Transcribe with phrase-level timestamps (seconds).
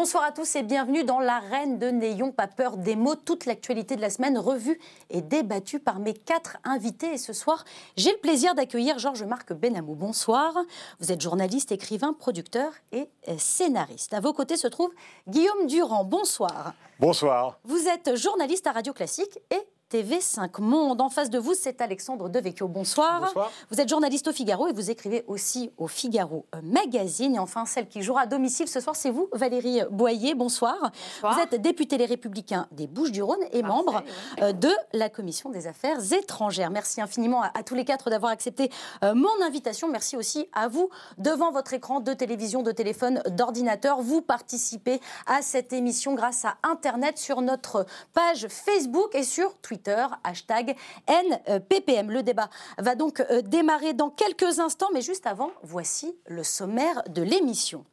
[0.00, 3.16] Bonsoir à tous et bienvenue dans l'arène de N'ayons pas peur des mots.
[3.16, 4.78] Toute l'actualité de la semaine revue
[5.10, 7.14] et débattue par mes quatre invités.
[7.14, 7.64] Et ce soir,
[7.96, 9.96] j'ai le plaisir d'accueillir Georges-Marc Benamou.
[9.96, 10.54] Bonsoir.
[11.00, 13.08] Vous êtes journaliste, écrivain, producteur et
[13.38, 14.14] scénariste.
[14.14, 14.92] À vos côtés se trouve
[15.26, 16.04] Guillaume Durand.
[16.04, 16.74] Bonsoir.
[17.00, 17.58] Bonsoir.
[17.64, 21.00] Vous êtes journaliste à Radio Classique et TV5 Monde.
[21.00, 22.68] En face de vous, c'est Alexandre Devecchio.
[22.68, 23.20] Bonsoir.
[23.20, 23.50] Bonsoir.
[23.70, 27.36] Vous êtes journaliste au Figaro et vous écrivez aussi au Figaro Magazine.
[27.36, 30.34] Et enfin, celle qui jouera à domicile ce soir, c'est vous, Valérie Boyer.
[30.34, 30.90] Bonsoir.
[31.22, 34.02] Vous êtes députée Les Républicains des Bouches-du-Rhône et membre
[34.42, 36.70] euh, de la Commission des Affaires étrangères.
[36.70, 38.70] Merci infiniment à, tous les quatre d'avoir accepté
[39.02, 39.88] euh, mon invitation.
[39.88, 44.02] Merci aussi à vous devant votre écran de télévision, de téléphone, d'ordinateur.
[44.02, 49.77] Vous participez à cette émission grâce à Internet sur notre page Facebook et sur Twitter
[50.24, 52.10] hashtag NPPM.
[52.10, 57.02] Le débat va donc euh, démarrer dans quelques instants, mais juste avant, voici le sommaire
[57.08, 57.84] de l'émission.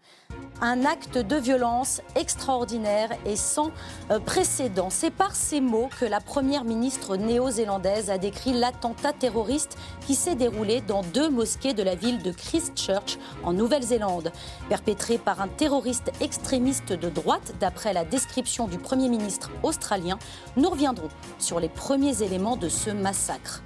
[0.62, 3.72] Un acte de violence extraordinaire et sans
[4.10, 4.90] euh, précédent.
[4.90, 10.36] C'est par ces mots que la première ministre néo-zélandaise a décrit l'attentat terroriste qui s'est
[10.36, 14.32] déroulé dans deux mosquées de la ville de Christchurch en Nouvelle-Zélande,
[14.70, 20.18] perpétré par un terroriste extrémiste de droite, d'après la description du Premier ministre australien.
[20.56, 23.62] Nous reviendrons sur les premiers éléments de ce massacre.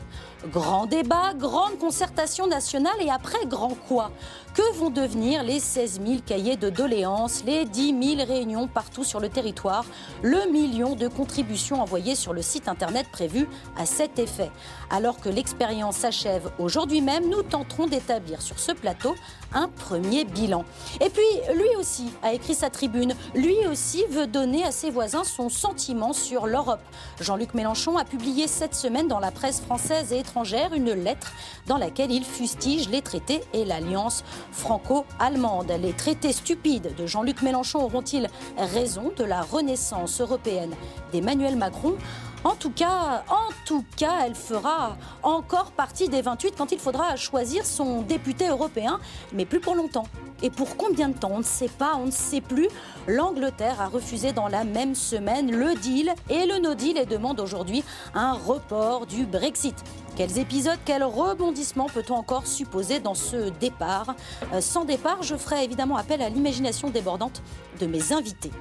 [0.48, 4.10] Grand débat, grande concertation nationale et après grand quoi?
[4.54, 9.20] Que vont devenir les 16 000 cahiers de doléances, les 10 000 réunions partout sur
[9.20, 9.84] le territoire,
[10.22, 14.50] le million de contributions envoyées sur le site internet prévu à cet effet?
[14.90, 19.16] Alors que l'expérience s'achève aujourd'hui même, nous tenterons d'établir sur ce plateau
[19.54, 20.66] un premier bilan.
[21.02, 23.14] Et puis, lui aussi a écrit sa tribune.
[23.36, 26.82] Lui aussi veut donner à ses voisins son sentiment sur l'Europe.
[27.20, 31.32] Jean-Luc Mélenchon a publié cette semaine dans la presse française et étrangère une lettre
[31.68, 35.72] dans laquelle il fustige les traités et l'alliance franco-allemande.
[35.82, 40.74] Les traités stupides de Jean-Luc Mélenchon auront-ils raison de la renaissance européenne
[41.12, 41.96] d'Emmanuel Macron?
[42.44, 47.16] En tout cas, en tout cas, elle fera encore partie des 28 quand il faudra
[47.16, 49.00] choisir son député européen,
[49.34, 50.08] mais plus pour longtemps.
[50.42, 52.70] Et pour combien de temps On ne sait pas, on ne sait plus.
[53.08, 57.42] L'Angleterre a refusé dans la même semaine le deal et le no deal et demande
[57.42, 57.84] aujourd'hui
[58.14, 59.76] un report du Brexit.
[60.16, 64.16] Quels épisodes, quels rebondissements peut-on encore supposer dans ce départ?
[64.54, 67.42] Euh, Sans départ, je ferai évidemment appel à l'imagination débordante
[67.80, 68.52] de mes invités.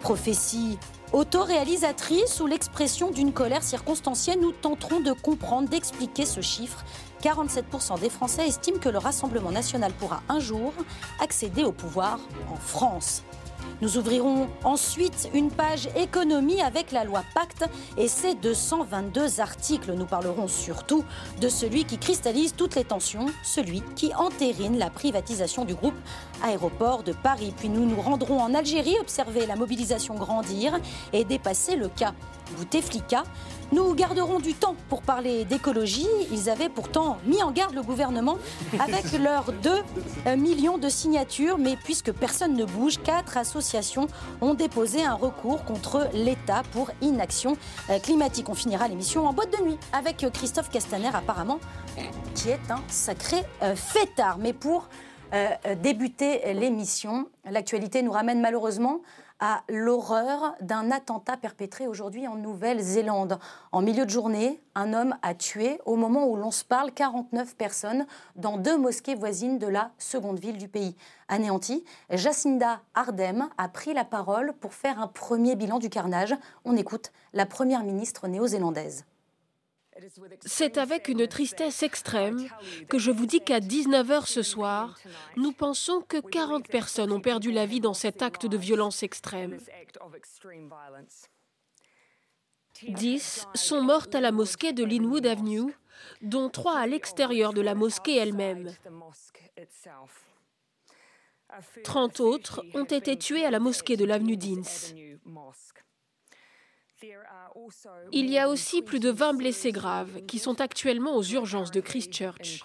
[0.00, 0.78] Prophétie
[1.12, 6.84] Autoréalisatrice ou l'expression d'une colère circonstancielle, nous tenterons de comprendre, d'expliquer ce chiffre.
[7.22, 10.72] 47% des Français estiment que le Rassemblement national pourra un jour
[11.20, 12.18] accéder au pouvoir
[12.52, 13.22] en France.
[13.82, 17.64] Nous ouvrirons ensuite une page économie avec la loi Pacte
[17.98, 19.92] et ses 222 articles.
[19.92, 21.04] Nous parlerons surtout
[21.40, 25.94] de celui qui cristallise toutes les tensions, celui qui entérine la privatisation du groupe
[26.42, 27.52] Aéroport de Paris.
[27.56, 30.78] Puis nous nous rendrons en Algérie observer la mobilisation grandir
[31.12, 32.14] et dépasser le cas
[32.56, 33.24] Bouteflika.
[33.72, 36.06] Nous garderons du temps pour parler d'écologie.
[36.30, 38.38] Ils avaient pourtant mis en garde le gouvernement
[38.78, 39.70] avec leurs 2
[40.26, 41.58] euh, millions de signatures.
[41.58, 44.06] Mais puisque personne ne bouge, quatre associations
[44.40, 47.56] ont déposé un recours contre l'État pour inaction
[47.90, 48.48] euh, climatique.
[48.48, 51.58] On finira l'émission en boîte de nuit avec Christophe Castaner, apparemment,
[52.36, 54.38] qui est un sacré euh, fêtard.
[54.38, 54.88] Mais pour
[55.82, 59.00] débuter l'émission, l'actualité nous ramène malheureusement
[59.40, 63.38] à l'horreur d'un attentat perpétré aujourd'hui en Nouvelle-Zélande.
[63.72, 67.56] En milieu de journée, un homme a tué, au moment où l'on se parle, 49
[67.56, 70.96] personnes dans deux mosquées voisines de la seconde ville du pays.
[71.28, 76.34] Anéantie, Jacinda Ardern a pris la parole pour faire un premier bilan du carnage.
[76.64, 79.04] On écoute la première ministre néo-zélandaise.
[80.44, 82.48] C'est avec une tristesse extrême
[82.88, 84.98] que je vous dis qu'à 19h ce soir,
[85.36, 89.58] nous pensons que 40 personnes ont perdu la vie dans cet acte de violence extrême.
[92.82, 95.74] 10 sont mortes à la mosquée de Linwood Avenue,
[96.20, 98.70] dont 3 à l'extérieur de la mosquée elle-même.
[101.84, 104.62] 30 autres ont été tuées à la mosquée de l'avenue Deans.
[108.12, 111.80] Il y a aussi plus de 20 blessés graves qui sont actuellement aux urgences de
[111.80, 112.64] Christchurch.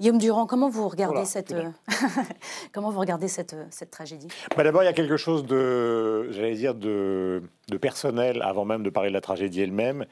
[0.00, 1.54] Guillaume Durand, comment vous regardez cette,
[2.72, 4.28] comment vous regardez cette, cette tragédie?
[4.56, 8.82] Bah D'abord, il y a quelque chose de, j'allais dire, de, de, personnel, avant même
[8.82, 10.06] de parler de la tragédie elle-même.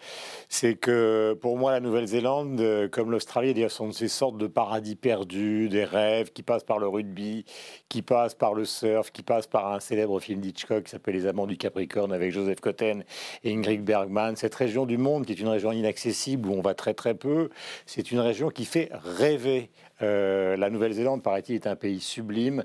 [0.49, 5.85] C'est que pour moi, la Nouvelle-Zélande, comme l'Australie, sont ces sortes de paradis perdus, des
[5.85, 7.45] rêves qui passent par le rugby,
[7.89, 11.27] qui passent par le surf, qui passent par un célèbre film d'Hitchcock qui s'appelle Les
[11.27, 13.05] Amants du Capricorne avec Joseph Cotten
[13.45, 14.37] et Ingrid Bergman.
[14.37, 17.51] Cette région du monde qui est une région inaccessible où on va très très peu,
[17.87, 19.71] c'est une région qui fait rêver.
[20.03, 22.65] Euh, la Nouvelle-Zélande, paraît-il, est un pays sublime.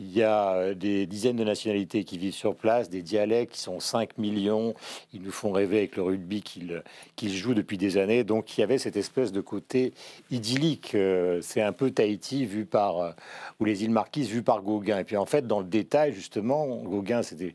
[0.00, 3.60] Il y a euh, des dizaines de nationalités qui vivent sur place, des dialectes qui
[3.60, 4.74] sont 5 millions.
[5.12, 8.24] Ils nous font rêver avec le rugby qu'ils jouent depuis des années.
[8.24, 9.94] Donc il y avait cette espèce de côté
[10.30, 10.94] idyllique.
[10.94, 13.14] Euh, c'est un peu Tahiti vu par,
[13.60, 14.98] ou les îles Marquises vues par Gauguin.
[14.98, 17.54] Et puis en fait, dans le détail, justement, Gauguin, c'était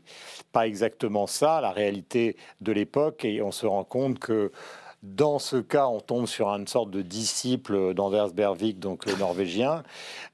[0.52, 3.24] pas exactement ça, la réalité de l'époque.
[3.24, 4.50] Et on se rend compte que
[5.02, 9.82] dans ce cas, on tombe sur une sorte de disciple d'Anders Bervik, donc le norvégien,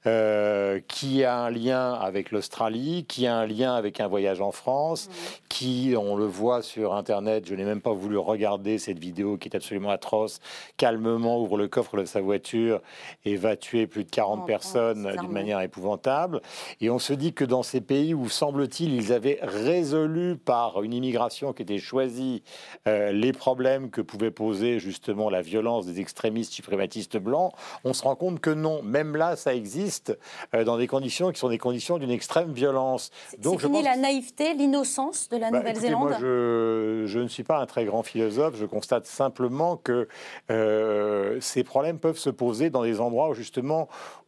[0.05, 4.51] euh, qui a un lien avec l'Australie, qui a un lien avec un voyage en
[4.51, 5.09] France,
[5.47, 9.47] qui, on le voit sur Internet, je n'ai même pas voulu regarder cette vidéo qui
[9.47, 10.41] est absolument atroce,
[10.75, 12.81] calmement ouvre le coffre de sa voiture
[13.23, 16.41] et va tuer plus de 40 personnes d'une manière épouvantable.
[16.81, 20.93] Et on se dit que dans ces pays où, semble-t-il, ils avaient résolu par une
[20.93, 22.43] immigration qui était choisie
[22.85, 28.03] euh, les problèmes que pouvaient poser justement la violence des extrémistes suprématistes blancs, on se
[28.03, 30.17] rend compte que non, même là, ça existe
[30.53, 33.11] euh, dans des conditions qui sont des conditions d'une extrême violence.
[33.39, 37.59] Donc, c'est fini la naïveté, l'innocence de la bah, Nouvelle-Zélande je, je, ne suis pas
[37.59, 40.07] un très grand philosophe, je constate simplement que
[40.51, 43.87] euh, ces problèmes peuvent se poser dans des endroits où justement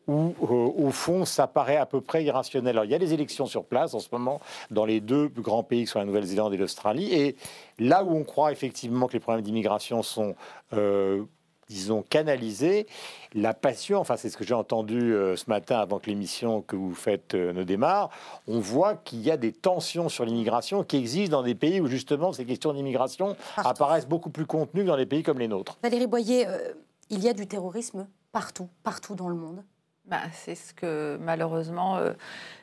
[0.09, 2.75] où, euh, au fond, ça paraît à peu près irrationnel.
[2.75, 4.41] Alors, il y a des élections sur place en ce moment
[4.71, 7.13] dans les deux grands pays qui sont la Nouvelle-Zélande et l'Australie.
[7.13, 7.35] Et
[7.77, 10.35] là où on croit effectivement que les problèmes d'immigration sont
[10.73, 11.23] euh,
[11.67, 12.87] disons, canalisés,
[13.35, 16.75] la passion, enfin c'est ce que j'ai entendu euh, ce matin avant que l'émission que
[16.75, 18.09] vous faites ne démarre,
[18.47, 21.85] on voit qu'il y a des tensions sur l'immigration qui existent dans des pays où
[21.85, 25.77] justement ces questions d'immigration apparaissent beaucoup plus contenues que dans des pays comme les nôtres.
[25.83, 26.47] Valérie Boyer,
[27.11, 29.63] il y a du terrorisme partout, partout dans le monde.
[30.09, 32.13] Bah, c'est ce que malheureusement euh,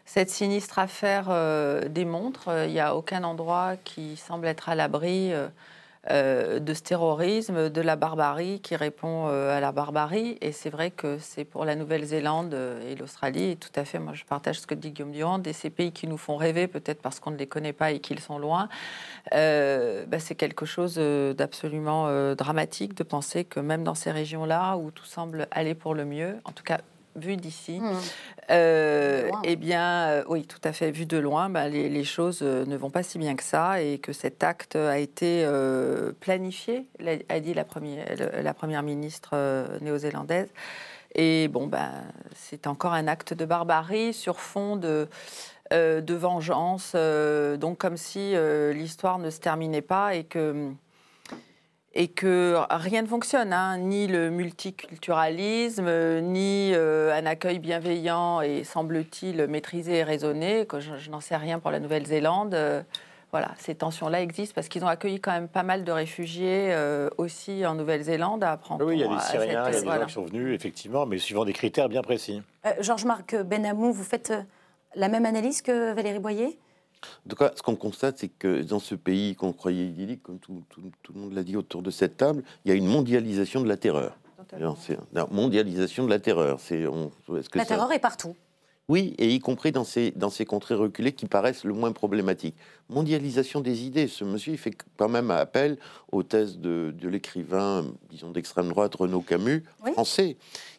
[0.05, 2.49] cette sinistre affaire euh, démontre.
[2.67, 5.33] Il n'y a aucun endroit qui semble être à l'abri
[6.11, 10.39] euh, de ce terrorisme, de la barbarie qui répond à la barbarie.
[10.41, 12.57] Et c'est vrai que c'est pour la Nouvelle-Zélande
[12.89, 15.71] et l'Australie, tout à fait, moi je partage ce que dit Guillaume Durand, et ces
[15.71, 18.39] pays qui nous font rêver, peut-être parce qu'on ne les connaît pas et qu'ils sont
[18.39, 18.69] loin,
[19.33, 25.07] bah, c'est quelque chose d'absolument dramatique de penser que même dans ces régions-là, où tout
[25.07, 26.79] semble aller pour le mieux, en tout cas
[27.17, 27.93] vu d'ici, mmh.
[28.51, 32.65] euh, eh bien, euh, oui, tout à fait, vu de loin, bah, les, choses euh,
[32.67, 35.47] ne vont pas si bien que ça et que cet acte a été
[36.21, 36.87] planifié,
[37.29, 38.07] a dit la première,
[38.43, 39.37] la première ministre
[39.81, 40.49] néo-zélandaise.
[41.15, 41.91] Et bon, ben,
[42.35, 45.09] c'est encore un acte de barbarie sur fond de,
[45.73, 46.95] de vengeance,
[47.59, 48.35] donc comme si
[48.73, 50.71] l'histoire ne se terminait pas et que
[51.97, 53.79] et que rien ne fonctionne, hein.
[53.79, 61.11] ni le multiculturalisme, ni euh, un accueil bienveillant et semble-t-il maîtrisé et raisonné, que je,
[61.11, 62.53] n'en sais rien pour la Nouvelle-Zélande.
[62.53, 62.83] Euh,
[63.33, 67.09] voilà, ces tensions-là existent parce qu'ils ont accueilli quand même pas mal de réfugiés euh,
[67.17, 68.85] aussi en Nouvelle-Zélande à apprendre.
[68.85, 71.07] Oui, il y a des Syriens, il y a des gens qui sont venus, effectivement,
[71.07, 72.43] mais suivant des critères bien précis.
[72.81, 74.35] Georges-Marc Benamou, vous faites
[74.95, 76.59] la même analyse que Valérie Boyer?
[77.27, 80.39] En tout cas, ce qu'on constate, c'est que dans ce pays qu'on croyait idyllique, comme
[80.39, 80.63] tout,
[81.15, 83.77] le monde l'a dit autour de cette table, il y a une mondialisation de la
[83.77, 84.17] terreur.
[84.79, 86.61] C'est la mondialisation de la terreur.
[86.61, 86.85] C'est,
[87.55, 88.37] la terreur est partout.
[88.89, 92.55] Oui, et y compris dans ces, dans ces contrées reculées qui paraissent le moins problématiques.
[92.89, 94.07] Mondialisation des idées.
[94.07, 95.77] Ce monsieur, il fait quand même appel
[96.13, 100.37] aux thèses de, de l'écrivain, disons d'extrême droite, Renaud Camus, français.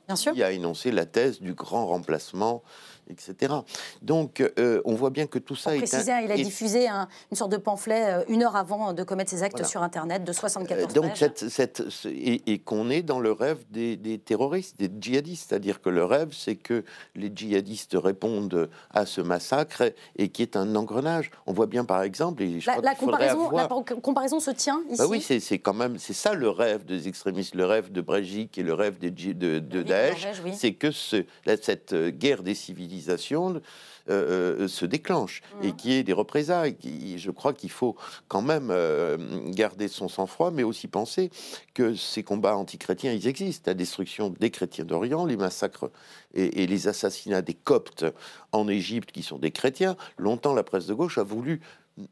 [0.07, 0.31] Bien sûr.
[0.33, 2.63] Qui a énoncé la thèse du grand remplacement
[3.09, 3.53] etc.
[4.01, 5.79] Donc, euh, on voit bien que tout ça est...
[5.79, 9.43] Préciser, il a diffusé une sorte de pamphlet euh, une heure avant de commettre ses
[9.43, 14.21] actes sur Internet de 74 euh, Donc, Cette, et, qu'on est dans le rêve des,
[14.23, 15.49] terroristes, des djihadistes.
[15.49, 16.83] C'est-à-dire que le rêve, c'est que
[17.15, 19.83] les djihadistes répondent à ce massacre
[20.17, 21.31] et qui est un engrenage.
[21.45, 22.43] On voit bien, par exemple...
[22.43, 24.97] Et je la, comparaison, la comparaison se tient ici?
[24.97, 25.97] Bah Oui, c'est quand même...
[25.97, 29.59] C'est ça le rêve des extrémistes, le rêve de Breivik et le rêve des, de,
[29.59, 30.27] de, Daesh.
[30.53, 31.23] C'est que ce,
[31.61, 32.96] cette guerre des civilisations
[34.09, 36.77] euh, euh, se déclenche et qui est des représailles.
[37.17, 37.97] je crois qu'il faut
[38.29, 41.29] quand même euh, garder son sang-froid, mais aussi penser
[41.73, 43.69] que ces combats antichrétiens, ils existent.
[43.69, 45.91] La destruction des chrétiens d'Orient, les massacres
[46.33, 48.05] et, et les assassinats des Coptes
[48.53, 49.97] en Égypte, qui sont des chrétiens.
[50.17, 51.59] Longtemps, la presse de gauche a voulu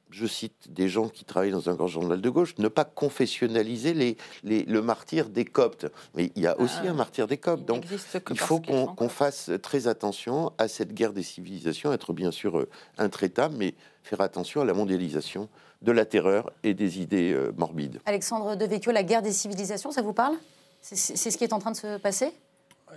[0.10, 3.94] je cite des gens qui travaillent dans un grand journal de gauche, ne pas confessionnaliser
[3.94, 5.88] les, le martyr des Coptes.
[6.15, 7.65] Mais il y a aussi ah, un martyr des Coptes.
[7.65, 7.86] Donc
[8.30, 12.70] il faut qu'on fasse très attention à cette guerre des civilisations, être bien sûr euh,
[12.98, 15.50] intraitable, mais faire attention à la mondialisation
[15.82, 18.00] de la terreur et des idées euh, morbides.
[18.06, 20.36] Alexandre Devecchio, la guerre des civilisations, ça vous parle?
[20.82, 22.32] C'est ce qui est en train de se passer?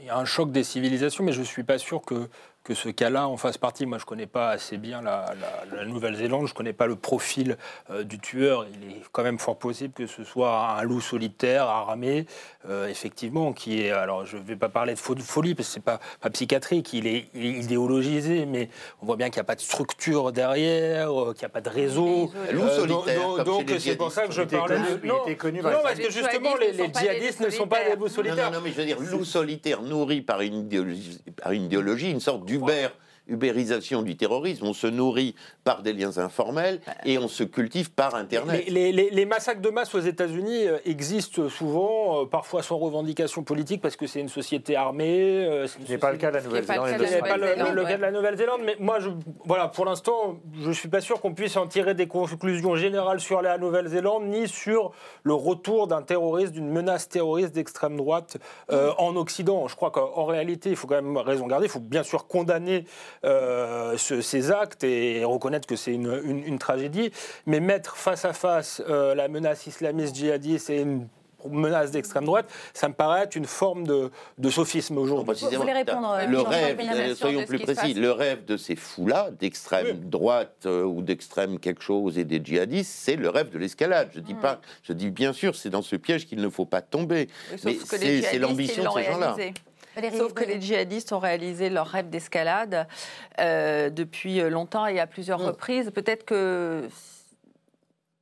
[0.01, 2.29] Il y a un choc des civilisations, mais je ne suis pas sûr que
[2.65, 3.87] que ce cas-là en fasse partie.
[3.87, 5.35] Moi, je ne connais pas assez bien la,
[5.87, 7.57] Nouvelle-Zélande, je ne connais pas le profil
[7.91, 8.67] euh, du tueur.
[8.67, 12.27] Il est quand même fort possible que ce soit un loup solitaire, armé,
[12.69, 13.91] euh, effectivement, qui est.
[13.91, 16.93] Alors, je ne vais pas parler de folie, parce que ce n'est pas, pas psychiatrique,
[16.93, 18.69] il est, idéologisé, mais
[19.01, 21.61] on voit bien qu'il n'y a pas de structure derrière, euh, qu'il n'y a pas
[21.61, 22.31] de réseau.
[22.53, 23.45] Loup solitaire.
[23.45, 25.07] donc, c'est pour ça que je parlais de.
[25.07, 28.09] Non, il était connu non parce que justement, les, djihadistes ne sont pas des loups
[28.09, 28.51] solitaires.
[28.51, 32.11] Non, non, mais je veux dire, loup solitaire nourri par une idéologie, par une, idéologie,
[32.11, 32.91] une sorte d'Uber
[33.29, 34.67] ubérisation du terrorisme.
[34.67, 38.69] On se nourrit par des liens informels et on se cultive par Internet.
[38.69, 43.97] Les, massacres de masse aux États-Unis euh, existent souvent, euh, parfois sans revendication politique, parce
[43.97, 45.47] que c'est une société armée.
[45.47, 46.89] Euh, ce n'est pas le cas de la Nouvelle-Zélande.
[46.89, 49.11] Ce pas le, cas de la Nouvelle-Zélande, mais moi, je,
[49.45, 53.21] voilà, pour l'instant, je ne suis pas sûr qu'on puisse en tirer des conclusions générales
[53.21, 54.93] sur la Nouvelle-Zélande, ni sur
[55.23, 58.39] le retour d'un terroriste, d'une menace terroriste d'extrême droite
[58.71, 59.69] en Occident.
[59.69, 62.85] Je crois qu'en réalité, il faut quand même raison garder, il faut bien sûr condamner
[63.25, 67.11] euh, ces actes et reconnaître que c'est une, tragédie,
[67.47, 71.09] mais mettre face à face euh, la menace islamiste djihadiste et une
[71.49, 74.11] menace d'extrême droite, ça me paraît être une forme de,
[74.51, 75.47] sophisme aujourd'hui.
[75.53, 80.01] Vous voulez répondre euh, Le rêve, soyons plus précis, le rêve de ces fous-là, d'extrême
[80.01, 84.11] droite ou d'extrême quelque chose et des djihadistes, c'est le rêve de l'escalade.
[84.15, 84.41] Je dis hmm.
[84.41, 87.29] pas, je dis bien sûr, c'est dans ce piège qu'il ne faut pas tomber.
[87.65, 89.37] mais c'est l'ambition de ces gens-là.
[90.17, 92.87] Sauf que les djihadistes ont réalisé leur rêve d'escalade
[93.41, 95.47] euh, depuis longtemps et à plusieurs mm.
[95.47, 95.91] reprises.
[95.91, 96.89] Peut-être que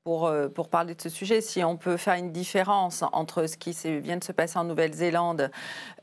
[0.07, 3.57] pour, euh, pour, parler de ce sujet, si on peut faire une différence entre ce
[3.57, 5.51] qui vient de se passer en Nouvelle-Zélande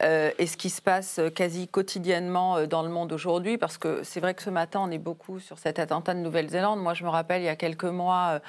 [0.02, 4.04] euh, et ce qui se passe quasi quotidiennement euh, dans le monde aujourd'hui, parce que
[4.04, 6.82] c'est vrai que ce matin, on est beaucoup sur cet attentat de Nouvelle-Zélande.
[6.82, 8.42] Moi, je me rappelle, il y a quelques mois,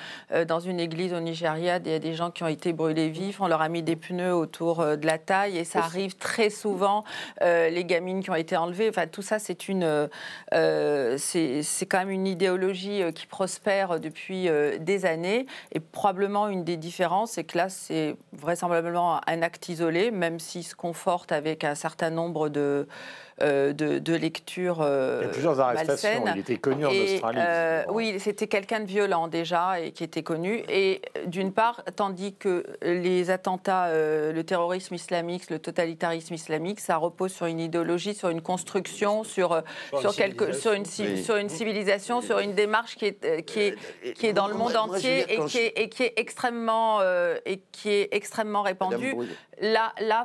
[0.48, 3.40] dans une église au Nigeria, il y a des gens qui ont été brûlés vifs,
[3.40, 7.04] on leur a mis des pneus autour de la taille, et ça arrive très souvent,
[7.40, 8.88] les gamines qui ont été enlevées.
[8.88, 10.08] Enfin, tout ça, c'est une...
[10.50, 14.48] c'est quand même une idéologie qui prospère depuis
[14.80, 15.43] des années.
[15.72, 20.64] Et probablement une des différences, c'est que là, c'est vraisemblablement un acte isolé, même s'il
[20.64, 22.86] se conforte avec un certain nombre de,
[23.40, 26.24] de, de, lectures euh, Il y a plusieurs arrestations.
[26.34, 27.38] Il était connu en Australie.
[27.40, 30.62] Euh, oui, c'était quelqu'un de violent déjà et qui était connu.
[30.68, 37.32] Et d'une part, tandis que les attentats, le terrorisme islamique, le totalitarisme islamique, ça repose
[37.32, 39.62] sur une idéologie, sur une construction, sur,
[40.00, 44.26] sur, quelque, sur, une, sur une civilisation, sur une démarche qui est, qui est, qui
[44.26, 47.00] est dans le monde entier et, qui est, et qui est extrêmement,
[47.44, 49.14] et qui est extrêmement répandue.
[49.60, 50.24] Là, là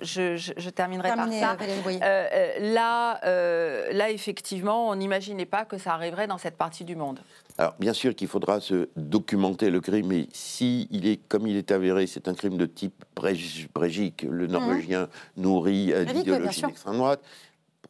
[0.00, 6.38] je, je, terminerai par ça euh, là, effectivement, on n'imaginait pas que ça arriverait dans
[6.38, 7.20] cette partie du monde.
[7.58, 11.56] Alors, bien sûr qu'il faudra se documenter le crime, mais si il est, comme il
[11.56, 14.50] est avéré, c'est un crime de type Brégique, le mmh.
[14.50, 17.20] Norvégien nourri euh, d'idéologie d'extrême droite,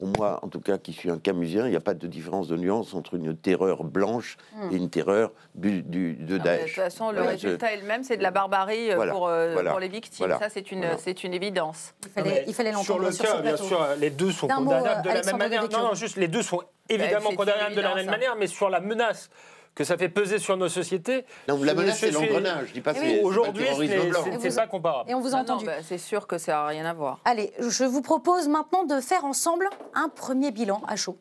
[0.01, 2.49] pour moi, en tout cas, qui suis un camusien, il n'y a pas de différence
[2.49, 4.39] de nuance entre une terreur blanche
[4.73, 6.61] et une terreur du, de Daesh.
[6.61, 9.63] De toute façon, le résultat est le même, c'est de la barbarie euh, pour, euh,
[9.63, 10.35] pour, les victimes.
[10.41, 11.93] Ça, c'est une, c'est une évidence.
[12.07, 15.23] Il fallait, il fallait Sur le cas, bien sûr, les deux sont condamnables de la
[15.23, 15.69] même manière.
[15.69, 18.81] Non, non, juste les deux sont évidemment condamnables de la même manière, mais sur la
[18.81, 19.29] menace
[19.75, 21.25] que ça fait peser sur nos sociétés.
[21.49, 22.69] Non, la menace, c'est l'engrenage.
[22.69, 23.67] Je dis pas c'est Aujourd'hui,
[24.41, 25.11] c'est pas comparable.
[25.11, 25.65] Et on vous a entendu.
[25.65, 27.21] Bah, c'est sûr que ça n'a rien à voir.
[27.25, 31.19] Allez, je vous propose maintenant de faire ensemble un premier bilan à chaud.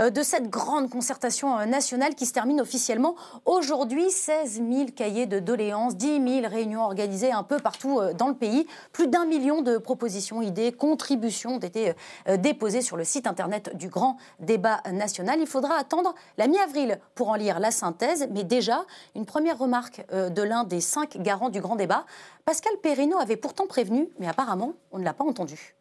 [0.00, 4.10] Euh, de cette grande concertation euh, nationale qui se termine officiellement aujourd'hui.
[4.10, 8.34] 16 000 cahiers de doléances, 10 000 réunions organisées un peu partout euh, dans le
[8.34, 8.66] pays.
[8.92, 11.94] Plus d'un million de propositions, idées, contributions ont été
[12.38, 15.38] déposées sur le site internet du grand débat national.
[15.40, 20.04] Il faudra attendre la mi-avril pour en lire la synthèse, mais déjà une première remarque
[20.12, 22.04] de l'un des cinq garants du grand débat.
[22.44, 25.74] Pascal Perrineau avait pourtant prévenu, mais apparemment on ne l'a pas entendu.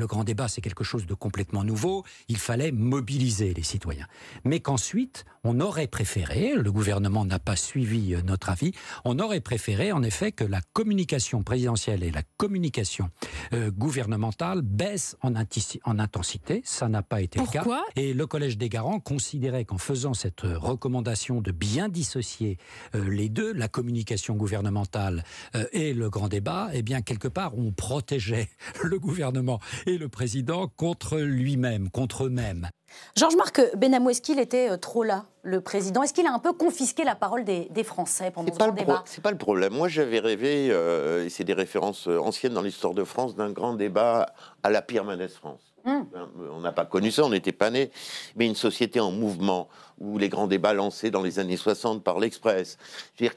[0.00, 2.04] Le grand débat, c'est quelque chose de complètement nouveau.
[2.28, 4.06] Il fallait mobiliser les citoyens.
[4.44, 8.72] Mais qu'ensuite, on aurait préféré, le gouvernement n'a pas suivi euh, notre avis,
[9.04, 13.10] on aurait préféré en effet que la communication présidentielle et la communication
[13.52, 16.62] euh, gouvernementale baissent en, en, intensité.
[16.64, 17.66] Ça n'a pas été le cas.
[17.94, 22.56] Et le Collège des garants considérait qu'en faisant cette euh, recommandation de bien dissocier
[22.94, 25.24] les deux, la communication gouvernementale
[25.72, 28.48] et le grand débat, eh bien, quelque part, on protégeait
[28.82, 32.68] le gouvernement et le président contre lui-même, contre eux-mêmes.
[33.16, 36.52] Georges-Marc Benamou, est-ce qu'il était euh, trop là, le président Est-ce qu'il a un peu
[36.52, 39.72] confisqué la parole des, Français pendant ce pas débat C'est pas le problème.
[39.72, 43.50] Moi, j'avais rêvé, euh, et c'est des références euh, anciennes dans l'histoire de France, d'un
[43.50, 44.26] grand débat
[44.62, 45.74] à la pire Mendès France.
[45.84, 46.06] Hum.
[46.12, 47.90] Ben, on n'a pas connu ça, on n'était pas nés,
[48.36, 49.68] mais une société en mouvement,
[49.98, 52.76] où les grands débats lancés dans les années 60 par l'Express,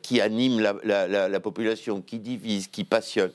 [0.02, 3.32] qui anime la population, qui divise, qui passionne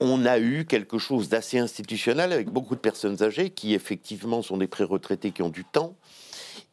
[0.00, 4.56] on a eu quelque chose d'assez institutionnel avec beaucoup de personnes âgées qui effectivement sont
[4.56, 5.94] des pré-retraités qui ont du temps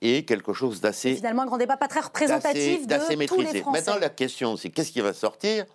[0.01, 3.79] et quelque chose d'assez finalement un grand débat pas très représentatif de tous les Français.
[3.79, 5.65] Maintenant la question c'est qu'est-ce qui va sortir?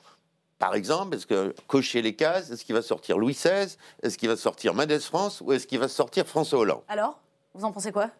[0.58, 4.28] Par exemple, est-ce que cocher les cases, est-ce qu'il va sortir Louis XVI, est-ce qu'il
[4.28, 6.82] va sortir Mendes France ou est-ce qu'il va sortir François Hollande?
[6.86, 7.18] Alors,
[7.52, 8.10] vous en pensez quoi?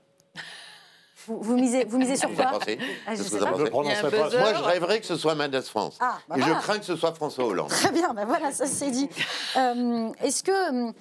[1.27, 2.59] Vous, misez, vous misez sur quoi
[3.07, 3.51] ah, je, sais pas.
[3.51, 5.99] Moi, je rêverais que ce soit Mendes France.
[6.01, 7.69] Ah, bah et je crains que ce soit François Hollande.
[7.69, 9.09] Très bien, ben voilà, ça c'est dit.
[9.57, 10.93] Euh, est-ce que hum, euh,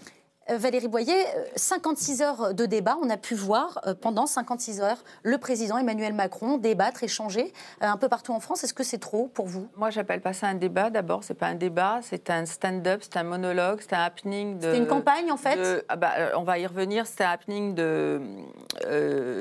[0.58, 5.04] Valérie Boyer, 56 euh, heures de débat, on a pu voir euh, pendant 56 heures
[5.24, 8.64] le président Emmanuel Macron débattre, échanger un peu partout en France.
[8.64, 9.68] Est-ce que c'est trop pour vous?
[9.78, 10.90] Moi, j'appelle pas ça un débat.
[10.90, 14.60] D'abord, c'est pas un débat, c'est un stand-up, c'est un monologue, c'est un happening.
[14.60, 15.86] De, c'est une campagne en fait?
[15.90, 17.06] Ah bah, on va y revenir.
[17.08, 18.22] C'est un happening de,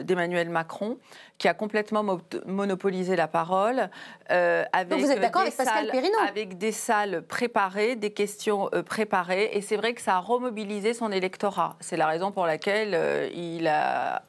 [0.02, 0.98] d'Emmanuel Macron
[1.40, 2.04] qui a complètement
[2.46, 3.90] monopolisé la parole.
[4.28, 9.62] avec vous êtes d'accord avec Pascal Perrineau Avec des salles préparées, des questions préparées, et
[9.62, 11.76] c'est vrai que ça a remobilisé son électorat.
[11.80, 14.22] C'est la raison pour laquelle euh, il, a,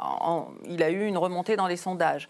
[0.65, 2.27] il a eu une remontée dans les sondages.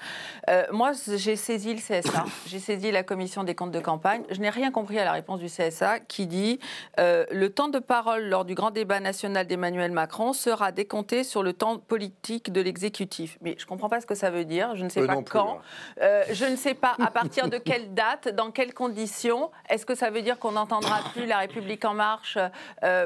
[0.49, 4.23] Euh, moi, j'ai saisi le CSA, j'ai saisi la commission des comptes de campagne.
[4.29, 6.59] Je n'ai rien compris à la réponse du CSA qui dit
[6.99, 11.43] euh, le temps de parole lors du grand débat national d'Emmanuel Macron sera décompté sur
[11.43, 13.37] le temps politique de l'exécutif.
[13.41, 14.70] Mais je ne comprends pas ce que ça veut dire.
[14.75, 15.59] Je ne sais pas quand.
[16.01, 16.21] Hein.
[16.31, 19.51] je ne sais pas à partir de quelle date, dans quelles conditions.
[19.69, 22.37] Est-ce que ça veut dire qu'on n'entendra plus la République en marche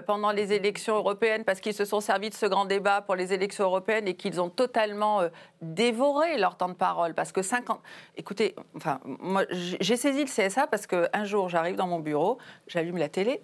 [0.05, 3.33] pendant les élections européennes parce qu'ils se sont servis de ce grand débat pour les
[3.33, 5.29] élections européennes et qu'ils ont totalement euh,
[5.61, 7.13] dévoré leur temps de parole?
[7.13, 7.79] Parce que 50.
[8.17, 12.97] Écoutez, enfin, moi, j'ai saisi le CSA parce qu'un jour, j'arrive dans mon bureau, j'allume
[12.97, 13.41] la télé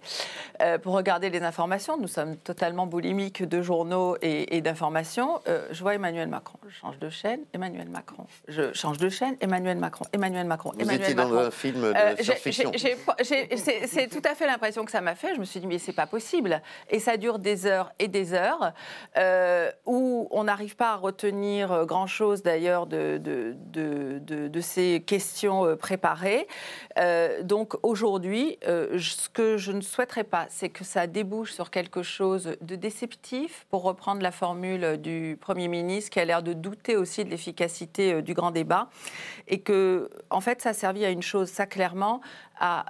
[0.60, 1.98] euh, pour regarder les informations.
[1.98, 5.40] Nous sommes totalement boulimiques de journaux et, d'informations.
[5.48, 6.58] Euh, je vois Emmanuel Macron.
[6.68, 8.11] Je change de chaîne, Emmanuel Macron.
[8.48, 10.04] Je change de chaîne, Emmanuel Macron.
[10.12, 10.72] Emmanuel Macron.
[10.78, 12.72] Vous étiez dans un film de science-fiction.
[13.22, 15.34] C'est tout à fait l'impression que ça m'a fait.
[15.34, 16.62] Je me suis dit, mais c'est pas possible.
[16.90, 18.72] Et ça dure des heures et des heures,
[19.16, 25.02] euh, où on n'arrive pas à retenir euh, grand-chose d'ailleurs de, de, de, de, ces
[25.06, 26.46] questions euh, préparées.
[27.42, 32.56] donc aujourd'hui, ce que je ne souhaiterais pas, c'est que ça débouche sur quelque chose
[32.60, 37.24] de déceptif, pour reprendre la formule du Premier ministre, qui a l'air de douter aussi
[37.24, 38.88] de l'efficacité du grand débat,
[39.48, 42.20] et que, en fait, ça a servi à une chose, ça clairement,
[42.58, 42.84] à,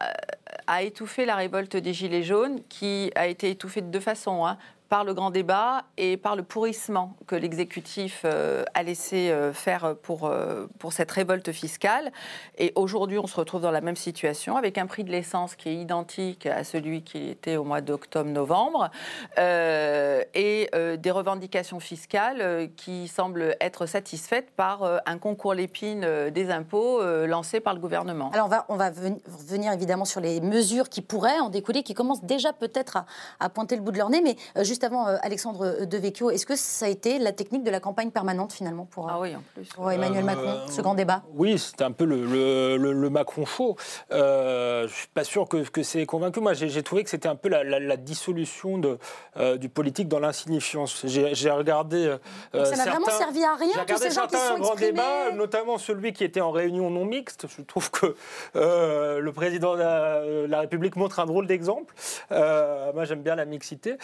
[0.66, 4.46] à étouffer la révolte des Gilets jaunes, qui a été étouffée de deux façons.
[4.46, 4.56] Hein
[4.92, 9.96] par le grand débat et par le pourrissement que l'exécutif euh, a laissé euh, faire
[10.02, 12.12] pour, euh, pour cette révolte fiscale.
[12.58, 15.70] Et aujourd'hui, on se retrouve dans la même situation avec un prix de l'essence qui
[15.70, 18.90] est identique à celui qui était au mois d'octobre-novembre
[19.38, 27.60] et des revendications fiscales qui semblent être satisfaites par un concours l'épine des impôts lancé
[27.60, 28.30] par le gouvernement.
[28.34, 31.94] Alors on va, on va venir évidemment sur les mesures qui pourraient en découler, qui
[31.94, 32.98] commencent déjà peut-être
[33.40, 36.56] à, pointer le bout de leur nez, mais juste avant, euh, Alexandre Devecchio, est-ce que
[36.56, 39.68] ça a été la technique de la campagne permanente finalement pour, ah oui, en plus.
[39.92, 41.22] Emmanuel Macron, ce grand débat?
[41.34, 43.76] Oui, c'était un peu le, le, Macron faux.
[44.10, 46.40] Euh, je ne suis pas sûr que, que c'est convaincu.
[46.40, 48.98] Moi, j'ai trouvé que c'était un peu la, dissolution de,
[49.36, 51.04] euh, du politique dans l'insignifiance.
[51.06, 52.16] J'ai regardé.
[52.52, 53.72] ça n'a vraiment servi à rien.
[53.74, 57.46] J'ai regardé certains grands débats, notamment celui qui était en réunion non mixte.
[57.48, 58.14] Je trouve que
[58.54, 61.94] le président de la, République montre un drôle d'exemple.
[62.30, 63.96] moi, j'aime bien la mixité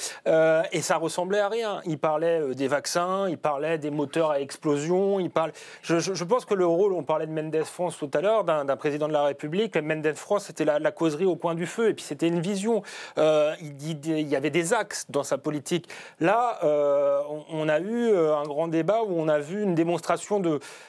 [0.72, 1.80] et ça ressemblait à rien.
[1.84, 5.52] Il parlait euh, des vaccins, il parlait des moteurs à explosion, il parle.
[5.82, 9.08] Je, pense que le rôle, on parlait de Mendes France tout à l'heure, d'un président
[9.08, 9.76] de la République.
[9.76, 12.82] Mendes France, c'était la, causerie au coin du feu, et puis c'était une vision.
[13.18, 15.88] Euh, il, il, y avait des axes dans sa politique.
[16.20, 20.42] Là, euh, on, a eu un grand débat où on a vu une démonstration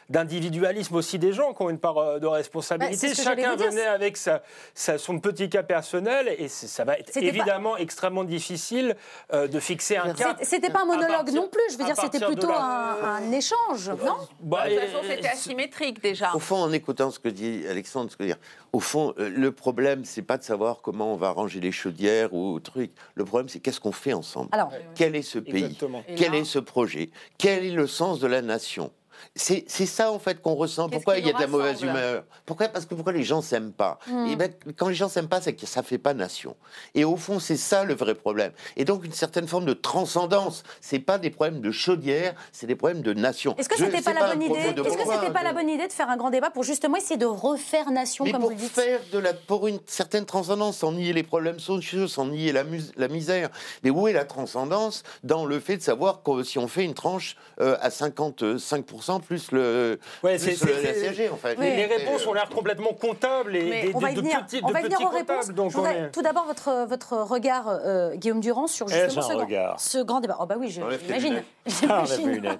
[0.09, 3.07] d'individualisme aussi des gens qui ont une part de responsabilité.
[3.07, 4.41] Bah, Chacun venait avec sa,
[4.73, 8.95] son petit cas personnel, et ça va être évidemment extrêmement difficile
[9.31, 10.37] de fixer un cap.
[10.43, 14.67] C'était pas un monologue non plus, je veux dire, c'était plutôt un, échange, non bah,
[14.67, 16.33] De toute façon, c'était asymétrique déjà.
[16.35, 18.37] Au fond, en écoutant ce que dit Alexandre, ce que dire,
[18.73, 22.33] au fond, euh, le problème, c'est pas de savoir comment on va ranger les chaudières
[22.33, 22.91] ou truc.
[23.15, 24.49] Le problème, c'est qu'est-ce qu'on fait ensemble?
[24.51, 25.77] Alors, Quel est ce pays?
[26.15, 27.09] Quel est ce projet?
[27.37, 28.91] Quel est le sens de la nation?
[29.35, 30.89] C'est ça en fait qu'on ressent.
[30.89, 32.23] Pourquoi il y a de la mauvaise humeur?
[32.45, 32.67] Pourquoi?
[32.67, 33.99] Parce que pourquoi les gens s'aiment pas?
[34.07, 34.27] Hmm.
[34.27, 36.55] Et ben, quand les gens s'aiment pas, c'est que ça fait pas nation.
[36.95, 38.51] Et au fond, c'est ça le vrai problème.
[38.77, 40.63] Et donc une certaine forme de transcendance.
[40.81, 43.55] C'est pas des problèmes de chaudière, c'est des problèmes de nation.
[43.57, 45.93] Est-ce que c'était pas, la bonne idée Est-ce que c'était pas la bonne idée de
[45.93, 48.71] faire un grand débat pour justement essayer de refaire nation Mais comme pour vous dites?
[48.71, 52.63] faire de la pour une certaine transcendance, sans nier les problèmes sociaux, sans nier la,
[52.97, 53.49] la misère.
[53.83, 56.93] Mais où est la transcendance dans le fait de savoir que si on fait une
[56.93, 61.55] tranche euh, à 55% 10% plus le, ouais, plus la CSG, en fait.
[61.55, 64.81] Les, réponses ont l'air complètement comptables et des, on va de, venir, petits, on va
[64.81, 65.49] venir aux réponses.
[65.49, 65.73] Donc
[66.11, 70.37] Tout d'abord, votre, votre regard, euh, Guillaume Durand, sur justement ce, grand, ce, grand, débat.
[70.39, 71.43] Oh bah oui, j'imagine.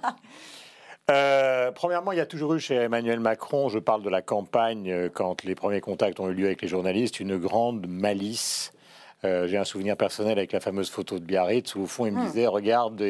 [1.10, 4.90] Euh, premièrement, il y a toujours eu chez Emmanuel Macron, je parle de la campagne,
[4.90, 8.72] euh, quand les premiers contacts ont eu lieu avec les journalistes, une grande malice.
[9.24, 12.12] Euh, j'ai un souvenir personnel avec la fameuse photo de Biarritz, où au fond, il
[12.12, 12.26] me hmm.
[12.26, 13.02] disait Regarde,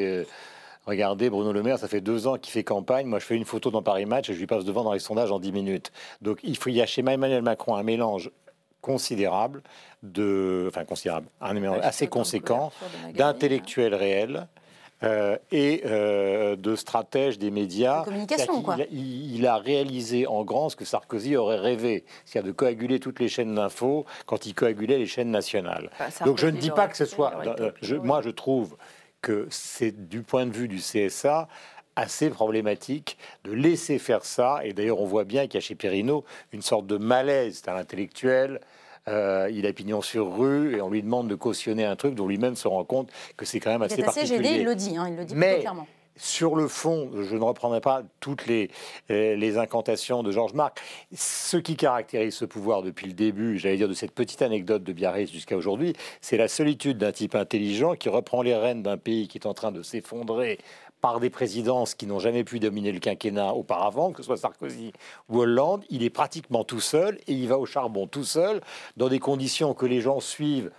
[0.91, 3.07] regardez, Bruno Le Maire, ça fait deux ans qu'il fait campagne.
[3.07, 4.99] Moi, je fais une photo dans Paris Match et je lui passe devant dans les
[4.99, 5.93] sondages en dix minutes.
[6.21, 8.31] Donc, il, faut, il y a chez Emmanuel Macron un mélange
[8.83, 9.63] considérable
[10.03, 12.73] de, enfin considérable, un mélange assez conséquent
[13.15, 14.49] d'intellectuels réels,
[15.03, 18.05] euh, et euh, de stratège des médias.
[18.05, 18.77] communication, quoi.
[18.93, 23.29] Il, a réalisé en grand ce que Sarkozy aurait rêvé, c'est-à-dire de coaguler toutes les
[23.29, 25.91] chaînes d'infos quand il coagulait les chaînes nationales.
[26.27, 27.33] Donc je ne dis pas que ce soit.
[27.47, 27.73] Euh,
[28.03, 28.77] moi, je trouve
[29.23, 31.49] que c'est du point de vue du CSA
[31.97, 34.61] assez problématique de laisser faire ça.
[34.65, 37.61] Et d'ailleurs, on voit bien qu'il y a chez Perrineau une sorte de malaise.
[37.63, 38.61] C'est un intellectuel
[39.09, 42.29] euh, il a pignon sur rue et on lui demande de cautionner un truc dont
[42.29, 44.57] lui-même se rend compte que c'est quand même assez, particulier.
[44.59, 45.87] il le dit, hein, il le dit Mais, clairement.
[46.23, 48.71] Sur le fond, je ne reprendrai pas toutes les,
[49.11, 50.79] euh, les incantations de Georges Marc.
[51.17, 54.93] Ce qui caractérise ce pouvoir depuis le début, j'allais dire de cette petite anecdote de
[54.93, 59.29] Biarritz jusqu'à aujourd'hui, c'est la solitude d'un type intelligent qui reprend les rênes d'un pays
[59.29, 60.59] qui est en train de s'effondrer
[61.01, 64.93] par des présidences qui n'ont jamais pu dominer le quinquennat auparavant, que ce soit Sarkozy
[65.31, 68.61] ou Hollande, il est pratiquement tout seul et il va au charbon tout seul,
[68.99, 70.71] dans des conditions que les gens suivent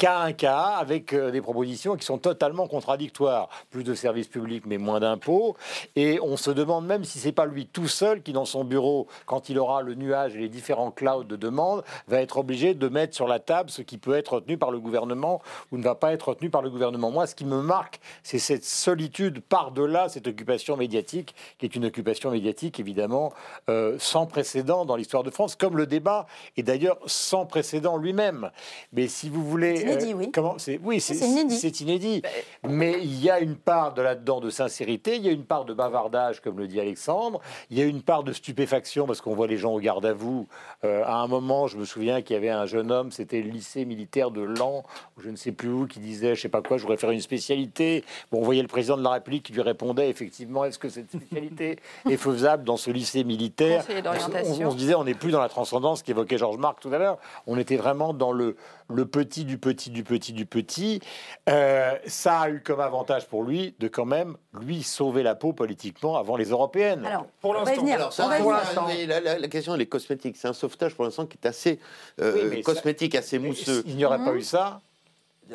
[0.00, 3.50] cas un cas, avec euh, des propositions qui sont totalement contradictoires.
[3.68, 5.56] Plus de services publics, mais moins d'impôts.
[5.94, 9.08] Et on se demande même si c'est pas lui tout seul qui, dans son bureau,
[9.26, 12.88] quand il aura le nuage et les différents clouds de demande, va être obligé de
[12.88, 15.94] mettre sur la table ce qui peut être retenu par le gouvernement ou ne va
[15.94, 17.10] pas être retenu par le gouvernement.
[17.10, 21.84] Moi, ce qui me marque, c'est cette solitude par-delà cette occupation médiatique, qui est une
[21.84, 23.34] occupation médiatique, évidemment,
[23.68, 28.50] euh, sans précédent dans l'histoire de France, comme le débat est d'ailleurs sans précédent lui-même.
[28.94, 30.30] Mais si vous voulez inédit, oui.
[30.32, 31.56] Comment c'est Oui, c'est inédit.
[31.56, 32.22] C'est inédit.
[32.22, 35.44] Ben, Mais il y a une part de là-dedans de sincérité, il y a une
[35.44, 39.20] part de bavardage, comme le dit Alexandre, il y a une part de stupéfaction parce
[39.20, 40.46] qu'on voit les gens au garde à vous.
[40.84, 43.50] Euh, à un moment, je me souviens qu'il y avait un jeune homme, c'était le
[43.50, 44.84] lycée militaire de Lan,
[45.18, 47.20] je ne sais plus où, qui disait, je sais pas quoi, je voudrais faire une
[47.20, 48.04] spécialité.
[48.30, 51.10] Bon, on voyait le président de la République qui lui répondait, effectivement, est-ce que cette
[51.10, 53.84] spécialité est faisable dans ce lycée militaire?
[53.88, 56.98] On, on, se disait, on n'est plus dans la transcendance qu'évoquait Georges Marc tout à
[56.98, 58.56] l'heure, on était vraiment dans le,
[58.94, 61.00] le petit du petit du petit, du petit.
[61.48, 65.52] Euh, ça a eu comme avantage pour lui de quand même lui sauver la peau
[65.52, 67.04] politiquement avant les européennes.
[67.04, 70.36] Alors, pour l'instant, la, question elle est cosmétique.
[70.36, 71.78] C'est un sauvetage pour l'instant qui est assez
[72.20, 73.82] euh, cosmétique, assez mousseux.
[73.86, 74.80] Il n'y aurait pas eu ça.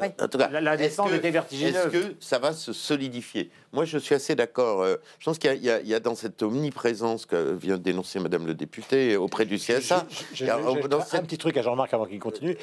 [0.02, 1.76] En tout cas, la, descente était vertigineuse.
[1.76, 3.50] Est-ce que ça va se solidifier?
[3.72, 4.82] Moi, je suis assez d'accord.
[4.82, 8.54] Euh, je pense qu'il y, a dans cette omniprésence que vient de dénoncer Madame le
[8.54, 10.06] député auprès du CSA.
[11.14, 12.58] un petit truc à Jean-Marc avant qu'il continue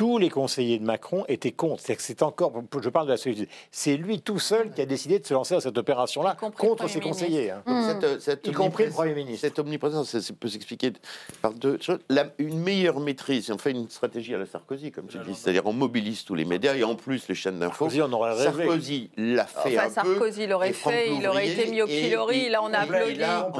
[0.00, 1.82] tous les conseillers de Macron étaient contre.
[1.84, 5.18] C'est c'est encore, je parle de la solitude, c'est lui tout seul qui a décidé
[5.18, 7.50] de se lancer dans cette opération-là contre ses conseillers.
[7.50, 7.98] Hein.
[8.18, 9.42] Cette, y compris le Premier ministre.
[9.42, 10.94] Cette omniprésence, ça, peut s'expliquer
[11.42, 11.98] par deux choses.
[12.38, 15.74] une meilleure maîtrise, on fait une stratégie à la Sarkozy, comme tu dis, c'est-à-dire on
[15.74, 17.90] mobilise tous les médias et en plus les chaînes d'infos.
[17.90, 18.64] Sarkozy, on aurait rêvé.
[18.64, 22.72] Sarkozy l'a fait enfin, Sarkozy l'aurait fait, il aurait été mis au pilori, là on
[22.72, 23.16] a applaudi.
[23.16, 23.52] Là,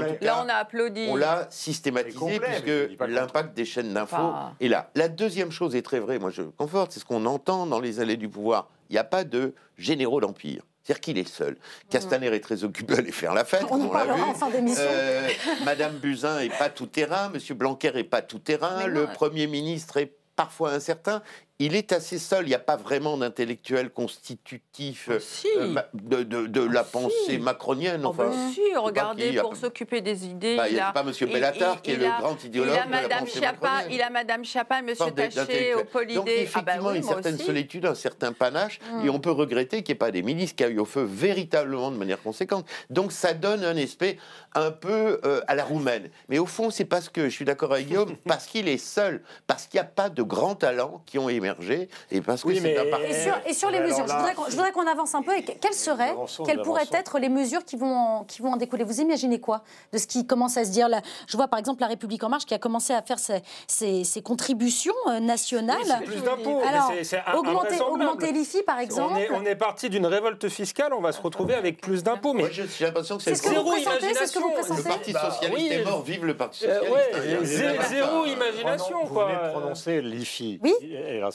[0.42, 1.06] on a applaudi.
[1.10, 4.90] On l'a systématisé puisque l'impact des chaînes d'infos est là.
[4.94, 8.00] La deuxième chose est très vraie, moi je conforte, c'est ce qu'on entend dans les
[8.00, 8.68] allées du pouvoir.
[8.88, 10.62] Il n'y a pas de généraux d'empire.
[10.82, 11.56] C'est-à-dire qu'il est seul.
[11.90, 14.22] Castaner est très occupé à aller faire la fête, on, l'a vu.
[14.78, 15.28] Euh,
[15.64, 19.98] Madame Buzyn est pas tout terrain, Monsieur Blanquer est pas tout terrain, le Premier ministre
[19.98, 21.22] est parfois incertain
[21.60, 22.46] il est assez seul.
[22.46, 28.00] Il n'y a pas vraiment d'intellectuel constitutif oh, euh, de, de, la pensée macronienne.
[28.04, 30.56] Oh, enfin, si, regardez, pour s'occuper des idées.
[30.56, 31.12] Bah, il n'y a, pas M.
[31.30, 32.74] Bellatar qui est le grand idéologue.
[32.74, 34.96] Il a Madame Chiappa, il a Madame M.
[35.14, 35.74] Taché.
[36.14, 38.80] Donc, effectivement, ah bah une certaine solitude, un certain panache.
[39.04, 39.10] Et mm.
[39.10, 41.96] on peut regretter qu'il n'y ait pas des milices qui aillent au feu véritablement de
[41.98, 42.66] manière conséquente.
[42.88, 44.16] Donc, ça donne un aspect
[44.54, 46.08] un peu euh, à la roumaine.
[46.30, 49.22] Mais au fond, c'est parce que, je suis d'accord avec Guillaume, parce qu'il est seul,
[49.46, 51.49] parce qu'il n'y a pas de grands talents qui ont émergé
[52.10, 52.76] et parce que c'est
[53.46, 55.36] et, sur, les mesures, je voudrais qu'on avance un peu.
[55.36, 58.84] Et quelles seraient, quelles pourraient être les mesures qui vont, en, qui vont en découler?
[58.84, 60.88] Vous imaginez quoi de ce qui commence à se dire?
[60.88, 63.42] Là Je vois par exemple la République en marche qui a commencé à faire ses,
[64.04, 65.78] ses, contributions euh, nationales.
[65.86, 66.60] c'est plus d'impôts.
[67.34, 69.20] augmenter, augmenter l'IFI par exemple.
[69.32, 72.32] On est, parti d'une révolte fiscale, on va se retrouver avec plus d'impôts.
[72.32, 74.40] Mais j'ai l'impression que c'est zéro imagination.
[74.48, 77.88] le Parti bah, socialiste est mort, vive le Parti euh, socialiste.
[77.90, 79.04] zéro imagination.
[79.04, 80.60] Vous venez de prononcer l'IFI.
[80.62, 80.74] Oui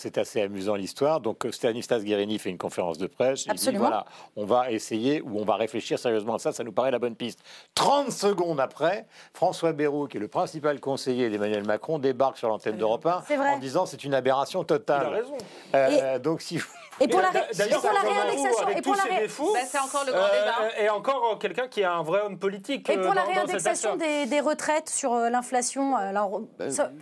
[0.05, 1.19] c'est assez amusant l'histoire.
[1.19, 3.45] Donc Stanislas Guérini fait une conférence de presse.
[3.47, 6.51] Il dit voilà, on va essayer ou on va réfléchir sérieusement à ça.
[6.51, 7.39] Ça nous paraît la bonne piste.
[7.73, 12.77] 30 secondes après, François Bayrou, qui est le principal conseiller d'Emmanuel Macron, débarque sur l'antenne
[12.77, 13.23] d'Europe 1
[13.55, 15.07] en disant c'est une aberration totale.
[15.07, 15.37] Il a raison.
[15.73, 16.59] Euh, donc si
[17.01, 20.55] et pour la, réindexation, et pour la bah, c'est encore le grand débat.
[20.61, 22.89] Euh, et encore euh, quelqu'un qui est un vrai homme politique.
[22.89, 26.41] Et pour la réindexation des, retraites sur l'inflation, alors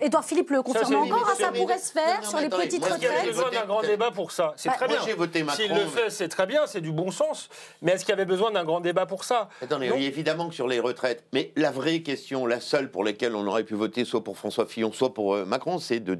[0.02, 3.02] Edouard Philippe le confirme encore, ça pourrait se faire sur les petites retraites.
[3.02, 4.54] Il y a besoin d'un grand débat pour ça.
[4.56, 5.02] C'est bah, très bien.
[5.02, 7.50] S'il le fait, c'est très bien, c'est du bon sens.
[7.82, 9.50] Mais est-ce qu'il y avait besoin d'un grand débat pour ça?
[9.62, 11.24] Attendez, évidemment que sur les retraites.
[11.34, 14.66] Mais la vraie question, la seule pour laquelle on aurait pu voter soit pour François
[14.66, 16.16] Fillon, soit pour Macron, c'est de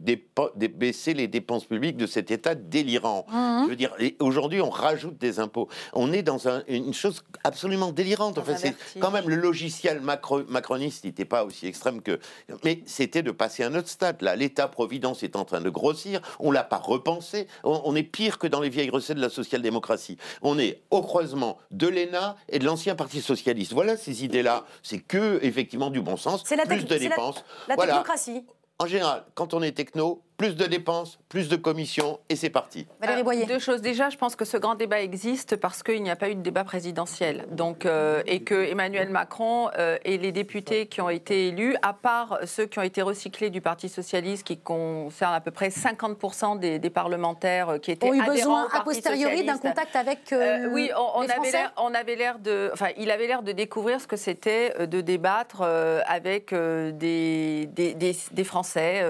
[0.68, 3.26] baisser les dépenses publiques de cet État délirant.
[3.30, 3.63] Mmh.
[3.66, 5.68] Je veux dire, aujourd'hui, on rajoute des impôts.
[5.94, 8.38] On est dans une chose absolument délirante.
[8.38, 12.20] En fait, c'est quand même le logiciel macroniste, n'était pas aussi extrême que.
[12.64, 14.22] Mais c'était de passer à un autre stade.
[14.22, 16.22] Là, l'État-providence est en train de grossir.
[16.40, 17.48] On l'a pas repensé.
[17.64, 20.18] On, est pire que dans les vieilles recettes de la social-démocratie.
[20.42, 23.74] On est au croisement de l'ENA et de l'ancien Parti socialiste.
[23.74, 24.66] Voilà ces idées-là.
[24.82, 27.44] C'est que effectivement du bon sens, plus de dépenses.
[27.68, 28.44] La, la technocratie.
[28.80, 32.86] En général, quand on est techno, plus de dépenses, plus de commissions, et c'est parti.
[33.00, 33.46] Valérie ah, Boyer.
[33.46, 33.82] Deux choses.
[33.82, 36.42] Déjà, je pense que ce grand débat existe parce qu'il n'y a pas eu de
[36.42, 37.46] débat présidentiel.
[37.52, 41.94] Donc, euh, et que Emmanuel Macron euh, et les députés qui ont été élus, à
[41.94, 46.60] part ceux qui ont été recyclés du Parti Socialiste, qui concernent à peu près 50%
[46.60, 50.36] des, parlementaires euh, qui étaient ont eu besoin, a posteriori, d'un contact avec
[50.72, 52.70] Oui, on, avait l'air, on avait l'air de...
[52.74, 55.62] Enfin, il avait l'air de découvrir ce que c'était de débattre
[56.06, 59.06] avec des, des, des, Français,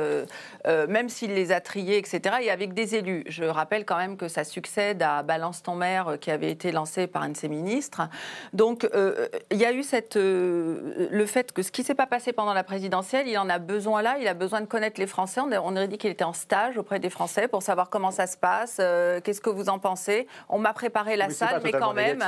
[0.87, 3.23] même s'il les a triés, etc., et avec des élus.
[3.27, 6.71] Je rappelle quand même que ça succède à Balance ton maire, euh, qui avait été
[6.71, 8.01] lancé par un de ses ministres.
[8.51, 11.95] Donc, euh, il y a eu cette, euh, le fait que ce qui ne s'est
[11.95, 14.99] pas passé pendant la présidentielle, il en a besoin là, il a besoin de connaître
[14.99, 15.39] les Français.
[15.41, 18.35] On, aurait dit qu'il était en stage auprès des Français pour savoir comment ça se
[18.35, 18.81] passe,
[19.23, 20.27] qu'est-ce que vous en pensez.
[20.49, 22.23] On m'a préparé la salle, mais quand même.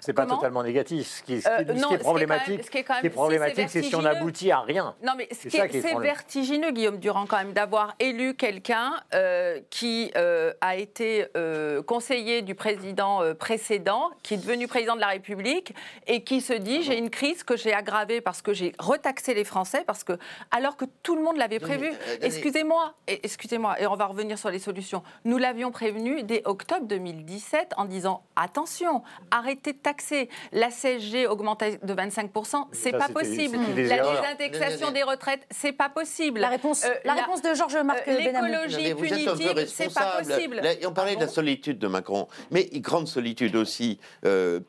[0.00, 1.18] C'est pas totalement négatif.
[1.18, 4.94] Ce qui, est problématique, ce qui est, problématique, c'est si on aboutit à rien.
[5.04, 10.10] Non, mais ce qui est, vertigineux, Guillaume Durand, quand même, d'avoir élu quelqu'un euh, qui
[10.16, 15.74] euh, a été euh, conseiller du président précédent, qui est devenu président de la République,
[16.06, 19.44] et qui se dit j'ai une crise que j'ai aggravée parce que j'ai retaxé les
[19.44, 20.18] Français, parce que
[20.50, 21.90] alors que tout le monde l'avait prévu.
[22.22, 25.02] Excusez-moi, excusez-moi, et on va revenir sur les solutions.
[25.24, 30.28] Nous l'avions prévenu dès octobre 2017 en disant attention, arrêtez de taxer.
[30.52, 33.58] La CSG augmentée de 25% c'est pas possible.
[33.76, 36.40] La désindexation des retraites, c'est pas possible.
[36.40, 40.60] La réponse, la, réponse de Georges Marc L'écologie punitive, c'est pas possible.
[40.86, 43.98] on parlait de la solitude de Macron, mais grande solitude aussi.
[44.24, 44.60] Euh,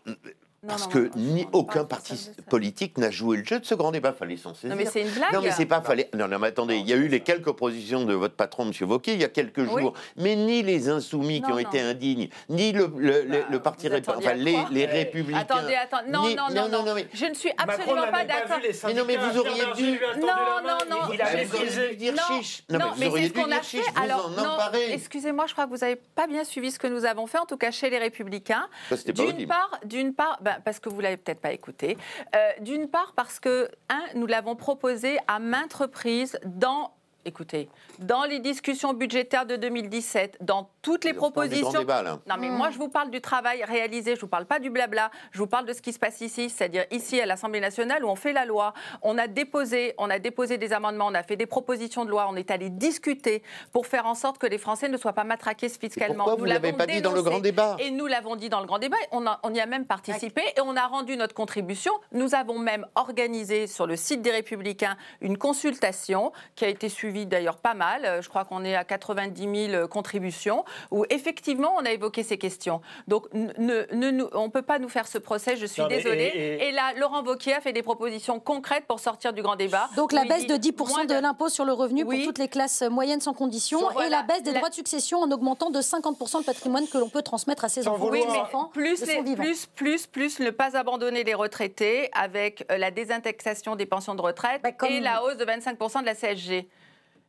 [0.68, 4.14] parce que ni aucun parti politique n'a joué le jeu de ce grand débat.
[4.14, 4.70] Fallait s'en saisir.
[4.70, 5.34] Non, mais c'est une blague.
[5.34, 5.82] Non, mais c'est pas.
[5.82, 6.10] Fallait...
[6.14, 8.90] Non, non, mais attendez, il y a eu les quelques propositions de votre patron, M.
[8.90, 9.94] Wauquiez, il y a quelques jours.
[10.18, 14.34] Mais ni les Insoumis qui ont été indignes, ni le, le, bah, Parti républicain, enfin,
[14.34, 15.40] les, les, Républicains.
[15.40, 16.10] Attendez, attendez.
[16.10, 17.08] Non, non, non, non, mais...
[17.14, 18.58] Je ne suis absolument pas d'accord.
[18.86, 20.00] Mais non, mais vous auriez dû.
[20.20, 20.28] Non,
[20.64, 21.14] non, non.
[21.14, 22.64] Il avait dû dire chiche.
[22.70, 23.86] Non, mais vous auriez dû dire chiche.
[24.02, 24.58] Alors, non,
[24.90, 27.46] excusez-moi, je crois que vous n'avez pas bien suivi ce que nous avons fait, en
[27.46, 28.68] tout cas chez les Républicains.
[29.08, 31.96] D'une part, d'une part, bah, parce que vous l'avez peut-être pas écouté.
[32.36, 36.92] Euh, d'une part parce que, un, nous l'avons proposé à maintes reprises dans
[37.30, 41.86] écoutez, dans les discussions budgétaires de 2017, dans toutes les propositions.
[42.28, 45.12] non, mais moi, je vous parle du travail réalisé, je vous parle pas du blabla,
[45.32, 48.10] je vous parle de ce qui se passe ici, c'est-à-dire ici à l'Assemblée nationale où
[48.10, 51.36] on fait la loi, on a déposé, on a déposé des amendements, on a fait
[51.36, 54.90] des propositions de loi, on est allé discuter pour faire en sorte que les Français
[54.90, 56.26] ne soient pas matraqués fiscalement.
[56.26, 57.78] pourquoi vous ne l'avez pas dit dans le grand débat?
[57.80, 60.62] Et nous l'avons dit dans le grand débat, on, on y a même participé et
[60.62, 61.94] on a rendu notre contribution.
[62.12, 67.19] Nous avons même organisé sur le site des Républicains une consultation qui a été suivie
[67.26, 68.06] d'ailleurs pas mal.
[68.06, 72.38] Euh, je crois qu'on est à 90 000 contributions où effectivement on a évoqué ces
[72.38, 72.82] questions.
[73.08, 73.86] Donc ne,
[74.34, 76.58] on ne peut pas nous faire ce procès, je suis désolée.
[76.62, 79.90] Et, là, Laurent Wauquiez a fait des propositions concrètes pour sortir du grand débat.
[79.96, 83.22] Donc la baisse de 10% de, l'impôt sur le revenu pour toutes les classes moyennes
[83.22, 86.88] sans condition et la baisse des droits de succession en augmentant de 50% le patrimoine
[86.88, 88.10] que l'on peut transmettre à ses enfants.
[88.10, 89.04] Oui, enfants plus,
[89.36, 94.22] plus, plus, plus ne pas abandonner les retraités avec euh, la désindexation des pensions de
[94.22, 96.68] retraite bah, et la hausse de 25% de la CSG.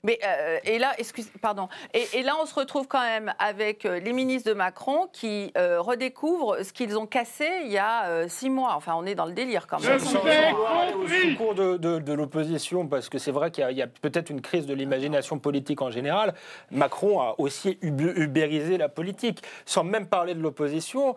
[0.03, 1.69] Mais euh, et là, excuse, pardon.
[1.93, 5.81] Et, là, on se retrouve quand même avec euh, les ministres de Macron qui euh,
[5.81, 8.75] redécouvrent ce qu'ils ont cassé il y a six mois.
[8.77, 9.99] Enfin, on est dans le délire quand même.
[9.99, 14.31] Sans aller au secours de, de, l'opposition, parce que c'est vrai qu'il y a, peut-être
[14.31, 16.35] une crise de l'imagination politique en général.
[16.71, 21.15] Macron a aussi ubérisé la politique, sans même parler de l'opposition.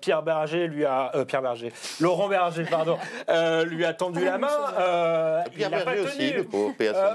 [0.00, 2.98] Pierre Berger lui a, Pierre Berger, Laurent Berger, pardon,
[3.66, 5.44] lui a tendu la main.
[5.54, 6.74] Pierre Berger aussi, le pauvre,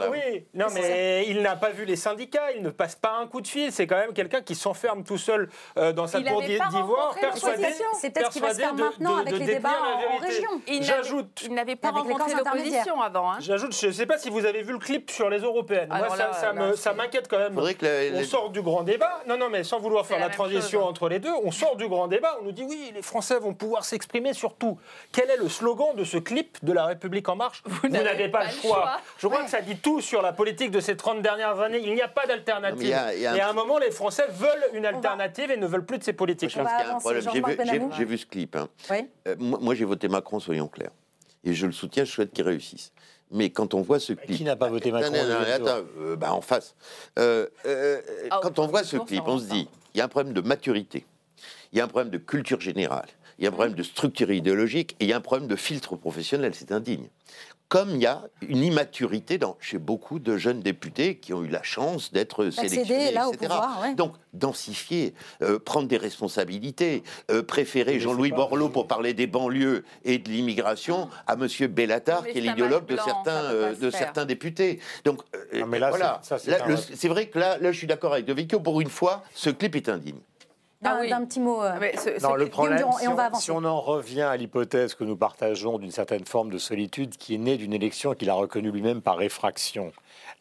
[0.10, 3.26] Oui, non mais Et il n'a pas vu les syndicats, il ne passe pas un
[3.26, 3.72] coup de fil.
[3.72, 7.66] C'est quand même quelqu'un qui s'enferme tout seul euh, dans sa tour d'ivoire, persuadé.
[8.00, 10.50] C'est peut-être ce qui va se faire maintenant avec les débats en, région.
[10.82, 11.42] J'ajoute.
[11.46, 13.32] Il n'avait pas rencontré l'opposition avant.
[13.32, 13.38] Hein.
[13.40, 15.90] J'ajoute, je ne sais pas si vous avez vu le clip sur les européennes.
[15.90, 17.58] Moi, ça, m'inquiète quand même.
[17.58, 19.22] On sort du grand débat.
[19.28, 20.90] Non, non, mais sans vouloir faire la, transition hein.
[20.90, 22.38] entre les deux, on sort du grand débat.
[22.42, 24.78] On nous dit oui, les Français vont pouvoir s'exprimer sur tout.
[25.12, 27.64] Quel est le slogan de ce clip de La République en marche?
[27.66, 28.98] Vous, n'avez pas, le choix.
[29.18, 31.82] Je crois que ça dit tout sur la politique de ces 30 dernières années.
[31.84, 32.90] Il n'y a pas d'alternative.
[32.90, 36.14] Et à un moment, les Français veulent une alternative et ne veulent plus de ces
[36.14, 36.50] politiques.
[36.50, 37.90] Je pense qu'il y a un problème.
[37.98, 38.56] J'ai vu, ce clip.
[38.56, 38.68] Hein.
[39.28, 40.92] Euh, moi, j'ai voté Macron, soyons clairs.
[41.44, 42.92] Et je le soutiens, je souhaite qu'il réussisse.
[43.32, 44.38] Mais quand on voit ce clip.
[44.38, 46.76] Qui n'a pas voté Macron Attends, euh, bah, en face.
[47.18, 47.48] Euh,
[48.30, 50.42] ah, quand on voit ce clip, on se dit il y a un problème de
[50.42, 51.06] maturité,
[51.72, 53.08] il y a un problème de culture générale,
[53.42, 55.56] il y a un problème de structure idéologique et il y a un problème de
[55.56, 56.54] filtre professionnel.
[56.54, 57.08] C'est indigne
[57.72, 61.48] comme il y a une immaturité dans, chez beaucoup de jeunes députés qui ont eu
[61.48, 63.54] la chance d'être sélectionnés, là, etc.
[63.96, 67.02] Donc, densifier, euh, prendre des responsabilités,
[67.32, 71.48] euh, préférer Jean-Louis Borloo pour parler des banlieues et de l'immigration à M.
[71.68, 74.82] Bellatar, qui est l'idéologue de, certains, euh, de certains députés.
[75.06, 75.22] Donc,
[75.66, 76.20] voilà.
[76.22, 78.60] C'est vrai que là, là, je suis d'accord avec De Vecchio.
[78.60, 80.20] Pour une fois, ce clip est indigne.
[80.84, 81.64] Ah d'un petit mot.
[81.64, 85.92] Euh, le problème, si, on, si on en revient à l'hypothèse que nous partageons d'une
[85.92, 89.92] certaine forme de solitude qui est née d'une élection qu'il a reconnue lui-même par réfraction,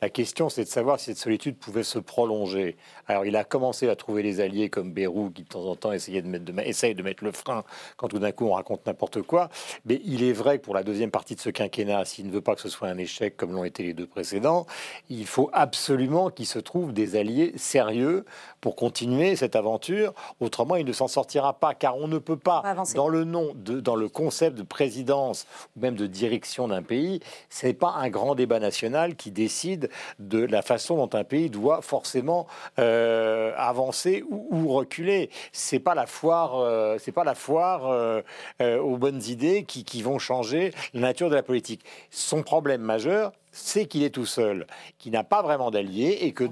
[0.02, 2.76] la question, c'est de savoir si cette solitude pouvait se prolonger.
[3.06, 5.92] Alors, il a commencé à trouver des alliés comme Bérou, qui de temps en temps
[5.92, 7.64] essayait de mettre, de, essaye de mettre le frein
[7.98, 9.50] quand tout d'un coup on raconte n'importe quoi.
[9.84, 12.40] Mais il est vrai que pour la deuxième partie de ce quinquennat, s'il ne veut
[12.40, 14.66] pas que ce soit un échec comme l'ont été les deux précédents,
[15.10, 18.24] il faut absolument qu'il se trouve des alliés sérieux
[18.60, 20.12] pour continuer cette aventure.
[20.40, 22.62] Autrement, il ne s'en sortira pas, car on ne peut pas,
[22.94, 25.46] dans le nom, de, dans le concept de présidence
[25.76, 29.90] ou même de direction d'un pays, ce n'est pas un grand débat national qui décide
[30.18, 32.46] de la façon dont un pays doit forcément
[32.78, 35.30] euh, avancer ou, reculer.
[35.52, 38.22] C'est pas la foire, euh, c'est pas la foire euh,
[38.60, 41.84] aux bonnes idées qui, qui vont changer la nature de la politique.
[42.10, 44.66] Son problème majeur, c'est qu'il est tout seul,
[44.98, 46.44] qu'il n'a pas vraiment d'alliés et que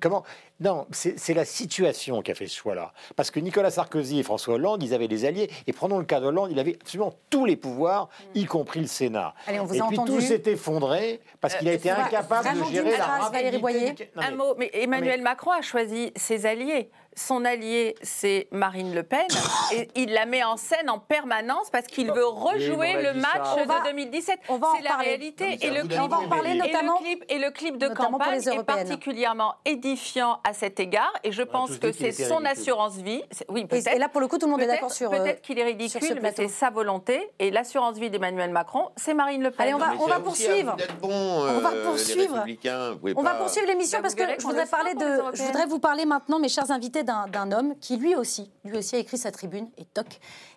[0.00, 0.22] comment?
[0.60, 2.92] Non, c'est la situation qui a fait ce choix-là.
[3.16, 5.50] Parce que Nicolas Sarkozy et François Hollande, ils avaient des alliés.
[5.66, 8.38] Et prenons le cas d'Hollande, il avait absolument tous les pouvoirs, mm.
[8.38, 9.34] y compris le Sénat.
[9.48, 14.10] et puis tout s'est effondré parce qu'il a euh, été incapable de gérer la rapidité.
[14.16, 16.90] Un mot, mais Emmanuel Macron a choisi ses alliés.
[17.16, 19.26] Son allié, c'est Marine Le Pen,
[19.72, 23.90] et il la met en scène en permanence parce qu'il veut rejouer le match de
[23.90, 24.40] 2017.
[24.48, 25.58] C'est la réalité.
[25.62, 29.54] et le, clip, on va en parler notamment, et le clip, de campagne est particulièrement
[29.64, 31.12] édifiant à cet égard.
[31.24, 33.22] Et je pense que c'est son assurance vie.
[33.48, 35.10] Oui, Et là, pour le coup, tout le monde est d'accord sur.
[35.10, 37.30] Peut-être qu'il est ridicule, mais c'est sa volonté.
[37.38, 39.62] Et l'assurance vie d'Emmanuel Macron, c'est Marine Le Pen.
[39.62, 40.76] Allez, on va, on va poursuivre.
[41.02, 42.44] on va poursuivre.
[43.16, 45.22] On va poursuivre l'émission parce que je voudrais parler de.
[45.32, 48.96] Je voudrais vous parler maintenant, mes chers invités, d'un homme qui lui aussi, lui aussi
[48.96, 50.06] a écrit sa tribune et toc.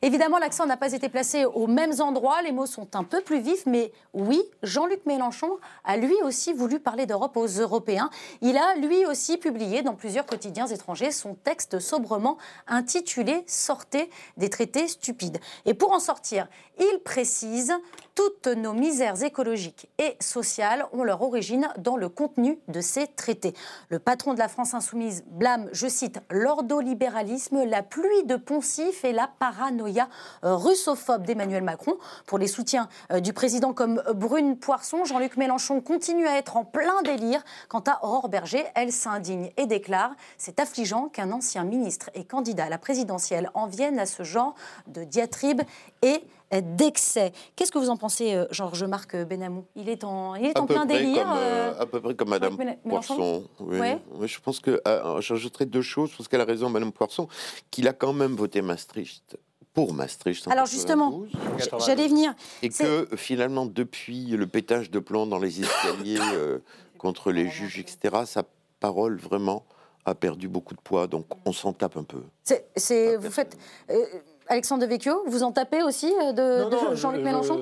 [0.02, 2.42] Évidemment, l'accent n'a pas été placé aux mêmes endroits.
[2.42, 6.80] Les mots sont un peu plus vifs, mais oui, Jean-Luc Mélenchon a lui aussi voulu
[6.80, 8.10] parler d'Europe aux Européens.
[8.42, 12.38] Il a lui aussi publié dans plusieurs quotidiens étrangers son texte sobrement
[12.68, 15.40] intitulé Sortez des traités stupides.
[15.66, 16.48] Et pour en sortir,
[16.80, 17.74] il précise
[18.18, 23.54] toutes nos misères écologiques et sociales ont leur origine dans le contenu de ces traités.
[23.90, 29.12] Le patron de la France insoumise blâme, je cite, l'ordolibéralisme, la pluie de poncifs et
[29.14, 30.10] la paranoïa
[30.42, 31.96] russophobe d'Emmanuel Macron.
[32.26, 36.66] Pour les soutiens euh, du président comme Brune Poisson, Jean-Luc Mélenchon continue à être en
[36.66, 37.44] plein délire.
[37.70, 42.70] Quant à Aurore Berger, elle s'indigne déclare C'est affligeant qu'un ancien ministre et candidat à
[42.70, 44.56] la présidentielle en vienne à ce genre
[44.88, 45.62] de diatribe
[46.02, 47.34] et d'excès.
[47.56, 49.66] Qu'est-ce que vous en pensez, euh, Georges-Marc Benamou?
[49.76, 51.24] Il est en, il est en plein délire.
[51.24, 53.44] Comme, euh, à peu près comme Madame Poisson.
[53.60, 53.80] Oui.
[54.24, 56.12] je pense que euh, j'ajouterais deux choses.
[56.12, 57.28] Je pense qu'elle a raison, Madame Poisson,
[57.70, 59.38] qu'il a quand même voté Maastricht
[59.74, 60.48] pour Maastricht.
[60.48, 61.24] Alors justement,
[61.86, 62.34] j'allais venir.
[62.64, 66.20] Et que finalement, depuis le pétage de plomb dans les escaliers
[66.98, 68.44] contre les juges, etc., sa
[68.80, 69.66] parole vraiment
[70.06, 71.08] a perdu beaucoup de poids.
[71.08, 72.24] Donc on s'en tape un peu.
[72.44, 73.58] C'est, vous faites.
[74.50, 77.60] Alexandre Devecchio, vous en tapez aussi euh, de, Jean-Luc Mélenchon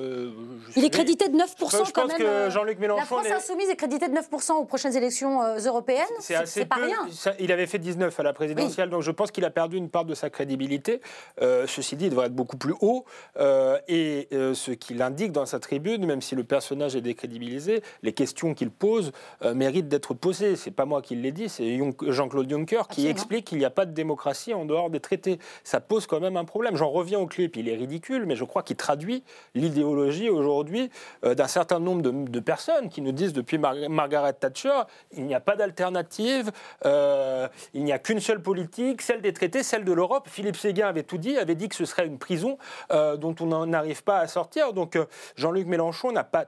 [0.76, 2.16] Il est crédité de 9% je quand même.
[2.16, 5.58] Que euh, Jean-Luc Mélenchon la France insoumise est crédité de 9% aux prochaines élections euh,
[5.58, 6.04] européennes.
[6.20, 7.06] C'est pas rien.
[7.38, 10.04] il avait fait 19 à la présidentielle, donc je pense qu'il a perdu une part
[10.04, 11.00] de sa crédibilité.
[11.40, 13.04] ceci dit, il devrait être beaucoup plus haut.
[13.88, 18.54] et ce qu'il indique dans sa tribune, même si le personnage est décrédibilisé, les questions
[18.54, 19.12] qu'il pose
[19.54, 20.56] méritent d'être posées.
[20.56, 23.86] C'est pas moi qui l'ai dit, c'est Jean-Claude Juncker qui explique qu'il n'y a pas
[23.86, 25.38] de démocratie en dehors des traités.
[25.64, 26.75] Ça pose quand même un problème.
[26.76, 29.24] J'en reviens au clip, il est ridicule, mais je crois qu'il traduit
[29.54, 30.90] l'idéologie aujourd'hui
[31.24, 35.40] euh, d'un certain nombre de, personnes qui nous disent depuis Margaret Thatcher, il n'y a
[35.40, 36.52] pas d'alternative,
[36.84, 40.28] euh, il n'y a qu'une seule politique, celle des traités, celle de l'Europe.
[40.28, 42.58] Philippe Séguin avait tout dit, avait dit que ce serait une prison
[42.92, 44.72] euh, dont on n'arrive pas à sortir.
[44.72, 44.98] Donc
[45.36, 46.46] Jean-Luc Mélenchon n'a pas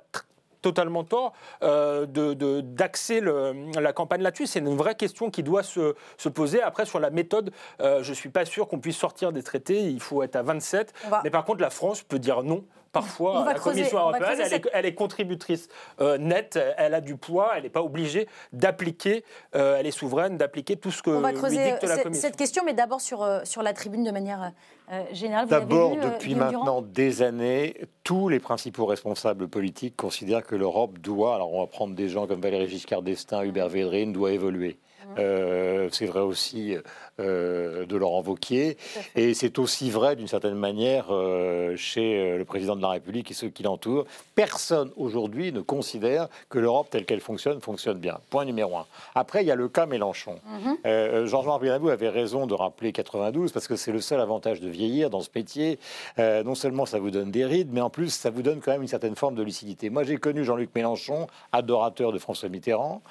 [0.63, 1.33] totalement tort
[1.63, 4.47] euh, d'axer la campagne là-dessus.
[4.47, 5.95] C'est une vraie question qui doit se,
[6.29, 6.63] poser.
[6.63, 9.81] Après, sur la méthode, euh, je ne suis pas sûr qu'on puisse sortir des traités.
[9.83, 10.93] Il faut être à 27.
[11.25, 14.41] Mais par contre, la France peut dire non parfois la Commission européenne,
[14.73, 15.69] elle, est, contributrice
[16.01, 20.77] euh, nette, elle a du poids, elle n'est pas obligée d'appliquer, elle est souveraine d'appliquer
[20.77, 22.29] tout ce que On va creuser lui dicte la Commission.
[22.29, 24.53] cette question, mais d'abord sur, sur la tribune de manière
[24.91, 30.99] euh, D'abord, euh, depuis maintenant des années, tous les principaux responsables politiques considèrent que l'Europe
[30.99, 34.79] doit, alors on va prendre des gens comme Valéry Giscard d'Estaing, Hubert Védrine, doit évoluer.
[35.19, 36.77] Euh, c'est vrai aussi
[37.21, 38.77] euh, de Laurent Wauquiez.
[39.17, 43.35] Et c'est aussi vrai, d'une certaine manière, euh, chez le président de la République et
[43.35, 44.05] ceux qui l'entourent.
[44.37, 48.19] Personne aujourd'hui ne considère que l'Europe telle qu'elle fonctionne fonctionne bien.
[48.31, 48.87] Point numéro un.
[49.17, 50.39] Après, il y a le cas Mélenchon.
[50.47, 51.27] Mhm.
[51.27, 55.11] Georges-Marc Benabou avait raison de rappeler 92 parce que c'est le seul avantage de vieillir
[55.11, 55.79] dans ce métier.
[56.19, 58.83] non seulement ça vous donne des rides, mais en plus ça vous donne quand même
[58.83, 59.91] une certaine forme de lucidité.
[59.91, 63.03] Moi, j'ai connu Jean-Luc Mélenchon, adorateur de François Mitterrand.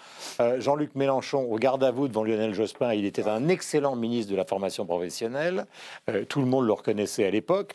[0.60, 4.38] Jean-Luc Mélenchon, au garde à vous devant Lionel Jospin, il était un excellent ministre de
[4.38, 5.66] la formation professionnelle.
[6.10, 7.74] Euh, tout le monde le reconnaissait à l'époque.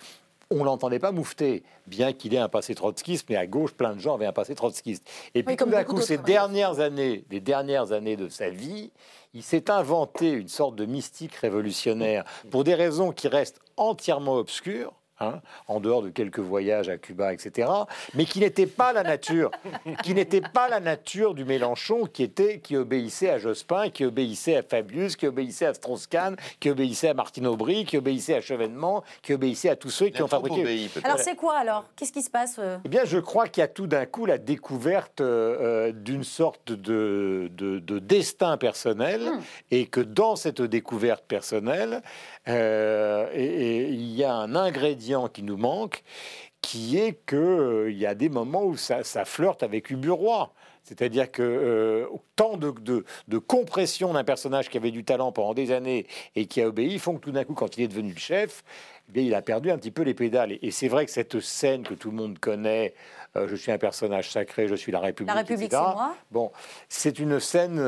[0.51, 4.01] On l'entendait pas moufter, bien qu'il ait un passé trotskiste, mais à gauche, plein de
[4.01, 5.09] gens avaient un passé trotskiste.
[5.35, 8.91] Et puis tout d'un coup, ces dernières années, les dernières années de sa vie,
[9.33, 14.93] il s'est inventé une sorte de mystique révolutionnaire pour des raisons qui restent entièrement obscures
[15.23, 17.69] Hein, en dehors de quelques voyages à Cuba, etc.,
[18.15, 19.53] mais qui n'était pas la nature,
[20.03, 24.57] qui n'était pas la nature du Mélenchon, qui était, qui obéissait à Jospin, qui obéissait
[24.57, 29.05] à Fabius, qui obéissait à Strauss-Kahn, qui obéissait à Martine Aubry, qui obéissait à Chevènement,
[29.23, 30.89] qui obéissait à tous ceux qui ont fabriqué.
[31.05, 31.85] alors c'est quoi alors?
[31.95, 32.79] Qu'est-ce qui se passe euh?
[32.85, 36.25] Eh bien, je crois qu'il y a tout d'un coup la découverte euh, euh, d'une
[36.25, 39.41] sorte de, de, destin personnel, hmm.
[39.71, 42.03] et que dans cette découverte personnelle,
[42.47, 46.03] et il y a un ingrédient qui nous manque,
[46.63, 50.51] qui est qu'il euh, il y a des moments où ça, flirte avec Uburoy.
[50.85, 52.73] C'est-à-dire que euh, tant de,
[53.29, 56.99] de, compression d'un personnage qui avait du talent pendant des années et qui a obéi
[56.99, 58.65] font que tout d'un coup, quand il est devenu le chef,
[59.09, 60.59] eh bien, il a perdu un petit peu les pédales.
[60.61, 62.95] Et, c'est vrai que cette scène que tout le monde connaît,
[63.37, 66.15] euh, je suis un personnage sacré, je suis la République, la République c'est Moi.
[66.31, 66.53] Bon,
[66.89, 67.81] c'est une scène.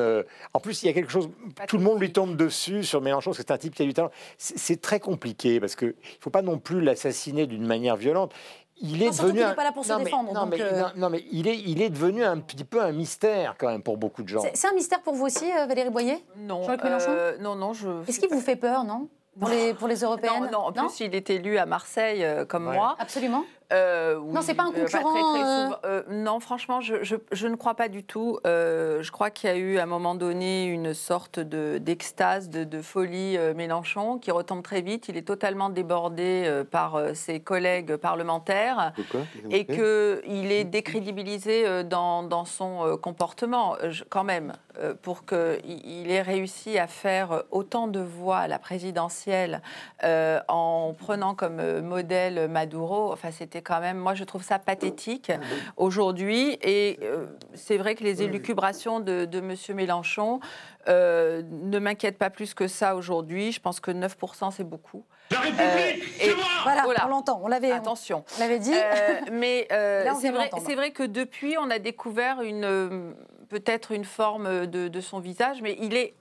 [0.52, 1.28] en plus, il y a quelque chose.
[1.68, 4.10] tout le monde lui tombe dessus sur Mélenchon, c'est un type qui a du talent.
[4.38, 8.34] C'est très compliqué parce qu'il ne faut pas non plus l'assassiner d'une manière violente
[8.80, 9.40] il est devenu.
[9.40, 10.32] Il pas là pour se défendre.
[10.32, 13.54] Non, mais, euh, non, mais il, est, il est devenu un petit peu un mystère
[13.58, 14.42] quand même pour beaucoup de gens.
[14.54, 16.24] C'est un mystère pour vous aussi, euh, Valérie Boyer?
[16.36, 16.62] Non.
[16.68, 17.88] Euh, non, non, je.
[18.08, 19.08] Est-ce qu'il vous fait peur, non?
[19.38, 20.48] Pour les, pour les européennes?
[20.52, 22.96] non, en plus, il est élu à Marseille comme moi.
[22.98, 23.44] Absolument.
[23.74, 25.76] Euh, non, c'est pas un euh, concurrent.
[25.84, 28.38] Euh, non, franchement, je, je, ne crois pas du tout.
[28.44, 32.82] je crois qu'il y a eu à un moment donné une sorte d'extase, de, de,
[32.82, 35.08] folie Mélenchon qui retombe très vite.
[35.08, 38.92] Il est totalement débordé par ses collègues parlementaires
[39.50, 43.76] et qu'il est décrédibilisé dans, dans son comportement,
[44.08, 44.52] quand même,
[45.02, 49.62] pour qu'il ait réussi à faire autant de voix à la présidentielle
[50.02, 53.12] en prenant comme modèle Maduro.
[53.12, 55.32] Enfin, c'était quand même, moi je trouve ça pathétique
[55.76, 56.58] aujourd'hui.
[56.62, 59.54] Et euh, c'est vrai que les élucubrations de, de M.
[59.74, 60.40] Mélenchon
[60.88, 63.52] euh, ne m'inquiètent pas plus que ça aujourd'hui.
[63.52, 65.04] Je pense que 9% c'est beaucoup.
[65.30, 68.24] La République, euh, et, Voilà, voilà, on l'entend, on l'avait Attention.
[68.36, 68.74] On l'avait dit.
[69.32, 69.66] mais
[70.20, 73.14] c'est vrai, vrai, que depuis, on a découvert une
[73.48, 76.14] peut-être une forme de, de son visage, mais il est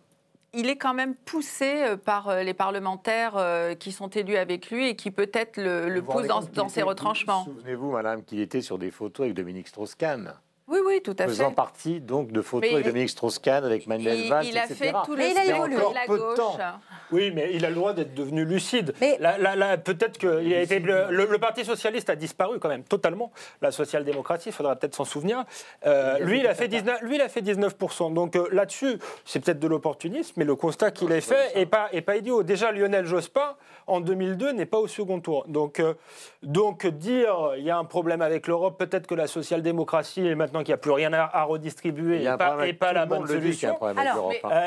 [0.53, 4.69] il est quand même poussé euh, par euh, les parlementaires euh, qui sont élus avec
[4.69, 7.45] lui et qui peut-être le, poussent dans, ses retranchements.
[7.45, 10.33] Souvenez-vous, madame, qu'il était sur des photos avec Dominique Strauss-Kahn.
[10.73, 11.29] Oui, oui, tout à fait.
[11.29, 15.13] Faisant partie donc de photos avec Dominique Strauss-Kahn, avec Manuel Valls, il a fait tout
[15.13, 15.77] le il a évolué.
[15.93, 16.39] la gauche.
[17.11, 18.95] Oui, mais il a le droit d'être devenu lucide.
[18.99, 19.17] Mais...
[19.19, 23.31] Là, peut-être que a été, le, Parti socialiste a disparu quand même totalement.
[23.61, 25.43] La social-démocratie, il faudra peut-être s'en souvenir.
[25.85, 28.13] Euh, lui, il a fait 19, lui, il a fait 19%.
[28.13, 31.89] Donc euh, là-dessus, c'est peut-être de l'opportunisme, mais le constat qu'il a fait n'est pas,
[31.91, 32.41] est pas idiot.
[32.41, 33.55] Déjà, Lionel Jospin,
[33.85, 35.45] en 2002, n'est pas au second tour.
[35.47, 35.93] Donc, euh,
[36.41, 40.71] donc dire il y a un problème avec l'Europe, peut-être que la social-démocratie, maintenant qu'il
[40.71, 43.77] n'y a plus rien à, redistribuer, n'est pas, pas la bonne solution.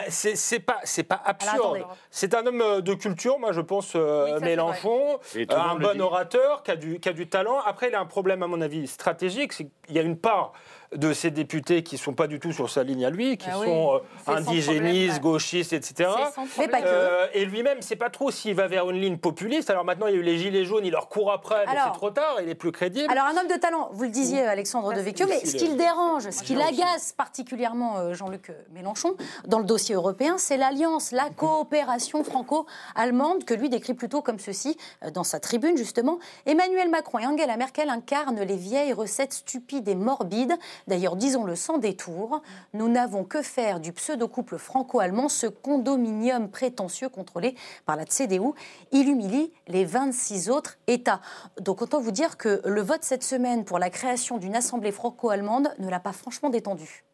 [0.08, 1.84] c'est pas, pas absurde.
[2.10, 5.18] C'est un homme euh, de culture, moi je pense, euh, Mélenchon,
[5.50, 7.58] un bon orateur qui a, du, qui a du talent.
[7.64, 10.52] Après, il a un problème, à mon avis, stratégique, c'est qu'il y a une part
[10.94, 13.48] de ces députés qui ne sont pas du tout sur sa ligne à lui, qui
[13.50, 16.10] ah sont euh, indigénistes, gauchistes, etc.
[16.58, 17.36] Mais pas que.
[17.36, 19.70] et lui-même, c'est pas trop s'il va vers une ligne populiste.
[19.70, 21.92] Alors maintenant, il y a eu les gilets jaunes, il leur court après, mais c'est
[21.92, 23.10] trop tard, il est plus crédible.
[23.10, 25.76] Alors un homme de talent, vous le disiez, Alexandre de Vecchio, mais ce qui le
[25.76, 29.14] dérange, ce qui l'agace particulièrement Jean-Luc Mélenchon
[29.46, 34.76] dans le dossier européen, c'est l'alliance, la coopération franco-allemande que lui décrit plutôt comme ceci
[35.12, 36.18] dans sa tribune justement.
[36.46, 40.56] Emmanuel Macron et Angela Merkel incarnent les vieilles recettes stupides et morbides,
[40.86, 42.42] d'ailleurs disons-le sans détour.
[42.74, 48.52] Nous n'avons que faire du pseudo-couple franco-allemand, ce condominium prétentieux contrôlé par la CDU.
[48.92, 51.20] Il humilie les 26 autres États.
[51.60, 55.68] Donc autant vous dire que le vote cette semaine pour la création d'une assemblée franco-allemande
[55.78, 57.04] ne l'a pas franchement détendu.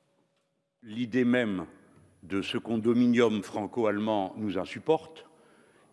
[0.83, 1.67] L'idée même
[2.23, 5.27] de ce condominium franco-allemand nous insupporte,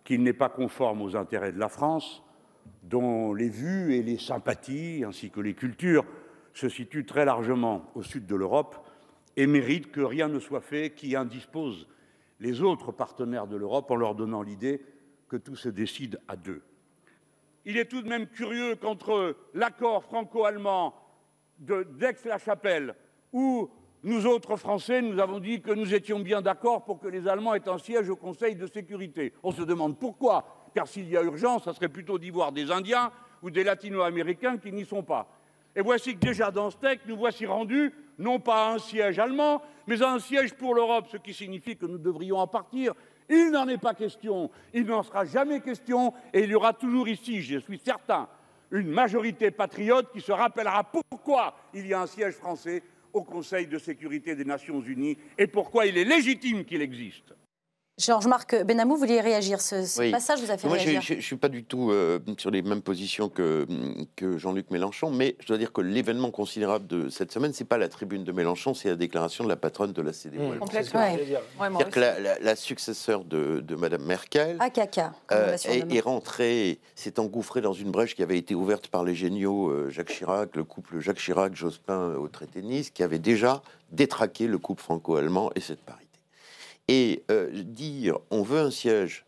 [0.04, 2.24] qu'il n'est pas conforme aux intérêts de la France,
[2.84, 6.06] dont les vues et les sympathies, ainsi que les cultures,
[6.54, 8.76] se situent très largement au sud de l'Europe
[9.38, 11.88] et méritent que rien ne soit fait qui indispose
[12.39, 14.82] les autres partenaires de l'Europe en leur donnant l'idée
[15.28, 16.62] que tout se décide à deux.
[17.66, 20.95] Il est tout de même curieux qu'entre l'accord franco-allemand
[21.60, 22.95] d'Aix-la-Chapelle,
[23.34, 23.70] où
[24.04, 27.54] nous autres Français, nous avons dit que nous étions bien d'accord pour que les Allemands
[27.54, 29.34] aient un siège au Conseil de sécurité.
[29.43, 32.72] On se demande pourquoi car s'il y a urgence, ça serait plutôt d'y voir des
[32.72, 35.28] Indiens ou des Latino-Américains qui n'y sont pas.
[35.80, 39.18] Et voici que déjà dans ce texte, nous voici rendus, non pas à un siège
[39.18, 42.94] allemand, mais à un siège pour l'Europe, ce qui signifie que nous devrions en partir.
[43.30, 47.08] Il n'en est pas question, il n'en sera jamais question, et il y aura toujours
[47.08, 48.28] ici, je suis certain,
[48.72, 53.66] une majorité patriote qui se rappellera pourquoi il y a un siège français au Conseil
[53.66, 57.34] de sécurité des Nations Unies et pourquoi il est légitime qu'il existe.
[58.00, 59.60] Georges-Marc Benamou, vous vouliez réagir.
[59.60, 61.02] Ce, passage vous a fait réagir.
[61.02, 63.68] Je ne suis pas du tout euh, sur les mêmes positions que,
[64.16, 67.78] que Jean-Luc Mélenchon, mais je dois dire que l'événement considérable de cette semaine, c'est pas
[67.78, 70.39] la tribune de Mélenchon, c'est la déclaration de la patronne de la CDU.
[70.39, 71.02] Mmh, complètement.
[71.02, 74.58] C'est-à-dire que la, successeur de, de Madame Merkel
[75.32, 79.70] euh, est, rentrée, s'est engouffrée dans une brèche qui avait été ouverte par les géniaux
[79.70, 84.47] euh, Jacques Chirac, le couple Jacques Chirac-Jospin au traité de Nice, qui avait déjà détraqué
[84.47, 86.09] le couple franco-allemand et cette parité.
[86.90, 89.24] Et euh, dire on veut un siège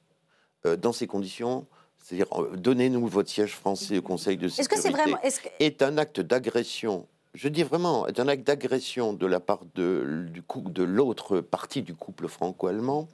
[0.66, 1.68] euh, dans ces conditions,
[2.00, 5.18] c'est-à-dire euh, donnez-nous votre siège français au Conseil de sécurité, est, -ce que vraiment,
[5.60, 7.08] est, un acte d'agression.
[7.36, 10.42] Je dis vraiment, est un acte d'agression de la part de, du
[10.72, 13.08] de l'autre partie du couple franco-allemand.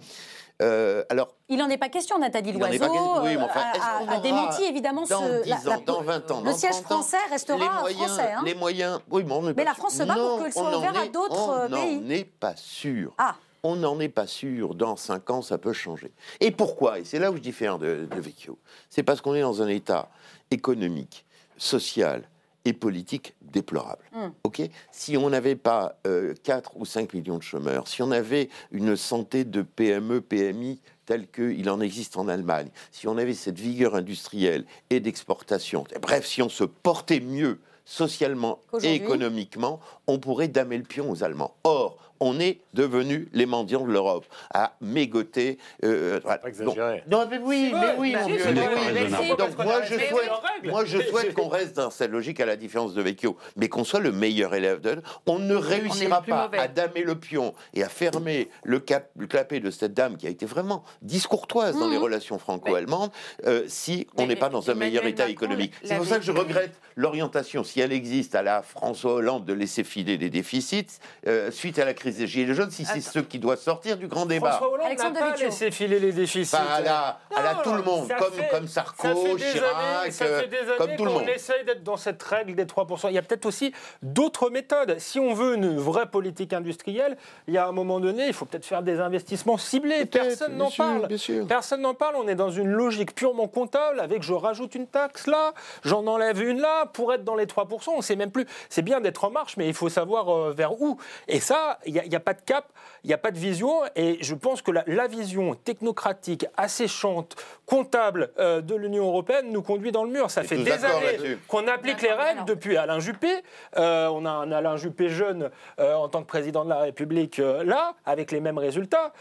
[1.09, 5.83] alors, il n'en est pas question, Nathalie Loiseau a, démenti évidemment dans ce, 10 ans,
[5.85, 6.41] dans 20 ans.
[6.41, 8.31] Le siège français restera français.
[8.31, 8.43] Hein.
[8.45, 11.67] Les moyens, oui, mais, mais la France se bat pour qu'il soit ouvert à d'autres
[11.67, 11.99] pays.
[12.01, 13.13] On n'est pas sûr.
[13.17, 14.75] Ah on n'en est pas sûr.
[14.75, 16.11] Dans cinq ans, ça peut changer.
[16.39, 16.99] Et pourquoi?
[16.99, 18.57] Et c'est là où je diffère de, de Vecchio.
[18.89, 20.09] C'est parce qu'on est dans un état
[20.51, 21.25] économique,
[21.57, 22.23] social
[22.65, 24.03] et politique déplorable.
[24.13, 24.29] Hmm.
[24.43, 24.61] Ok?
[24.91, 28.95] Si on n'avait pas 4 euh, ou 5 millions de chômeurs, si on avait une
[28.95, 33.95] santé de PME, PMI telle qu'il en existe en Allemagne, si on avait cette vigueur
[33.95, 40.77] industrielle et d'exportation, bref, si on se portait mieux socialement et économiquement, on pourrait damer
[40.77, 41.55] le pion aux Allemands.
[41.63, 45.57] Or, on est devenus les mendiants de l'Europe, à mégoter.
[45.83, 47.03] Euh, pas exagérer.
[47.09, 50.31] Non, mais oui, mais oui, mon Dieu, Donc moi, je souhaite,
[50.65, 53.83] moi, je souhaite qu'on reste dans cette logique, à la différence de Vecchio, mais qu'on
[53.83, 55.01] soit le meilleur élève de.
[55.25, 59.59] On ne réussira pas à damer le pion et à fermer le, cap, le clapet
[59.59, 62.03] de cette dame qui a été vraiment discourtoise dans les mhm.
[62.03, 63.11] relations franco-allemandes
[63.45, 65.73] euh, si on n'est pas dans un meilleur état économique.
[65.83, 69.53] C'est pour ça que je regrette l'orientation, si elle existe, à la François Hollande de
[69.53, 73.21] laisser filer des déficits euh, suite à la crise des Gilets jaunes si c'est ceux
[73.21, 74.51] qui doivent sortir du grand débat.
[74.51, 76.55] François Hollande n'a pas laissé filer les déficits.
[76.55, 81.05] à, la, tout le monde, comme, comme Sarko, Chirac, ça fait des années comme tout
[81.05, 81.23] le monde.
[81.25, 83.07] On essaye d'être dans cette règle des 3%.
[83.09, 84.97] Il y a peut-être aussi d'autres méthodes.
[84.99, 88.45] Si on veut une vraie politique industrielle, il y a un moment donné, il faut
[88.45, 90.05] peut-être faire des investissements ciblés.
[90.05, 91.07] Personne n'en parle.
[91.47, 92.15] Personne n'en parle.
[92.15, 95.53] On est dans une logique purement comptable avec je rajoute une taxe là,
[95.83, 97.89] j'en enlève une là pour être dans les 3%.
[97.89, 98.45] On ne sait même plus.
[98.69, 100.97] C'est bien d'être en marche, mais il faut savoir euh, vers où.
[101.27, 102.71] Et ça, il il n'y a, pas de cap,
[103.03, 103.81] il n'y a pas de vision.
[103.95, 107.35] Et je pense que la, vision technocratique, asséchante,
[107.65, 110.29] comptable euh, de l'Union européenne nous conduit dans le mur.
[110.29, 113.29] Ça fait des années qu'on applique les règles depuis Alain Juppé.
[113.77, 117.37] Euh, on a un Alain Juppé jeune euh, en tant que président de la République
[117.37, 119.13] là, avec les mêmes résultats,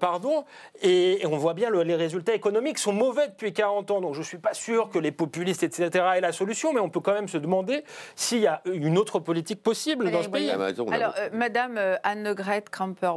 [0.00, 0.44] pardon.
[0.82, 4.00] Et, on voit bien les résultats économiques sont mauvais depuis 40 ans.
[4.00, 6.88] Donc je ne suis pas sûr que les populistes, etc., aient la solution, mais on
[6.88, 10.50] peut quand même se demander s'il y a une autre politique possible dans ce pays.
[10.50, 12.64] Alors, Madame Annegret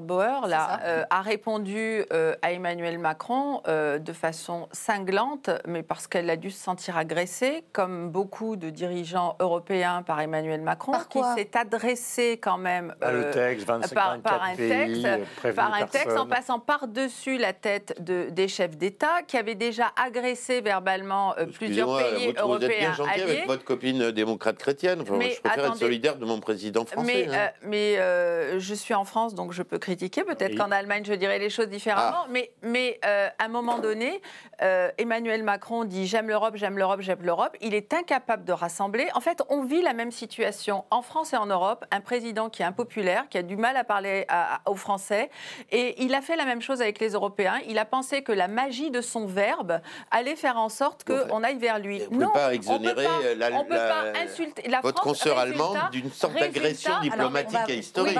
[0.09, 2.05] Kramper-Bauer là, a répondu
[2.41, 8.09] à Emmanuel Macron de façon cinglante, mais parce qu'elle a dû se sentir agressée, comme
[8.09, 13.67] beaucoup de dirigeants européens par Emmanuel Macron, qui s'est adressé quand même par, le texte,
[13.67, 15.07] 25, par, par un texte,
[15.55, 19.91] par un texte en passant par-dessus la tête de, des chefs d'État, qui avaient déjà
[19.95, 22.57] agressé verbalement plusieurs pays vous, européens.
[22.57, 25.03] Vous êtes bien gentil avec votre copine démocrate chrétienne.
[25.17, 27.27] mais, je préfère être solidaire de mon président français.
[27.27, 27.49] Mais, hein.
[27.63, 30.23] mais euh, je suis en France, donc je peux critiquer.
[30.23, 32.23] Peut-être qu'en Allemagne, je dirais les choses différemment.
[32.25, 32.27] Ah.
[32.29, 34.21] Mais, mais euh, à un moment donné,
[34.61, 37.57] euh, Emmanuel Macron dit J'aime l'Europe, j'aime l'Europe, j'aime l'Europe.
[37.61, 39.07] Il est incapable de rassembler.
[39.15, 41.85] En fait, on vit la même situation en France et en Europe.
[41.91, 44.27] Un président qui est impopulaire, qui a du mal à parler
[44.65, 45.29] aux Français.
[45.71, 47.59] Et il a fait la même chose avec les Européens.
[47.67, 49.79] Il a pensé que la magie de son verbe
[50.11, 52.01] allait faire en sorte qu'on aille vers lui.
[52.11, 54.67] On ne peut pas exonérer la, peut pas insulter.
[54.67, 58.17] La votre consoeur allemande d'une sorte d'agression diplomatique et historique.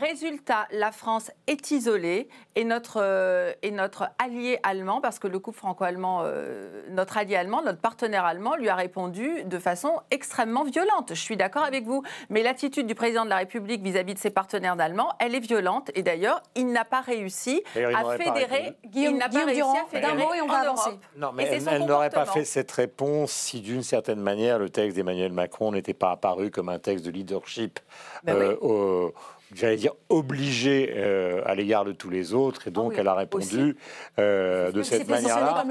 [0.00, 1.07] résultat, la France
[1.46, 6.82] est isolée et notre, euh, et notre allié allemand, parce que le couple franco-allemand, euh,
[6.90, 11.10] notre allié allemand, notre partenaire allemand, lui a répondu de façon extrêmement violente.
[11.10, 14.30] Je suis d'accord avec vous, mais l'attitude du président de la République vis-à-vis de ses
[14.30, 15.90] partenaires allemands, elle est violente.
[15.94, 18.74] Et d'ailleurs, il n'a pas réussi à fédérer.
[18.94, 20.90] il n'a pas réussi à fédérer et on va avancer.
[21.16, 25.32] Non, mais elle, n'aurait pas fait cette réponse si, d'une certaine manière, le texte d'Emmanuel
[25.32, 27.80] Macron n'était pas apparu comme un texte de leadership
[28.24, 29.10] ben euh,
[29.54, 33.14] j'allais dire, obligée euh, à l'égard de tous les autres, et donc ah elle a
[33.14, 33.76] répondu
[34.18, 35.64] euh, de cette manière-là.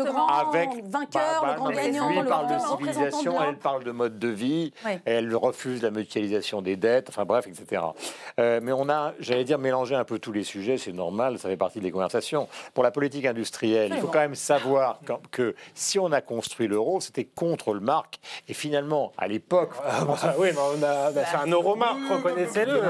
[0.47, 4.27] Avec vainqueur, bah, le grand gagnant, lui parle de civilisation, elle parle de mode de
[4.27, 4.73] vie,
[5.05, 7.83] elle refuse la mutualisation des dettes, enfin bref, etc.
[8.39, 11.49] Euh, mais on a, j'allais dire, mélangé un peu tous les sujets, c'est normal, ça
[11.49, 12.47] fait partie des conversations.
[12.73, 14.99] Pour la politique industrielle, il faut quand même savoir
[15.31, 19.71] que si on a construit l'euro, c'était contre le marque, et finalement, à l'époque...
[20.07, 22.81] Bah, oui, mais on a, fait un euro-marque, reconnaissez-le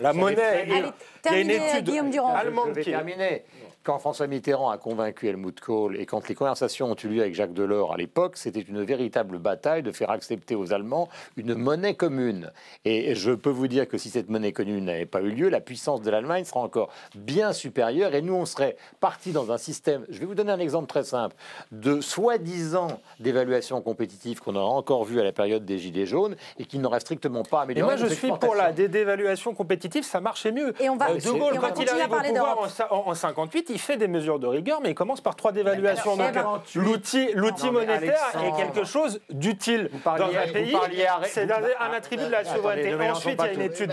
[0.00, 0.66] la monnaie.
[0.66, 3.44] il y a une étude allemande qui est
[3.82, 7.34] quand François Mitterrand a convaincu Helmut Kohl et quand les conversations ont eu lieu avec
[7.34, 11.94] Jacques Delors à l'époque, c'était une véritable bataille de faire accepter aux Allemands une monnaie
[11.94, 12.52] commune.
[12.84, 15.60] Et je peux vous dire que si cette monnaie commune n'avait pas eu lieu, la
[15.60, 20.04] puissance de l'Allemagne sera encore bien supérieure et nous, on serait partis dans un système,
[20.10, 21.34] je vais vous donner un exemple très simple,
[21.72, 26.66] de soi-disant d'évaluation compétitive qu'on aura encore vu à la période des Gilets jaunes et
[26.66, 27.94] qui n'aurait strictement pas amélioré.
[27.94, 30.74] Et moi, je suis pour la dévaluation compétitive, ça marchait mieux.
[30.80, 32.58] Et on va, euh, de Gaulle, quand il arrive au pouvoir
[32.90, 36.16] en, en 58, il fait des mesures de rigueur, mais il commence par trois dévaluations.
[36.16, 40.76] Donc l'outil, l'outil monétaire est quelque chose d'utile dans un pays.
[41.24, 43.10] C'est un, attribut de la souveraineté.
[43.10, 43.92] Ensuite, il y a une étude.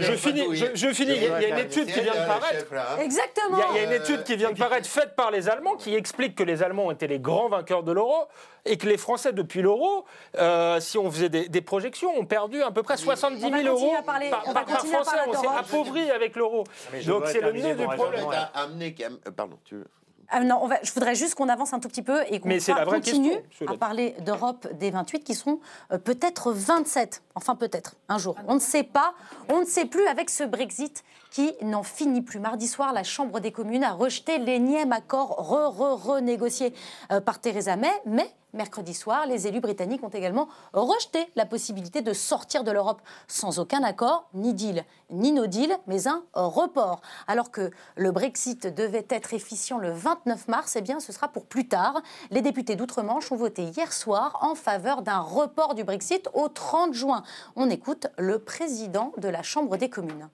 [0.00, 0.42] Je finis.
[0.74, 1.16] Je finis.
[1.16, 2.66] Il y a une étude qui vient de paraître.
[3.00, 3.58] Exactement.
[3.70, 6.34] Il y a une étude qui vient de paraître faite par les Allemands qui explique
[6.34, 8.28] que les Allemands ont été les grands vainqueurs de l'euro
[8.64, 10.04] et que les Français, depuis l'euro,
[10.38, 14.20] euh, si on faisait des, projections, ont perdu à peu près 70 000 euros par,
[14.68, 15.16] Français.
[15.26, 16.64] On s'est appauvri avec l'euro.
[17.06, 18.26] Donc c'est le nœud du problème.
[18.26, 19.76] Euh, pardon, tu
[20.34, 22.48] ah, non, je voudrais juste qu'on avance un tout petit peu et qu'on
[22.86, 23.34] continue
[23.66, 25.60] à parler d'Europe des 28 qui seront
[25.92, 27.22] euh, peut-être 27.
[27.34, 28.36] Enfin, peut-être, un jour.
[28.48, 29.12] On ne sait pas.
[29.50, 32.40] On ne sait plus avec ce Brexit qui n'en finit plus.
[32.40, 36.72] Mardi soir, la Chambre des communes a rejeté l'énième accord re-re-renégocié
[37.10, 42.02] euh, par Theresa May, mais mercredi soir, les élus britanniques ont également rejeté la possibilité
[42.02, 47.00] de sortir de l'Europe sans aucun accord, ni deal, ni no deal, mais un report.
[47.26, 51.46] Alors que le Brexit devait être efficient le 29 mars, eh bien ce sera pour
[51.46, 52.02] plus tard.
[52.30, 56.94] Les députés d'outre-Manche ont voté hier soir en faveur d'un report du Brexit au 30
[56.94, 57.22] juin.
[57.56, 60.28] On écoute le président de la Chambre des communes.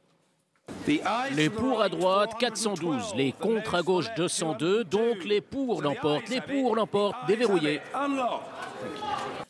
[1.37, 6.41] Les pour à droite 412, les contre à gauche 202, donc les pour l'emportent, les
[6.41, 7.83] pour l'emportent, déverrouillés.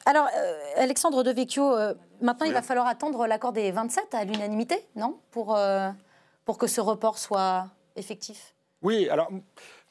[0.05, 4.24] Alors, euh, Alexandre De Vecchio, euh, maintenant il va falloir attendre l'accord des 27 à
[4.24, 5.18] l'unanimité, non?
[5.30, 5.91] Pour, euh,
[6.45, 8.55] pour que ce report soit effectif?
[8.82, 9.28] Oui, alors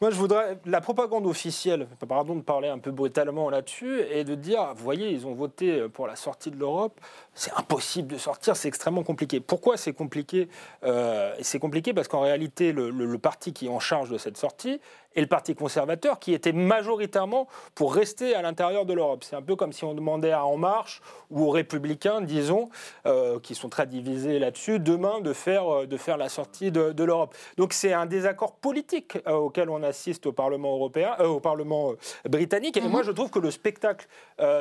[0.02, 0.60] moi, je voudrais.
[0.66, 5.10] La propagande officielle, pardon de parler un peu brutalement là-dessus, et de dire vous voyez,
[5.10, 7.00] ils ont voté pour la sortie de l'Europe,
[7.34, 9.40] c'est impossible de sortir, c'est extrêmement compliqué.
[9.40, 10.50] Pourquoi c'est compliqué?
[10.84, 14.80] Euh, C'est compliqué parce qu'en réalité, le, parti qui est en charge de cette sortie
[15.18, 19.24] est le Parti conservateur, qui était majoritairement pour rester à l'intérieur de l'Europe.
[19.24, 21.02] C'est un peu comme si on demandait à En Marche
[21.32, 22.70] ou aux Républicains, disons,
[23.06, 26.92] euh, qui sont très divisés là-dessus, demain de faire, euh, de faire la sortie de,
[26.92, 27.36] de l'Europe.
[27.58, 32.30] Donc c'est un désaccord politique auquel on assiste au Parlement européen, euh, au Parlement euh,
[32.30, 32.78] britannique.
[32.78, 34.08] Et moi, je trouve que le spectacle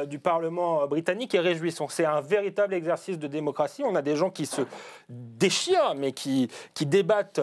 [0.07, 1.89] du Parlement britannique est réjouissant.
[1.89, 3.83] C'est un véritable exercice de démocratie.
[3.85, 4.63] On a des gens qui se
[5.11, 7.41] déchirent, mais qui, qui débattent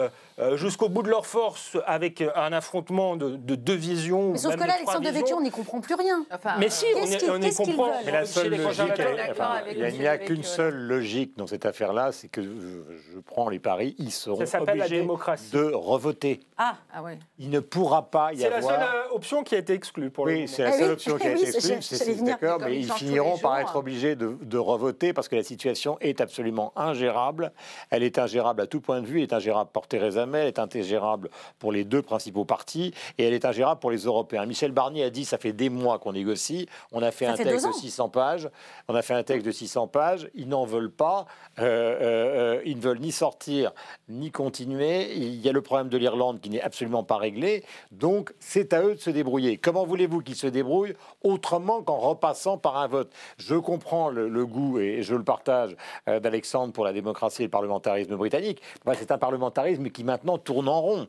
[0.54, 4.32] jusqu'au bout de leur force avec un affrontement de, deux visions.
[4.32, 6.24] Mais sauf que là, Alexandre Devecchio, on n'y comprend plus rien.
[6.58, 7.90] mais si, on, y, comprend.
[8.04, 8.92] Mais la seule logique,
[9.72, 13.94] il n'y a, qu'une seule logique dans cette affaire-là, c'est que je, prends les paris,
[13.98, 15.06] ils seront obligés
[15.52, 16.40] de revoter.
[16.56, 17.18] Ah, ah ouais.
[17.38, 18.62] Il ne pourra pas y avoir.
[18.62, 21.16] C'est la seule euh, option qui a été exclue pour oui, c'est la seule option
[21.18, 21.76] qui a été exclue.
[21.80, 25.98] C'est d'accord, mais ils finiront par être obligés de, de revoter parce que la situation
[26.00, 27.52] est absolument ingérable.
[27.90, 29.18] Elle est ingérable à tout point de vue.
[29.18, 33.24] Elle est ingérable pour Theresa May, elle est ingérable pour les deux principaux partis et
[33.24, 34.46] elle est ingérable pour les Européens.
[34.46, 36.68] Michel Barnier a dit ça fait des mois qu'on négocie.
[36.92, 38.48] On a fait un texte de 600 pages.
[38.88, 40.28] On a fait un texte de 600 pages.
[40.34, 41.26] Ils n'en veulent pas.
[41.58, 43.72] Euh, euh, euh, ils ne veulent ni sortir
[44.08, 45.14] ni continuer.
[45.14, 47.64] Il y a le problème de l'Irlande qui n'est absolument pas réglé.
[47.92, 49.56] Donc, c'est à eux de se débrouiller.
[49.56, 53.12] Comment voulez-vous qu'ils se débrouillent autrement qu'en repassant par un vote?
[53.38, 55.76] Je comprends le, goût, et je le partage,
[56.08, 58.60] euh, d'Alexandre pour la démocratie et le parlementarisme britannique.
[58.94, 61.08] c'est un parlementarisme qui maintenant tourne en rond.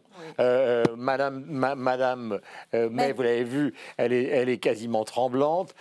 [1.71, 2.39] Euh, Madame,
[2.73, 5.73] Madame May, vous l'avez vu, elle est, elle est quasiment tremblante.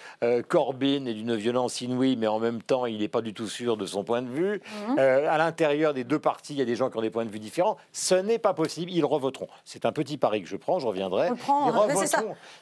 [0.48, 3.76] Corbyn est d'une violence inouïe, mais en même temps, il n'est pas du tout sûr
[3.76, 4.60] de son point de vue.
[4.88, 4.98] Mhm.
[4.98, 7.30] à l'intérieur des deux partis, il y a des gens qui ont des points de
[7.30, 7.76] vue différents.
[7.92, 8.90] Ce n'est pas possible.
[8.90, 9.48] Ils revoteront.
[9.64, 11.28] C'est un petit pari que je prends, je reviendrai.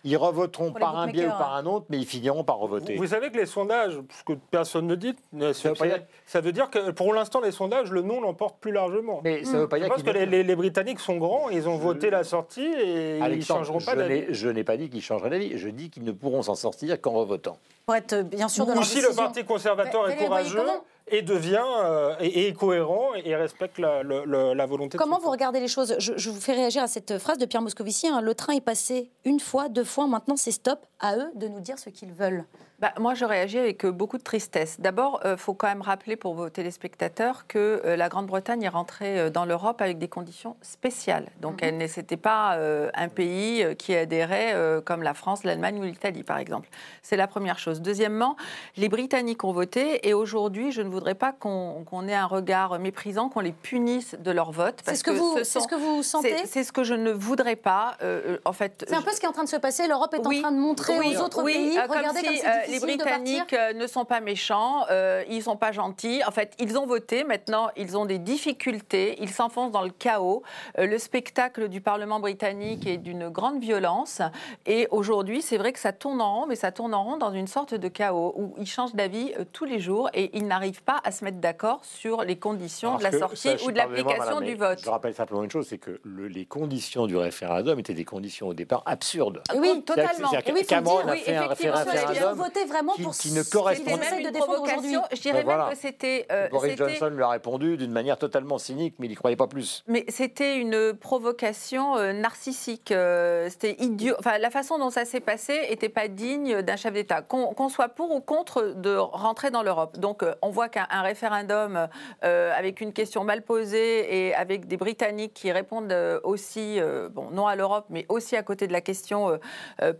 [0.04, 2.96] ils, revoteront, par un biais ou par un autre, mais ils finiront par revoter.
[2.96, 5.14] Vous, savez que les sondages, ce que personne ne dit,
[5.54, 9.20] ça veut, dire que pour l'instant, les sondages, le non l'emporte plus largement.
[9.24, 12.24] Mais ça veut pas je pense que les, Britanniques sont grands, ils ont voté la
[12.24, 14.24] sortie et ils changeront pas d'avis.
[14.30, 17.12] Je n'ai pas dit qu'ils changeraient d'avis, je dis qu'ils ne pourront s'en sortir qu'en
[17.12, 17.58] revotant.
[17.86, 20.60] Pour être bien sûr de Ou si le Parti conservateur est courageux
[21.08, 24.96] et devient euh, et, cohérent et, respecte la, la, volonté.
[24.98, 25.96] Comment vous regardez les choses?
[25.98, 28.06] Je, vous fais réagir à cette phrase de Pierre Moscovici.
[28.06, 28.20] Hein.
[28.20, 30.78] le train est passé une fois, deux fois, maintenant c'est stop.
[31.00, 32.44] À eux de nous dire ce qu'ils veulent.
[32.82, 34.80] Bah, moi, je réagis avec euh, beaucoup de tristesse.
[34.80, 38.68] D'abord, il euh, faut quand même rappeler pour vos téléspectateurs que euh, la Grande-Bretagne est
[38.68, 41.28] rentrée dans l'Europe avec des conditions spéciales.
[41.40, 41.68] Donc, mhm.
[41.68, 42.58] elle n'était pas
[42.94, 46.68] un pays qui adhérait comme la France, l'Allemagne ou l'Italie, par exemple.
[47.02, 47.82] C'est la première chose.
[47.82, 48.36] Deuxièmement,
[48.76, 53.28] les Britanniques ont voté et aujourd'hui, je ne voudrais pas qu'on ait un regard méprisant,
[53.28, 54.80] qu'on les punisse de leur vote.
[54.84, 56.34] C'est ce, que vous, ce, ce que vous sentez?
[56.46, 57.96] C'est ce que je ne voudrais pas.
[58.44, 59.86] en fait, c'est un peu ce qui est en train de se passer.
[59.86, 61.78] L'Europe est en train de montrer aux autres pays.
[61.78, 66.22] Regardez comme les Britanniques euh, ne sont pas méchants, euh, ils ne sont pas gentils.
[66.26, 70.42] En fait, ils ont voté, maintenant ils ont des difficultés, ils s'enfoncent dans le chaos.
[70.78, 74.22] Euh, le spectacle du Parlement britannique est d'une grande violence.
[74.66, 77.32] Et aujourd'hui, c'est vrai que ça tourne en rond, mais ça tourne en rond dans
[77.32, 81.00] une sorte de chaos où ils changent d'avis tous les jours et ils n'arrivent pas
[81.04, 84.80] à se mettre d'accord sur les conditions de la sortie ou de l'application du vote.
[84.82, 88.54] Je rappelle simplement une chose, c'est que les conditions du référendum étaient des conditions au
[88.54, 89.42] départ absurdes.
[89.56, 90.30] Oui, totalement.
[90.68, 94.30] Cameron a fait un référendum vraiment qui, pour qui ne correspond pas.
[94.30, 95.02] de provocation.
[95.12, 96.26] Je dirais même que c'était.
[96.30, 99.46] Euh, Boris Johnson lui a répondu d'une manière totalement cynique, mais il n'y croyait pas
[99.46, 99.84] plus.
[99.86, 102.92] Mais c'était une provocation euh, narcissique.
[102.92, 104.14] Euh, c'était idiot.
[104.18, 107.22] Enfin, la façon dont ça s'est passé n'était pas digne d'un chef d'État.
[107.22, 109.98] Qu'on soit pour ou contre de rentrer dans l'Europe.
[109.98, 111.88] Donc, on voit qu'un référendum
[112.20, 115.94] avec une question mal posée et avec des Britanniques qui répondent
[116.24, 116.78] aussi,
[117.10, 119.38] bon, non à l'Europe, mais aussi à côté de la question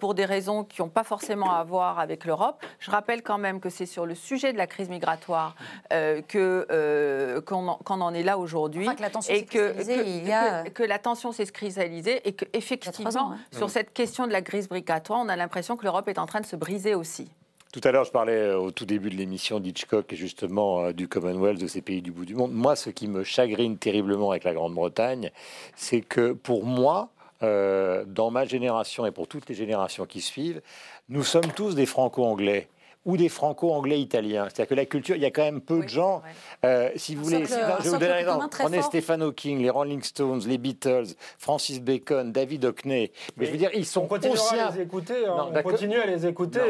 [0.01, 2.42] pour des raisons qui n'ont pas forcément à voir avec l'Europe.
[2.79, 5.55] Je rappelle quand même que c'est sur le sujet de la crise migratoire
[5.93, 8.87] euh, que euh, qu'on en, est là aujourd'hui
[9.29, 13.39] et que, que, que, la tension s'est cristallisée et que effectivement hein.
[13.53, 16.41] sur cette question de la crise migratoire, on a l'impression que l'Europe est en train
[16.41, 17.31] de se briser aussi.
[17.73, 21.59] Tout à l'heure, je parlais euh, au tout début de l'émission d'Hitchcock, justement, du Commonwealth,
[21.59, 22.53] de ces pays du bout du monde.
[22.53, 25.31] Moi, ce qui me chagrine terriblement avec la Grande-Bretagne,
[25.75, 27.09] c'est que pour moi,
[27.43, 30.63] dans ma génération et pour toutes les générations qui suivent,
[31.09, 32.69] nous sommes tous des franco-anglais
[33.05, 34.45] ou des franco-anglais italiens.
[34.45, 36.23] C'est-à-dire que la culture, il y a quand même peu de gens.
[36.65, 38.47] Euh, si vous voulez, je vais vous donner un exemple.
[38.51, 43.11] Prenez Stephen Hawking, les Rolling Stones, les Beatles, Francis Bacon, David Hockney.
[43.37, 44.59] Mais, je veux dire, ils sont on aussi.
[44.59, 45.51] À les écouter, hein.
[45.55, 46.61] on continue à les écouter.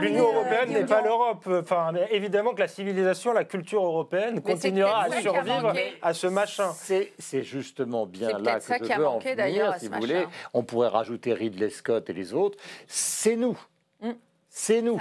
[0.00, 1.48] L'Union européenne n'est pas l'Europe.
[1.60, 6.70] Enfin, évidemment que la civilisation, la culture européenne continuera à survivre à ce machin.
[6.74, 10.26] C'est justement bien là que je veux en venir, si vous voulez.
[10.52, 12.58] On pourrait rajouter Ridley Scott et les autres.
[12.86, 13.58] C'est nous.
[14.00, 14.12] Mm.
[14.56, 15.00] C'est nous.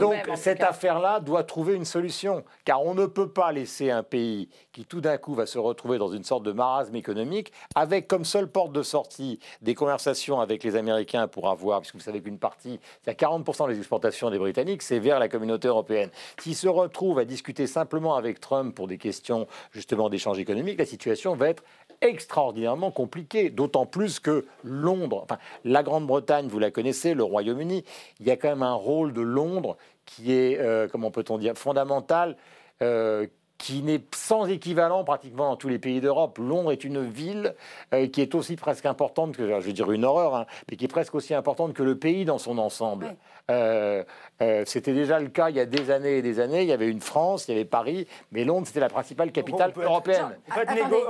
[0.00, 4.48] donc cette affaire-là doit trouver une solution, car on ne peut pas laisser un pays
[4.72, 8.24] qui tout d'un coup va se retrouver dans une sorte de marasme économique, avec comme
[8.24, 12.38] seule porte de sortie des conversations avec les Américains pour avoir, puisque vous savez qu'une
[12.38, 16.08] partie, il y a 40% des exportations des Britanniques, c'est vers la communauté européenne.
[16.40, 20.86] S'ils se retrouvent à discuter simplement avec Trump pour des questions justement d'échange économique, la
[20.86, 21.62] situation va être
[22.00, 27.84] extraordinairement compliqué, d'autant plus que Londres, enfin, la Grande-Bretagne, vous la connaissez, le Royaume-Uni,
[28.20, 31.54] il y a quand même un rôle de Londres qui est, euh, comment peut-on dire,
[31.56, 32.36] fondamental,
[32.82, 33.26] euh,
[33.58, 36.38] qui n'est sans équivalent pratiquement dans tous les pays d'Europe.
[36.38, 37.54] Londres est une ville
[37.92, 40.84] euh, qui est aussi presque importante que, je veux dire une horreur, hein, mais qui
[40.84, 43.16] est presque aussi importante que le pays dans son ensemble.
[43.50, 44.04] Euh,
[44.42, 46.62] euh, c'était déjà le cas il y a des années et des années.
[46.62, 49.72] Il y avait une France, il y avait Paris, mais Londres, c'était la principale capitale
[49.76, 50.38] européenne.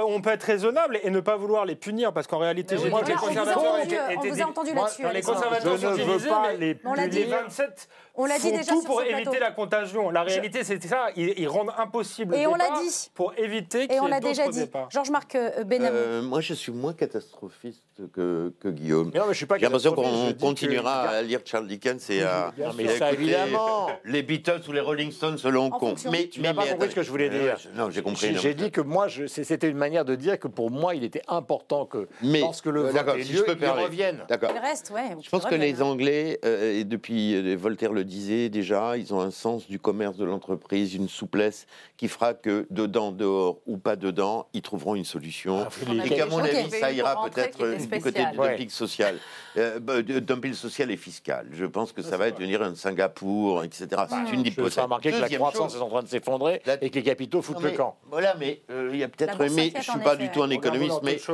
[0.06, 2.90] on peut, être, raisonnable et ne pas vouloir les punir, parce qu'en réalité, j'ai dit
[2.90, 3.98] que les conservateurs étaient...
[4.16, 5.02] On vous a entendu là-dessus.
[5.12, 6.78] Les conservateurs je ne veux pas les,
[7.10, 7.88] les 27
[8.18, 10.10] on l'a dit déjà tout pour éviter la contagion.
[10.10, 11.06] La réalité, c'était ça.
[11.16, 12.34] Ils, rendent impossible.
[12.34, 13.10] Et on l'a dit.
[13.14, 14.64] Pour éviter qu'il y ait Et on l'a déjà dit.
[14.90, 15.96] Georges-Marc euh, Benamou.
[15.96, 19.12] Euh, moi, je suis moins catastrophiste que, que Guillaume.
[19.14, 22.52] Non, mais je suis pas J'ai l'impression qu'on continuera à lire Charles Dickens et à,
[22.76, 23.88] mais ça, évidemment.
[24.04, 25.94] les Beatles ou les Rolling Stones selon con.
[26.10, 27.56] Mais tu n'as pas compris ce que je voulais dire.
[27.76, 28.36] Non, j'ai compris.
[28.36, 31.86] J'ai dit que moi, c'était une manière de dire que pour moi, il était important
[31.86, 34.24] que lorsque le vote ait lieu, il revienne.
[34.28, 34.52] D'accord.
[34.52, 35.16] Le reste, ouais.
[35.22, 39.68] Je pense que les Anglais, et depuis Voltaire le disait déjà, ils ont un sens
[39.68, 44.62] du commerce de l'entreprise, une souplesse qui fera que dedans, dehors ou pas dedans, ils
[44.62, 45.66] trouveront une solution.
[45.86, 49.18] Ah, et qu'à mon avis, ça ira peut-être du côté du dumping social,
[49.56, 51.46] euh, bah, dumping social et fiscal.
[51.52, 53.88] Je pense que ça va devenir un Singapour, etc.
[54.08, 54.74] C'est une hypothèse.
[54.76, 57.62] Je remarquer que la croissance est en train de s'effondrer et que les capitaux foutent
[57.62, 57.96] le camp.
[58.10, 59.38] Voilà, mais euh, il y a peut-être.
[59.54, 61.32] Mais je suis pas du tout un économiste, mais je,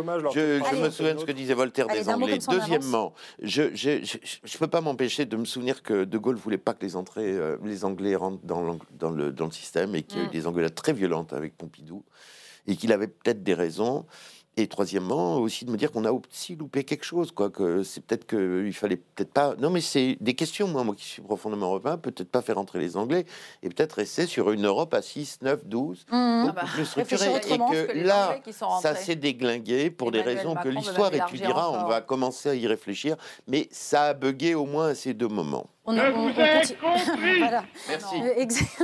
[0.77, 2.39] me souviens de ce que disait Voltaire des Anglais.
[2.49, 3.13] Deuxièmement,
[3.43, 6.97] je ne peux pas m'empêcher de me souvenir que De Gaulle voulait pas que les
[6.97, 10.25] entrées, euh, les Anglais rentrent dans, dans, le, dans le système et qu'il y a
[10.25, 10.33] eu mm.
[10.33, 12.05] des engueulades très violentes avec Pompidou
[12.67, 14.07] et qu'il avait peut-être des raisons.
[14.57, 17.51] Et troisièmement, aussi de me dire qu'on a aussi loupé quelque chose, quoi.
[17.51, 19.57] Que c'est peut-être qu'il fallait peut-être pas.
[19.57, 22.79] Non, mais c'est des questions, moi, moi qui suis profondément européen, peut-être pas faire entrer
[22.79, 23.25] les Anglais
[23.65, 27.35] et peut-être rester sur une Europe à 6, 9, 12, beaucoup ah bah, plus structurée.
[27.49, 28.39] Et que, là,
[28.81, 31.73] ça s'est déglingué pour des raisons que l'histoire étudiera.
[31.73, 33.17] On va commencer à y réfléchir,
[33.49, 35.67] mais ça a bugué au moins à ces deux moments.
[35.87, 35.93] On,
[37.89, 38.17] Merci.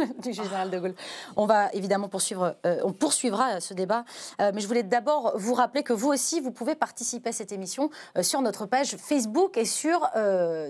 [0.22, 0.94] du général de Gaulle.
[1.34, 4.04] On va évidemment poursuivre, euh, on poursuivra ce débat,
[4.40, 7.52] euh, mais je voulais d'abord vous rappeler que vous aussi, vous pouvez participer à cette
[7.52, 7.88] émission
[8.18, 10.10] euh, sur notre page Facebook et sur,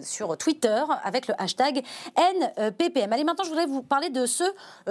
[0.02, 1.82] sur Twitter avec le hashtag
[2.16, 3.12] NPPM.
[3.12, 4.44] Allez, maintenant, je voudrais vous parler de ce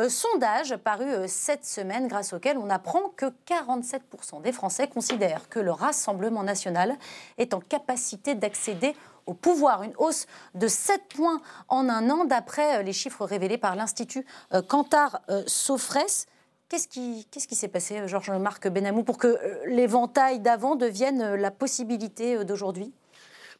[0.09, 5.71] sondage paru cette semaine, grâce auquel on apprend que 47% des Français considèrent que le
[5.71, 6.97] Rassemblement national
[7.37, 8.93] est en capacité d'accéder
[9.29, 9.83] au pouvoir.
[9.83, 10.25] Une hausse
[10.55, 15.21] de 7 points en un an, d'après euh, les chiffres révélés par l'Institut euh, Cantar
[15.29, 16.25] euh, Sofres.
[16.67, 22.93] Qu'est-ce qui s'est passé, Georges-Marc Benamou, pour que l'éventail d'avant devienne la possibilité d'aujourd'hui?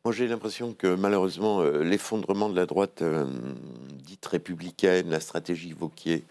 [0.06, 3.02] Moi, j'ai l'impression que malheureusement, l'effondrement de la droite
[4.04, 6.24] dite républicaine, la stratégie Vauquier,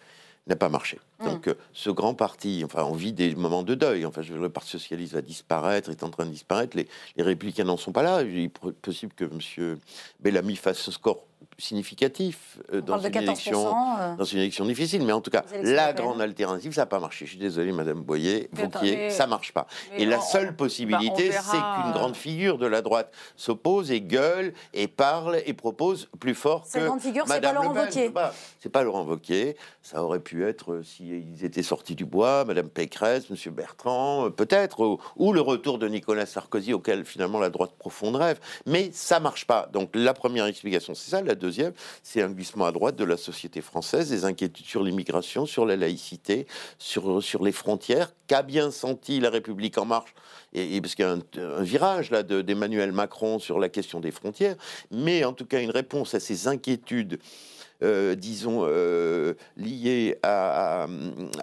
[0.49, 0.99] n'a pas marché.
[1.21, 1.25] Mm.
[1.25, 4.07] Donc, ce grand parti, enfin, on vit des moments de deuil.
[4.07, 6.77] Enfin, je, le Parti socialiste va disparaître, est en train de disparaître.
[6.77, 8.23] Les, les républicains n'en sont pas là.
[8.23, 9.79] Il est possible que M.
[10.21, 11.28] Bellamy fasse ce score
[11.59, 14.15] significatif euh, dans une, élection, euh.
[14.15, 15.05] dans une élection difficile.
[15.05, 17.27] Mais en tout cas, la grande alternative, ça n'a pas marché.
[17.27, 19.67] Je suis désolé, Madame Boyer, Vauquier, ça marche pas.
[19.97, 24.53] Et la seule possibilité, bah, c'est qu'une grande figure de la droite s'oppose et gueule
[24.73, 28.13] et parle et propose plus fort Cette que grande figure, c'est pas Laurent Wauquiez.
[28.61, 29.57] C'est pas Laurent Wauquiez.
[29.83, 34.99] Ça aurait pu être, euh, s'ils étaient sortis du bois, Madame Pécresse, Monsieur Bertrand, peut-être,
[35.17, 38.39] ou, le retour de Nicolas Sarkozy, auquel finalement la droite profonde rêve.
[38.67, 39.69] Mais ça marche pas.
[39.73, 41.23] Donc la première explication, c'est ça.
[41.23, 41.48] La deuxième,
[42.03, 45.77] c'est un glissement à droite de la société française, des inquiétudes sur l'immigration, sur la
[45.77, 46.47] laïcité,
[46.79, 50.15] sur, sur les frontières, qu'a bien senti la République en marche,
[50.53, 54.57] et, parce qu'il y a un, virage là d'Emmanuel Macron sur la question des frontières,
[54.91, 57.19] mais en tout cas une réponse à ces inquiétudes.
[57.85, 60.89] Euh, disons, euh, liées à,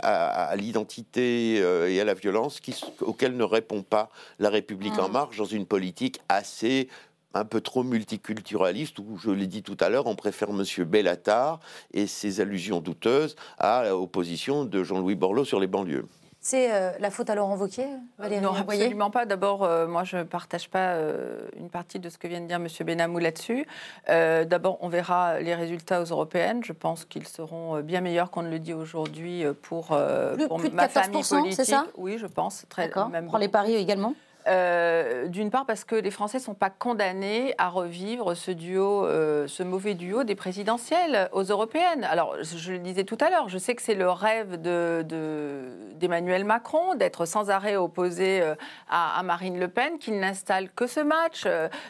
[0.04, 5.08] à, l'identité euh, et à la violence qui, auxquelles ne répond pas la République en
[5.08, 5.14] mmh.
[5.14, 6.90] marche dans une politique assez
[7.36, 10.64] un peu trop multiculturaliste, où je l'ai dit tout à l'heure, on préfère M.
[10.86, 11.60] Bellatar
[11.94, 16.08] et ses allusions douteuses à l'opposition de Jean-Louis Borloo sur les banlieues.
[16.40, 17.88] C'est euh, la faute à Laurent Wauquiez,
[18.20, 19.26] Valérie Non, absolument pas.
[19.26, 22.46] D'abord, euh, moi, je ne partage pas euh, une partie de ce que vient de
[22.46, 22.68] dire M.
[22.86, 23.66] Benamou là-dessus.
[24.08, 26.64] D'abord, on verra les résultats aux européennes.
[26.64, 30.70] Je pense qu'ils seront bien meilleurs qu'on ne le dit aujourd'hui pour, plus, pour plus
[30.70, 31.66] de ma famille politique.
[31.66, 31.88] Ça?
[31.98, 32.66] Oui, je pense.
[32.70, 34.14] Très, même Prends les paris également?
[34.48, 39.06] Euh, d'une part parce que les Français ne sont pas condamnés à revivre ce duo,
[39.06, 42.04] euh, ce mauvais duo des présidentielles aux européennes.
[42.04, 46.48] Alors, je le disais tout à l'heure, je sais que c'est le rêve d'Emmanuel de,
[46.48, 48.54] Macron d'être sans arrêt opposé euh,
[48.88, 51.48] à, Marine Le Pen, qu'il n'installe que ce match,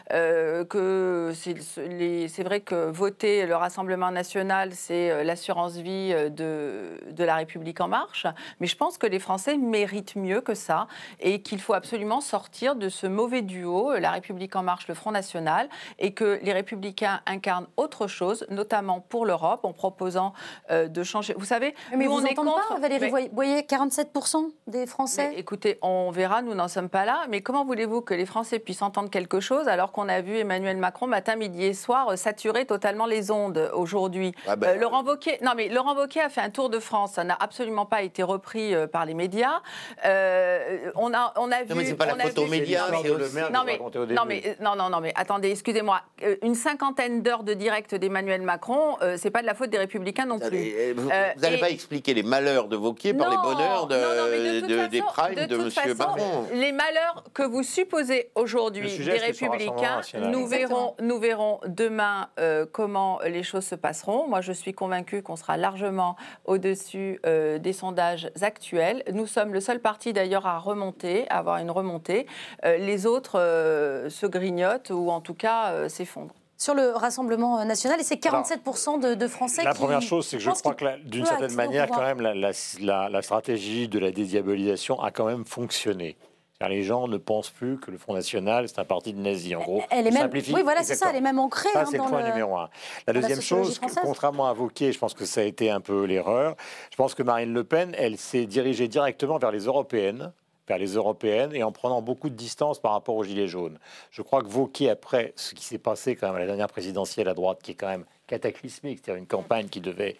[0.08, 7.88] que c'est vrai que voter le Rassemblement national, c'est l'assurance vie de la République en
[7.88, 8.26] marche,
[8.60, 10.86] mais je pense que les Français méritent mieux que ça
[11.20, 14.94] et qu'il faut absolument sortir de ce mauvais duo, euh, La République en marche, le
[14.94, 15.68] Front National,
[15.98, 20.32] et que les républicains incarnent autre chose, notamment pour l'Europe, en proposant
[20.70, 21.34] euh, de changer.
[21.36, 22.68] Vous savez, mais nous, vous on est contre.
[22.68, 27.26] Pas, Valérie Vous voyez 47% des Français Écoutez, on verra, nous n'en sommes pas là.
[27.28, 30.76] Mais comment voulez-vous que les Français puissent entendre quelque chose alors qu'on a vu Emmanuel
[30.76, 35.38] Macron matin, midi et soir euh, saturer totalement les ondes aujourd'hui ah ben, Laurent Wauquiez,
[35.42, 38.22] non mais Laurent Wauquiez a fait un tour de France, ça n'a absolument pas été
[38.22, 39.60] repris par les médias.
[40.04, 41.96] on a, on a vu,
[42.38, 42.90] aux médias.
[42.90, 46.00] Non, mais, non, mais, euh, non, non, non, mais attendez, excusez-moi.
[46.22, 49.78] Euh, une cinquantaine d'heures de direct d'Emmanuel Macron, euh, c'est pas de la faute des
[49.78, 50.94] Républicains non plus.
[50.96, 55.56] Vous n'allez pas expliquer les malheurs de Vauquier par les bonheurs de, des primes de,
[55.56, 55.96] M.
[55.96, 56.46] Macron.
[56.52, 62.28] Les malheurs que vous supposez aujourd'hui des Républicains, nous verrons, nous verrons demain
[62.72, 64.28] comment les choses se passeront.
[64.28, 69.02] Moi, je suis convaincue qu'on sera largement au-dessus des sondages actuels.
[69.12, 72.25] Nous sommes le seul parti d'ailleurs à remonter, à avoir une remontée.
[72.64, 77.62] Euh, les autres euh, se grignotent ou en tout cas euh, s'effondrent sur le Rassemblement
[77.64, 79.78] national et c'est 47% de, Français la qui...
[79.80, 83.88] La première chose, c'est que je crois que d'une certaine manière, quand même, la, stratégie
[83.88, 86.16] de la dédiabolisation a quand même fonctionné.
[86.58, 89.54] Car les gens ne pensent plus que le Front National, c'est un parti de nazis,
[89.54, 89.82] en gros.
[89.90, 91.68] Elle est même, oui, voilà, c'est ça, elle est même ancrée.
[91.74, 92.70] Ça, hein, c'est le point numéro un.
[93.06, 96.56] La deuxième chose, contrairement à Vauquier, je pense que ça a été un peu l'erreur.
[96.90, 100.32] Je pense que Marine Le Pen, elle s'est dirigée directement vers les européennes
[100.68, 103.78] vers les européennes et en prenant beaucoup de distance par rapport aux Gilets jaunes.
[104.10, 107.28] Je crois que Vauquier, après ce qui s'est passé quand même à la dernière présidentielle
[107.28, 110.16] à droite, qui est quand même cataclysmique, c'est-à-dire une campagne qui devait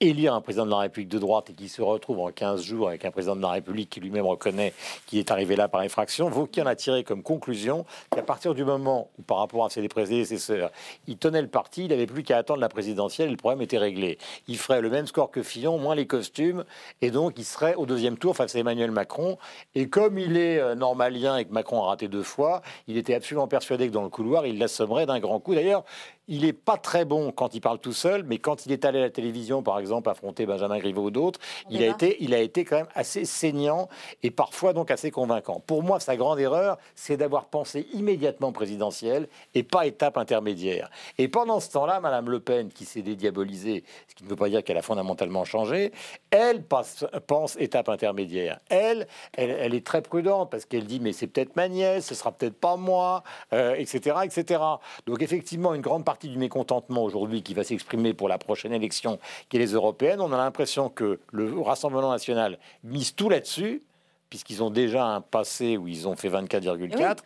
[0.00, 2.88] élire un président de la République de droite et qui se retrouve en 15 jours
[2.88, 4.72] avec un président de la République qui lui-même reconnaît
[5.06, 8.64] qu'il est arrivé là par infraction, Vauquier en a tiré comme conclusion qu'à partir du
[8.64, 10.70] moment où, par rapport à ses prédécesseurs,
[11.06, 14.18] il tenait le parti, il n'avait plus qu'à attendre la présidentielle le problème était réglé.
[14.48, 16.64] Il ferait le même score que Fillon, moins les costumes,
[17.02, 19.38] et donc il serait au deuxième tour face à Emmanuel Macron.
[19.74, 23.14] Et comme il est euh, normalien et que Macron a raté deux fois, il était
[23.14, 25.54] absolument persuadé que dans le couloir, il l'assommerait d'un grand coup.
[25.54, 25.84] D'ailleurs,
[26.28, 28.98] il n'est pas très bon quand il parle tout seul, mais quand il est allé
[28.98, 32.38] à la télévision, par exemple, affronter Benjamin Griveaux ou d'autres, il a, été, il a
[32.38, 33.88] été quand même assez saignant
[34.22, 35.60] et parfois donc assez convaincant.
[35.60, 40.90] Pour moi, sa grande erreur, c'est d'avoir pensé immédiatement présidentielle et pas étape intermédiaire.
[41.18, 44.48] Et pendant ce temps-là, Madame Le Pen, qui s'est dédiabolisée, ce qui ne veut pas
[44.48, 45.92] dire qu'elle a fondamentalement changé,
[46.30, 48.60] elle pense étape intermédiaire.
[48.70, 52.32] Elle, elle, est très prudente parce qu'elle dit mais c'est peut-être ma nièce, ce sera
[52.32, 53.22] peut-être pas moi,
[53.52, 54.60] etc., euh, etc.
[55.06, 58.72] Donc effectivement, une grande partie partie du mécontentement aujourd'hui qui va s'exprimer pour la prochaine
[58.72, 60.20] élection, qui est les européennes.
[60.20, 63.82] On a l'impression que le Rassemblement national mise tout là-dessus,
[64.30, 67.18] puisqu'ils ont déjà un passé où ils ont fait 24,4,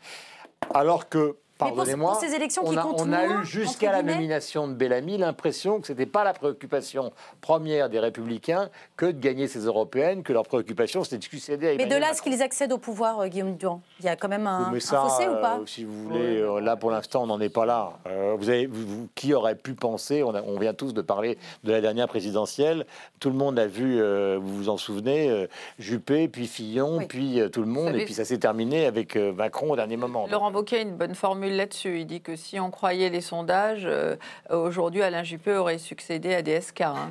[0.73, 2.15] alors que Pardonnez-moi.
[2.21, 5.89] ces élections on qui a, on a eu jusqu'à la nomination de Bellamy l'impression que
[5.89, 10.45] ce n'était pas la préoccupation première des Républicains que de gagner ces européennes, que leur
[10.45, 13.27] préoccupation c'était de succéder à Mais de là à ce qu'ils accèdent au pouvoir, euh,
[13.27, 16.39] Guillaume Durand, il y a quand même un, fossé ou pas euh, Si vous voulez,
[16.39, 17.95] euh, là pour l'instant on n'en est pas là.
[18.37, 18.71] vous avez,
[19.17, 22.87] qui aurait pu penser on, on, vient tous de parler de la dernière présidentielle.
[23.19, 24.01] Tout le monde a vu,
[24.37, 25.49] vous vous en souvenez,
[25.81, 29.77] Juppé, puis Fillon, puis tout le monde, et puis ça s'est terminé avec Macron au
[29.77, 30.29] dernier moment.
[30.31, 32.01] Laurent Wauquiez a une bonne formule là-dessus.
[32.01, 34.17] Il dit que si on croyait les sondages, euh,
[34.51, 36.83] aujourd'hui Alain Juppé aurait succédé à DSK.
[36.83, 37.09] Hein.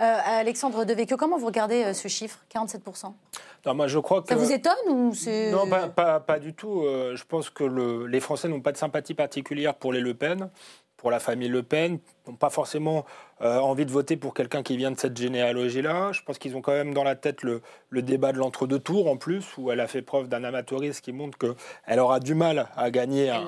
[0.00, 3.12] Euh, Alexandre Devecchio, comment vous regardez euh, ce chiffre, 47%
[3.66, 4.28] non, moi, je crois que...
[4.28, 5.50] Ça vous étonne ou c'est...
[5.50, 6.82] Non, pas, pas, du tout.
[6.82, 10.48] je pense que le, les Français n'ont pas de sympathie particulière pour les Le Pen,
[11.00, 11.98] pour la famille Le Pen,
[12.28, 13.06] n'ont pas forcément
[13.40, 16.12] envie de voter pour quelqu'un qui vient de cette généalogie-là.
[16.12, 19.10] Je pense qu'ils ont quand même dans la tête le, le débat de l'entre-deux tours
[19.10, 22.68] en plus, où elle a fait preuve d'un amateurisme qui montre qu'elle aura du mal
[22.76, 23.46] à gagner un,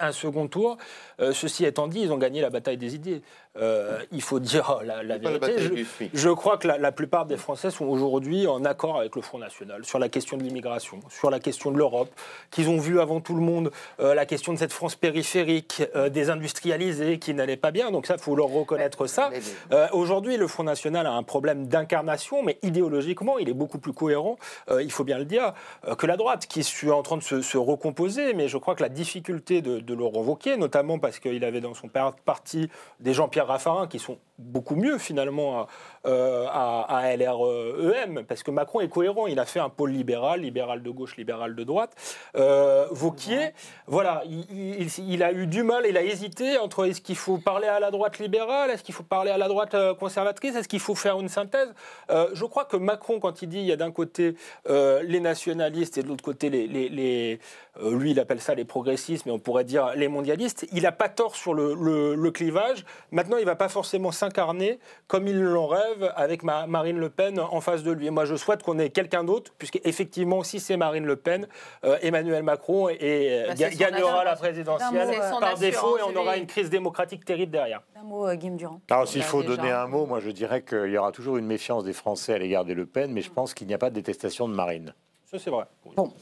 [0.00, 0.78] un, second tour.
[1.20, 3.22] Euh, ceci étant dit, ils ont gagné la bataille des idées.
[3.58, 5.84] Euh, il faut dire la, vérité.
[6.12, 9.84] Je, crois que la, plupart des Français sont aujourd'hui en accord avec le Front National
[9.84, 12.10] sur la question de l'immigration, sur la question de l'Europe,
[12.50, 17.18] qu'ils ont vu avant tout le monde euh, la question de cette France périphérique, désindustrialisée,
[17.18, 17.90] qui n'allait pas bien.
[17.90, 19.30] Donc ça, il faut leur reconnaître ça.
[19.72, 23.92] Euh, aujourd'hui, le Front National a un problème d'incarnation, mais idéologiquement, il est beaucoup plus
[23.92, 24.36] cohérent,
[24.70, 25.52] euh, il faut bien le dire,
[25.98, 28.34] que la droite, qui est en train de se, recomposer.
[28.34, 31.74] Mais je crois que la difficulté de, de le revoquer, notamment parce qu'il avait dans
[31.74, 31.88] son
[32.24, 32.68] parti
[33.00, 35.66] des Jean-Pierre Raffarin qui sont beaucoup mieux finalement
[36.06, 40.40] euh, à, à, LREM, parce que Macron est cohérent, il a fait un pôle libéral,
[40.40, 41.90] libéral de gauche, libéral de droite.
[42.36, 43.50] Euh, Vauquier,
[43.86, 47.80] voilà, il, a eu du mal, il a hésité entre est-ce qu'il faut parler à
[47.80, 50.94] la droite libérale, est-ce qu'il faut parler à la droite euh, conservatrice, est-ce qu'il faut
[50.94, 51.74] faire une synthèse?
[52.08, 54.36] Je crois que Macron, quand il dit il y a d'un côté
[54.68, 57.40] les nationalistes et de l'autre côté les, les,
[57.82, 61.08] lui il appelle ça les progressistes, mais on pourrait dire les mondialistes, il n'a pas
[61.08, 61.74] tort sur le,
[62.14, 62.84] le, clivage.
[63.10, 64.78] Maintenant, il ne va pas forcément incarné
[65.08, 68.06] comme il l'en rêve avec Marine Le Pen en face de lui.
[68.06, 71.46] Et moi, je souhaite qu'on ait quelqu'un d'autre, puisque effectivement, si c'est Marine Le Pen,
[71.84, 76.70] euh, Emmanuel Macron et, bah, gagnera la présidentielle par défaut et on aura une crise
[76.70, 77.82] démocratique terrible derrière.
[77.98, 78.80] Un mot, euh, Durand.
[78.90, 81.84] Alors, s'il faut donner un mot, moi, je dirais qu'il y aura toujours une méfiance
[81.84, 83.94] des Français à l'égard des Le Pen, mais je pense qu'il n'y a pas de
[83.94, 84.94] détestation de Marine.
[85.28, 85.64] Ça, c'est vrai.
[85.96, 86.12] Bon.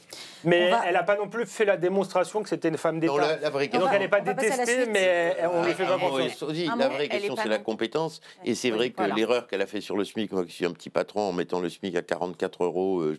[0.43, 3.13] Mais elle n'a pas non plus fait la démonstration que c'était une femme d'État.
[3.13, 6.43] Donc elle n'est pas détestée, mais on ne lui fait pas confiance.
[6.77, 8.19] La vraie question, c'est la compétence.
[8.43, 10.71] Et c'est vrai que l'erreur qu'elle a fait sur le SMIC, moi qui suis un
[10.71, 13.17] petit patron, en mettant le SMIC à 44 euros, euh,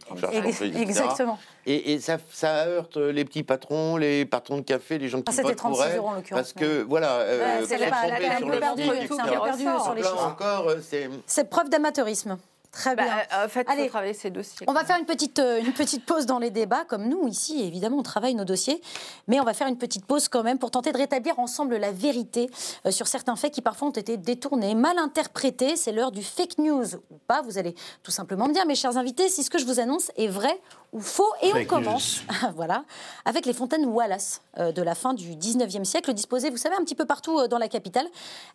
[0.76, 1.38] Exactement.
[1.66, 5.42] Et, ça, ça, heurte les petits patrons, les patrons de café, les gens qui ah,
[5.42, 5.98] votent pour elle.
[5.98, 11.10] Euros, en parce que, voilà, euh, c'est un peu perdu, sur les chiffres.
[11.26, 12.38] C'est preuve d'amateurisme.
[12.76, 13.16] Très bah, bien.
[13.32, 14.66] Euh, en fait, faut travailler ces dossiers.
[14.68, 17.62] On va faire une petite, euh, une petite pause dans les débats, comme nous ici,
[17.62, 18.82] évidemment, on travaille nos dossiers.
[19.28, 21.90] Mais on va faire une petite pause quand même pour tenter de rétablir ensemble la
[21.90, 22.50] vérité
[22.84, 25.76] euh, sur certains faits qui parfois ont été détournés, mal interprétés.
[25.76, 27.40] C'est l'heure du fake news ou pas.
[27.40, 30.10] Vous allez tout simplement me dire, mes chers invités, si ce que je vous annonce
[30.16, 30.60] est vrai
[30.92, 31.30] ou faux.
[31.42, 32.22] Et on commence
[32.54, 32.84] voilà,
[33.24, 36.94] avec les fontaines Wallace de la fin du 19e siècle, disposées, vous savez, un petit
[36.94, 38.06] peu partout dans la capitale.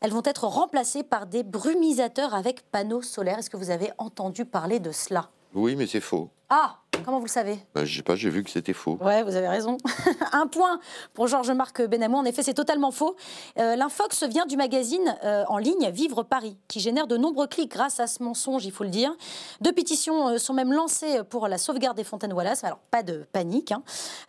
[0.02, 3.40] Elles vont être remplacées par des brumisateurs avec panneaux solaires.
[3.40, 5.30] Est-ce que vous avez entendu parler de cela?
[5.54, 6.30] Oui, mais c'est faux.
[6.50, 8.98] Ah Comment vous le savez bah, Je sais pas, j'ai vu que c'était faux.
[9.02, 9.78] Ouais, vous avez raison.
[10.32, 10.80] un point
[11.14, 12.18] pour Georges-Marc Benamou.
[12.18, 13.16] En effet, c'est totalement faux.
[13.60, 17.72] Euh, L'Infox vient du magazine euh, en ligne Vivre Paris, qui génère de nombreux clics
[17.72, 19.14] grâce à ce mensonge, il faut le dire.
[19.62, 22.64] Deux pétitions euh, sont même lancées pour la sauvegarde des fontaines Wallace.
[22.64, 23.72] Alors, pas de panique.
[23.72, 23.84] Hein.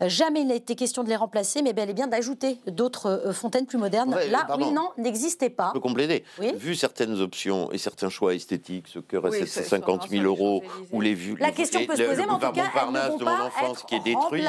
[0.07, 3.33] Jamais il n'a été question de les remplacer, mais bel et bien d'ajouter d'autres euh,
[3.33, 4.17] fontaines plus modernes.
[4.31, 5.69] Là, oui, non, n'existait pas.
[5.69, 6.25] Je peux compléter.
[6.57, 10.63] Vu certaines options et certains choix esthétiques, ce que oui, 750 000 euros,
[10.93, 11.37] ou les vues.
[11.39, 14.01] La question peut se poser, mais en tout cas, Montparnasse de mon enfance qui est
[14.01, 14.45] détruit,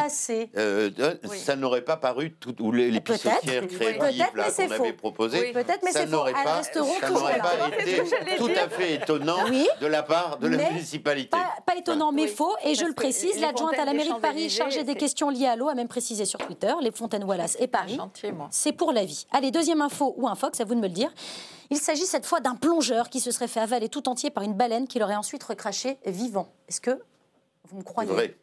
[0.57, 5.81] euh, euh, ça n'aurait pas paru tout, ou les, les créatives qu'on avait proposées, peut-être,
[5.83, 8.03] mais ça n'aurait pas, ça n'aurait pas été
[8.37, 9.45] tout à fait étonnant
[9.81, 11.37] de la part de la municipalité.
[11.65, 12.55] Pas, étonnant, mais faux.
[12.63, 15.55] Et je le précise, l'adjointe à la mairie de Paris chargée des questions liées à
[15.55, 17.99] l'eau a même précisé sur Twitter, les fontaines Wallace et Paris,
[18.51, 19.25] c'est pour la vie.
[19.31, 21.11] Allez, deuxième info ou un fox, à vous de me le dire.
[21.69, 24.53] Il s'agit cette fois d'un plongeur qui se serait fait avaler tout entier par une
[24.53, 26.49] baleine qui l'aurait ensuite recraché vivant.
[26.67, 26.99] Est-ce que
[27.69, 28.35] vous me croyez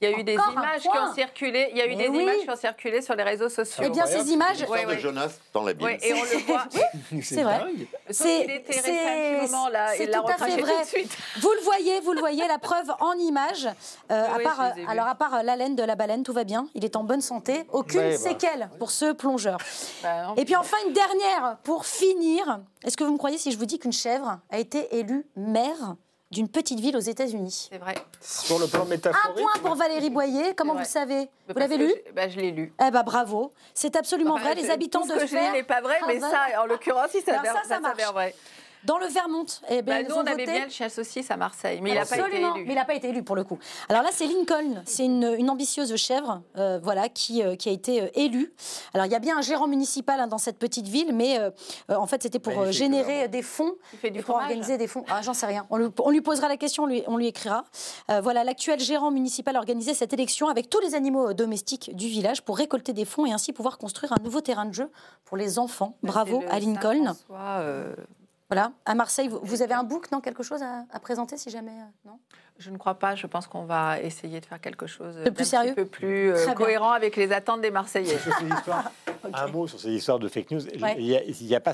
[0.00, 1.68] Il y a eu des images qui ont circulé.
[1.72, 3.82] Il y a eu des images qui ont circulé sur les réseaux sociaux.
[3.84, 4.64] Eh bien, ces images.
[4.68, 5.90] Ouais, de Jonas dans la Bible.
[6.00, 6.64] et on le voit.
[7.22, 7.60] c'est vrai.
[8.10, 10.84] C'est c'est tout à fait vrai.
[11.40, 13.68] Vous le voyez, vous le voyez, la preuve en images.
[14.10, 16.44] Euh, à part, euh, alors à part euh, la laine de la baleine, tout va
[16.44, 16.68] bien.
[16.74, 17.64] Il est en bonne santé.
[17.72, 19.58] Aucune séquelle pour ce plongeur.
[20.02, 22.60] Bah, et puis enfin une dernière pour finir.
[22.84, 25.96] Est-ce que vous me croyez si je vous dis qu'une chèvre a été élue maire?
[26.30, 27.68] D'une petite ville aux États-Unis.
[27.70, 27.94] C'est vrai.
[28.20, 29.38] Sur le plan métaphorique.
[29.38, 30.54] Un point pour Valérie Boyer.
[30.54, 32.72] Comment vous le savez Vous l'avez lu je, bah, je l'ai lu.
[32.86, 33.52] Eh ben bravo.
[33.72, 34.54] C'est absolument vrai.
[34.54, 35.52] Les habitants tout de ce que Fer.
[35.52, 38.34] n'est pas vrai, mais ça, en l'occurrence, il s'avère vrai.
[38.88, 41.90] Dans le Vermont, eh ben, bah, nous, on avait bien le saucisse à Marseille, mais
[41.90, 42.64] il n'a pas été élu.
[42.64, 43.58] Mais il n'a pas été élu pour le coup.
[43.90, 47.72] Alors là, c'est Lincoln, c'est une, une, ambitieuse chèvre, euh, voilà, qui, euh, qui a
[47.72, 48.50] été euh, élue.
[48.94, 51.38] Alors il y a bien un gérant municipal hein, dans cette petite ville, mais
[51.90, 55.04] en fait c'était pour générer des fonds, il fait du pour organiser des fonds.
[55.10, 55.66] Ah, j'en sais rien.
[55.68, 57.64] On lui, on lui, posera la question, on lui, on lui écrira.
[58.22, 62.40] voilà, l'actuel gérant municipal a organisé cette élection avec tous les animaux domestiques du village
[62.40, 64.90] pour récolter des fonds et ainsi pouvoir construire un nouveau terrain de jeu
[65.26, 65.98] pour les enfants.
[66.02, 67.14] Bah, Bravo à Lincoln.
[68.50, 72.08] Voilà, à Marseille, vous, avez un book, non Quelque chose à, présenter si jamais euh,
[72.10, 72.18] non?
[72.58, 73.14] Je ne crois pas.
[73.14, 76.32] Je pense qu'on va essayer de faire quelque chose de plus sérieux, un peu plus
[76.32, 78.18] euh, cohérent avec les attentes des Marseillais.
[79.32, 80.60] Un mot sur ces histoires de fake news.
[80.98, 81.72] Il, y a, pas,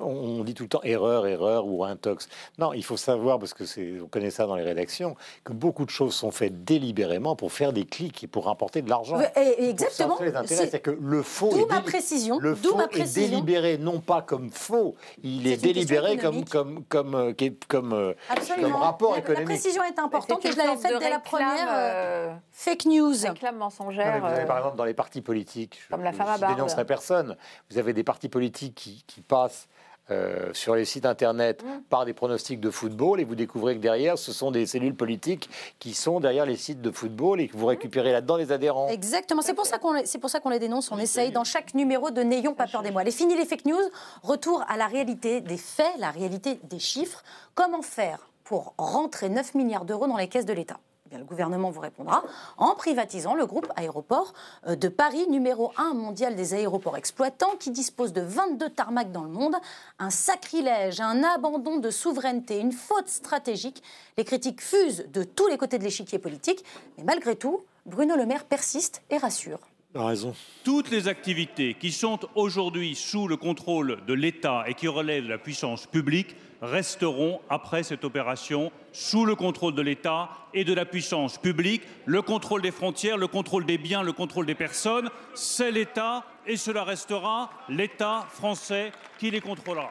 [0.00, 2.28] on dit tout le temps erreur, erreur ou intox.
[2.58, 5.84] Non, il faut savoir parce que c'est, on connaît ça dans les rédactions, que beaucoup
[5.84, 9.18] de choses sont faites délibérément pour faire des clics et pour rapporter de l'argent.
[9.58, 10.18] exactement.
[10.46, 11.50] C'est que le faux.
[11.50, 12.38] D'où ma précision.
[12.38, 17.32] Le faux est délibéré non pas comme faux, il est, délibéré comme comme comme euh,
[17.68, 18.14] comme, euh,
[18.60, 19.48] comme rapport économique.
[19.48, 23.14] La précision est importante et je l'avais faite dès la première euh, fake news.
[23.24, 24.20] Réclame mensongère.
[24.46, 25.80] par exemple dans les partis politiques.
[25.90, 27.36] Comme la femme à barbe personne.
[27.70, 29.68] Vous avez des partis politiques qui, passent
[30.10, 31.82] euh, sur les sites internet mmh.
[31.88, 35.48] par des pronostics de football et vous découvrez que derrière, ce sont des cellules politiques
[35.78, 38.88] qui sont derrière les sites de football et que vous récupérez là-dedans les adhérents.
[38.88, 40.90] Exactement, c'est pour ça qu'on c'est pour ça qu'on les dénonce.
[40.90, 43.00] On essaye dans chaque numéro de N'ayons pas peur des mots.
[43.00, 43.90] Les fini les fake news.
[44.22, 47.22] Retour à la réalité des faits, la réalité des chiffres.
[47.54, 48.31] Comment faire?
[48.52, 50.78] Pour rentrer 9 milliards d'euros dans les caisses de l'État
[51.10, 52.22] le gouvernement vous répondra
[52.56, 54.32] en privatisant le groupe aéroport
[54.66, 59.24] euh, de Paris, numéro 1 mondial des aéroports exploitants, qui dispose de 22 tarmacs dans
[59.24, 59.54] le monde.
[59.98, 63.82] Un sacrilège, un abandon de souveraineté, une faute stratégique.
[64.16, 66.64] Les critiques fusent de tous les côtés de l'échiquier politique,
[66.96, 69.60] mais malgré tout, Bruno Le Maire persiste et rassure.
[69.94, 70.34] raison.
[70.64, 75.30] Toutes les activités qui sont aujourd'hui sous le contrôle de l'État et qui relèvent de
[75.30, 80.84] la puissance publique resteront, après cette opération, sous le contrôle de l'État et de la
[80.84, 81.82] puissance publique.
[82.06, 86.56] Le contrôle des frontières, le contrôle des biens, le contrôle des personnes, c'est l'État et
[86.56, 89.90] cela restera l'État français qui les contrôlera.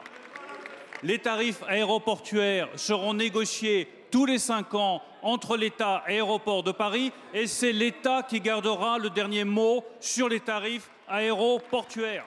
[1.02, 7.12] Les tarifs aéroportuaires seront négociés tous les cinq ans entre l'État et Aéroports de Paris
[7.34, 12.24] et c'est l'État qui gardera le dernier mot sur les tarifs aéroportuaires.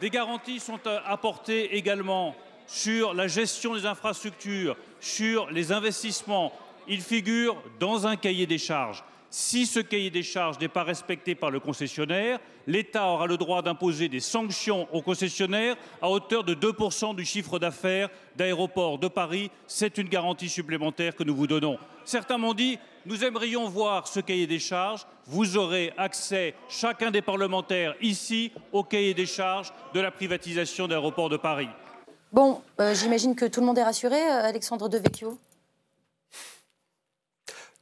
[0.00, 2.34] Des garanties sont apportées également
[2.72, 6.54] sur la gestion des infrastructures, sur les investissements,
[6.88, 9.04] il figure dans un cahier des charges.
[9.28, 13.60] Si ce cahier des charges n'est pas respecté par le concessionnaire, l'État aura le droit
[13.60, 19.50] d'imposer des sanctions au concessionnaire à hauteur de 2% du chiffre d'affaires d'aéroports de Paris.
[19.66, 21.78] C'est une garantie supplémentaire que nous vous donnons.
[22.06, 25.06] Certains m'ont dit nous aimerions voir ce cahier des charges.
[25.26, 31.28] Vous aurez accès, chacun des parlementaires ici, au cahier des charges de la privatisation d'aéroports
[31.28, 31.68] de Paris.
[32.32, 35.36] Bon, euh, j'imagine que tout le monde est rassuré, euh, Alexandre Devecchio?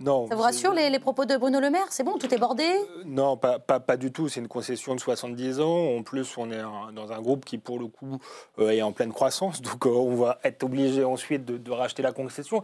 [0.01, 0.27] Non.
[0.29, 1.87] Ça vous rassure les, propos de Bruno Le Maire?
[1.91, 2.65] C'est bon, tout est bordé?
[2.65, 4.29] Euh, Non, pas, pas, du tout.
[4.29, 5.97] C'est une concession de 70 ans.
[5.99, 6.63] En plus, on est
[6.95, 8.19] dans un groupe qui, pour le coup,
[8.59, 9.61] est en pleine croissance.
[9.61, 12.63] Donc, on va être obligé ensuite de, racheter la concession.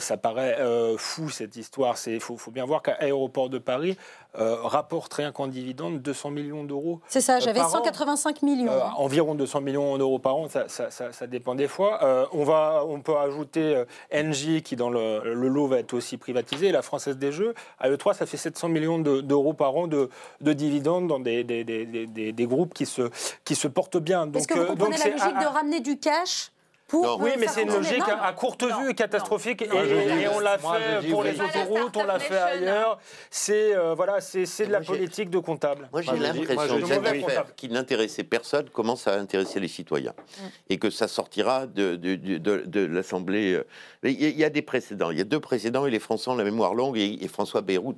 [0.00, 0.56] ça paraît
[0.96, 1.96] fou, cette histoire.
[2.06, 3.98] Il faut, faut, bien voir qu'à Aéroport de Paris,
[4.38, 7.00] euh, rapporte rien qu'en dividende 200 millions d'euros.
[7.06, 8.72] C'est ça, j'avais 185 millions.
[8.72, 8.92] Euh, hein.
[8.96, 12.02] environ 200 millions d'euros par an, ça, ça, ça, dépend des fois.
[12.02, 16.72] Euh, on, va, on peut ajouter Engie qui dans le, lot va être aussi privatisé,
[16.72, 17.54] la Française des Jeux.
[17.78, 20.08] À E3, ça fait 700 millions d'euros par an de,
[20.40, 23.10] de, dividendes dans des, des, des, des, groupes qui se,
[23.44, 24.32] qui se portent bien.
[24.32, 26.52] Est-ce que vous comprenez la logique de ramener du cash
[26.92, 29.62] oui, mais c'est une logique à courte vue et catastrophique.
[29.62, 32.98] Et, on l'a fait pour les autoroutes, on l'a fait ailleurs.
[33.30, 35.88] C'est euh, voilà, c'est de la politique de comptable.
[35.92, 40.12] Moi, j'ai l'impression que cette affaire qui n'intéressait personne commence à intéresser les citoyens.
[40.12, 40.42] Mm.
[40.70, 43.54] Et que ça sortira de, de, de, l'Assemblée.
[43.54, 43.64] Euh.
[44.04, 45.10] Il y a des précédents.
[45.10, 46.98] Il y a deux précédents et les Français ont la mémoire longue.
[46.98, 47.94] Et, François Bayrou,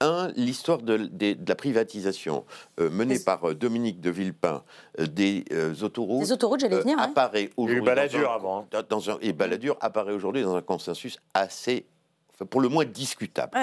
[0.00, 1.10] un, l'histoire de,
[1.46, 2.44] la privatisation
[2.80, 4.62] euh, menée par euh, Dominique de Villepin
[4.98, 5.44] euh, des
[5.82, 6.22] autoroutes.
[6.22, 6.98] Des autoroutes, j'allais venir.
[6.98, 7.82] Apparaît aujourd'hui.
[7.82, 8.66] Balladur avant.
[8.72, 8.82] Hein.
[8.88, 11.86] Dans un, et Balladur apparaît aujourd'hui dans un consensus assez,
[12.50, 13.56] pour le moins discutable.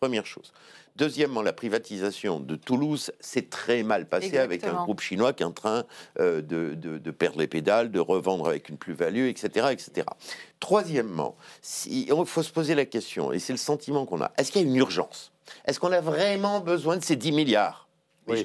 [0.00, 0.52] Première chose.
[0.94, 5.46] Deuxièmement, la privatisation de Toulouse s'est très mal passée avec un groupe chinois qui est
[5.46, 5.84] en train
[6.18, 10.06] de, de, perdre les pédales, de revendre avec une plus-value, etc., etc.
[10.58, 11.36] Troisièmement,
[11.86, 14.64] il faut se poser la question, et c'est le sentiment qu'on a, est-ce qu'il y
[14.64, 15.32] a une urgence?
[15.64, 17.88] Est-ce qu'on a vraiment besoin de ces 10 milliards?
[18.26, 18.44] Oui.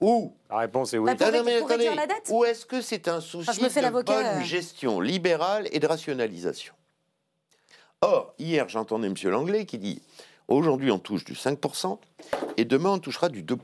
[0.00, 1.14] Ou la réponse est oui.
[1.16, 4.40] Bah, la dette ou est-ce que c'est un souci de bonne euh.
[4.40, 6.74] gestion libérale et de rationalisation?
[8.00, 9.14] Or, hier, j'entendais M.
[9.30, 10.02] Langlais qui dit
[10.48, 11.98] aujourd'hui, on touche du 5%
[12.56, 13.58] et demain, on touchera du 2%.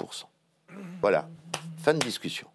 [1.00, 1.28] Voilà,
[1.82, 2.46] fin de discussion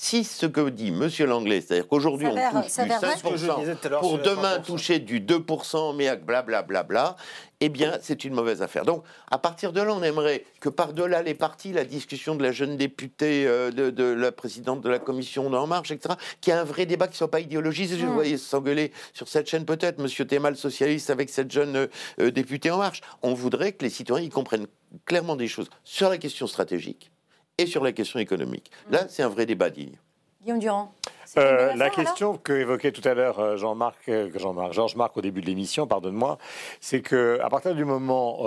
[0.00, 1.10] si ce que dit M.
[1.26, 6.82] Langlais, c'est-à-dire qu'aujourd'hui on touche du 5% pour demain toucher du 2%, mais blablabla, bla,
[6.84, 7.16] bla,
[7.58, 8.84] eh bien c'est une mauvaise affaire.
[8.84, 12.52] Donc à partir de là, on aimerait que par-delà les partis, la discussion de la
[12.52, 16.60] jeune députée, euh, de, la présidente de la commission d'En Marche, etc., qu'il y ait
[16.60, 17.98] un vrai débat qui ne soit pas idéologisé.
[17.98, 18.12] Je hmm.
[18.14, 20.26] voyais s'engueuler sur cette chaîne peut-être, M.
[20.28, 21.86] Thémal, socialiste, avec cette jeune euh,
[22.20, 23.00] euh, députée En Marche.
[23.22, 24.68] On voudrait que les citoyens y comprennent
[25.06, 27.10] clairement des choses sur la question stratégique
[27.58, 28.70] et sur la question économique.
[28.88, 28.92] Mm.
[28.92, 29.96] Là, c'est un vrai débat digne.
[30.40, 30.92] Guillaume Durand.
[31.36, 35.20] Euh, la question que évoquait tout à l'heure euh, Jean-Marc, euh, Jean-Marc, Georges Marc au
[35.20, 36.38] début de l'émission, pardonne-moi,
[36.80, 38.40] c'est que à partir du moment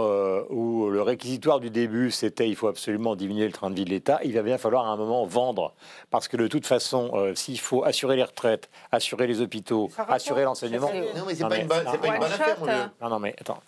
[0.50, 3.90] où le réquisitoire du début c'était il faut absolument diminuer le train de vie de
[3.90, 5.76] l'État, il va bien falloir à un moment vendre
[6.10, 10.92] parce que de toute façon, s'il faut assurer les retraites, assurer les hôpitaux, assurer l'enseignement,
[11.16, 12.58] non mais c'est pas, une bonne affaire.
[13.02, 13.62] Non non mais attends,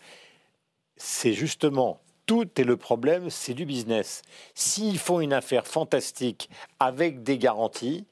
[0.97, 4.21] c'est justement tout est le problème, c'est du business.
[4.53, 8.05] S'ils font une affaire fantastique avec des garanties,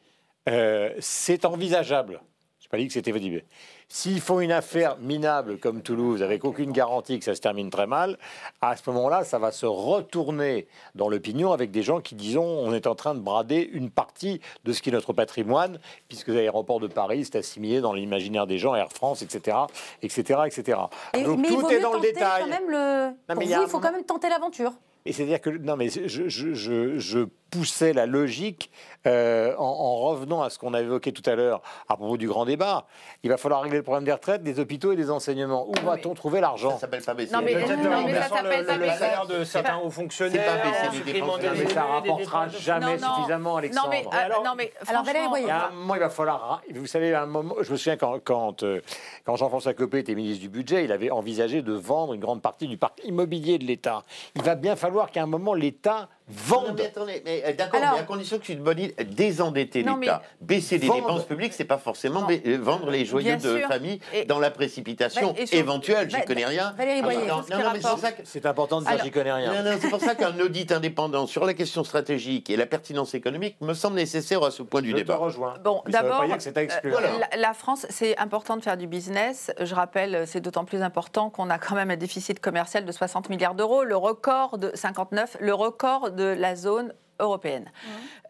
[0.49, 2.21] euh, c'est envisageable.
[2.69, 3.43] pas dit que c'était validé.
[3.93, 7.87] S'ils font une affaire minable comme Toulouse, avec aucune garantie que ça se termine très
[7.87, 8.17] mal,
[8.61, 12.73] à ce moment-là, ça va se retourner dans l'opinion avec des gens qui disons on
[12.73, 15.77] est en train de brader une partie de ce qui est notre patrimoine,
[16.07, 19.57] puisque l'aéroport de Paris c'est assimilé dans l'imaginaire des gens, Air France, etc.,
[20.01, 20.79] etc., etc.
[21.25, 22.43] Donc tout est dans le détail.
[22.43, 23.11] Quand même le...
[23.27, 24.71] Pour vous, il faut quand même tenter l'aventure.
[25.05, 28.71] Et c'est-à-dire que non, mais je, je, je, je poussait la logique
[29.05, 32.45] euh, en, revenant à ce qu'on a évoqué tout à l'heure à propos du grand
[32.45, 32.85] débat.
[33.23, 35.67] Il va falloir régler le problème des retraites, des hôpitaux et des enseignements.
[35.67, 36.71] Où va-t-on trouver l'argent?
[36.71, 37.33] Ça s'appelle pas baisser.
[37.33, 38.93] Non, mais, non, mais ça s'appelle pas baisser.
[38.93, 40.63] Le salaire de certains hauts fonctionnaires,
[41.05, 43.87] mais ça rapportera jamais suffisamment, Alexandre.
[43.87, 45.03] Non, mais, alors, non, mais alors,
[45.37, 46.61] il y a un moment, il va falloir.
[46.73, 48.81] Vous savez, à un moment, je me souviens quand, quand, euh,
[49.25, 52.67] quand Jean-François Copé était ministre du Budget, il avait envisagé de vendre une grande partie
[52.67, 54.03] du parc immobilier de l'État.
[54.35, 56.75] Il va bien falloir qu'à un moment, l'État vende.
[56.77, 60.21] mais attendez, mais euh, d'accord, mais à condition que tu une bonne idée, désendetter l'État,
[60.39, 64.51] baisser les dépenses publiques, c'est pas forcément euh, vendre les joyaux de famille dans la
[64.51, 66.09] précipitation bah, éventuelle.
[66.09, 66.73] J'y connais rien.
[66.77, 67.19] Valérie Boyer,
[68.23, 69.53] c'est important de dire j'y connais rien.
[69.79, 73.73] c'est pour ça qu'un audit indépendant sur la question stratégique et la pertinence économique me
[73.73, 75.13] semble nécessaire à ce point du débat.
[75.13, 75.53] Je te rejoins.
[75.63, 76.97] Bon, d'abord, euh,
[77.37, 79.51] la, France, c'est important de faire du business.
[79.59, 83.29] Je rappelle, c'est d'autant plus important qu'on a quand même un déficit commercial de 60
[83.29, 87.71] milliards d'euros, le record de 59, le record de la zone européenne.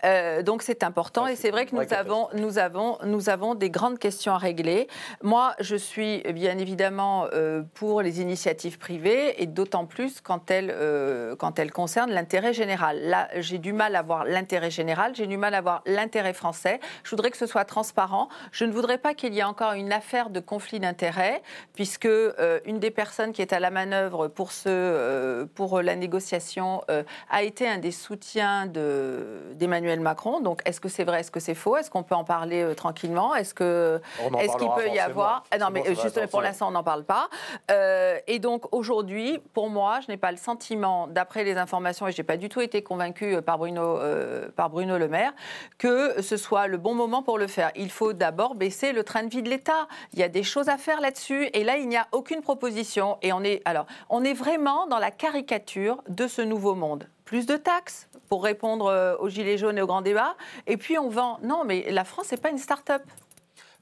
[0.03, 3.69] Euh, donc c'est important et c'est vrai que nous avons, nous, avons, nous avons des
[3.69, 4.87] grandes questions à régler.
[5.21, 10.73] Moi, je suis bien évidemment euh, pour les initiatives privées et d'autant plus quand elles,
[10.75, 12.99] euh, quand elles concernent l'intérêt général.
[13.01, 16.79] Là, j'ai du mal à voir l'intérêt général, j'ai du mal à voir l'intérêt français.
[17.03, 18.27] Je voudrais que ce soit transparent.
[18.51, 21.41] Je ne voudrais pas qu'il y ait encore une affaire de conflit d'intérêts,
[21.73, 22.09] puisque
[22.65, 26.81] une des personnes qui est à la manœuvre pour, ce, pour la négociation
[27.29, 28.65] a été un des soutiens
[29.55, 30.41] d'Emmanuel Macron.
[30.41, 31.77] Donc, est-ce que c'est vrai, est-ce que c'est faux?
[31.77, 33.35] Est-ce qu'on peut en parler euh, tranquillement?
[33.35, 34.01] Est-ce que
[34.39, 35.43] est-ce qu'il peut y avoir?
[35.51, 37.29] Ah Non, mais juste pour l'instant, on n'en parle pas.
[37.69, 42.11] Euh, et donc aujourd'hui, pour moi, je n'ai pas le sentiment, d'après les informations, et
[42.11, 43.99] je n'ai pas du tout été convaincue euh, par Bruno,
[44.55, 45.33] par Bruno Le Maire,
[45.77, 47.71] que ce soit le bon moment pour le faire.
[47.75, 49.87] Il faut d'abord baisser le train de vie de l'État.
[50.13, 53.17] Il y a des choses à faire là-dessus, et là, il n'y a aucune proposition.
[53.21, 57.45] Et on est alors, on est vraiment dans la caricature de ce nouveau monde plus
[57.45, 60.35] de taxes pour répondre euh, aux gilets jaunes et au grand débat.
[60.67, 61.39] Et puis on vend.
[61.41, 63.03] Non, mais la France n'est pas une start-up.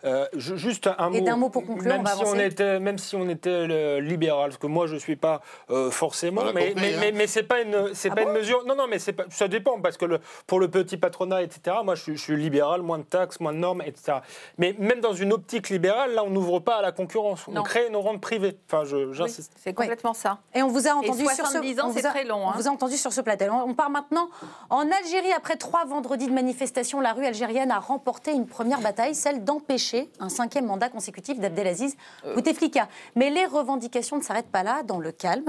[0.05, 1.37] Euh, juste un mot.
[1.37, 1.91] mot pour conclure.
[1.91, 5.17] Même, si, on était, même si on était libéral, parce que moi je ne suis
[5.17, 7.11] pas euh, forcément, mais, mais, hein.
[7.13, 8.63] mais, c'est pas une, c'est ah pas une mesure.
[8.65, 11.77] Non, non, mais c'est pas, ça dépend parce que le, pour le petit patronat, etc.
[11.83, 14.19] Moi je, suis libéral, moins de taxes, moins de normes, etc.
[14.57, 17.89] Mais même dans une optique libérale, là on n'ouvre pas à la concurrence, on crée
[17.89, 18.57] nos rentes privées.
[18.71, 19.51] Enfin, j'insiste.
[19.57, 20.39] c'est complètement ça.
[20.55, 21.81] Et on vous a entendu sur ce.
[21.81, 22.47] ans, c'est très long.
[22.47, 23.45] On vous a entendu sur ce plateau.
[23.51, 24.29] On part maintenant
[24.69, 27.01] en Algérie après trois vendredis de manifestation.
[27.01, 29.88] La rue algérienne a remporté une première bataille, celle d'empêcher
[30.19, 31.95] un cinquième mandat consécutif d'Abdelaziz
[32.25, 32.35] euh.
[32.35, 32.87] Bouteflika.
[33.15, 34.83] Mais les revendications ne s'arrêtent pas là.
[34.83, 35.45] Dans le calme,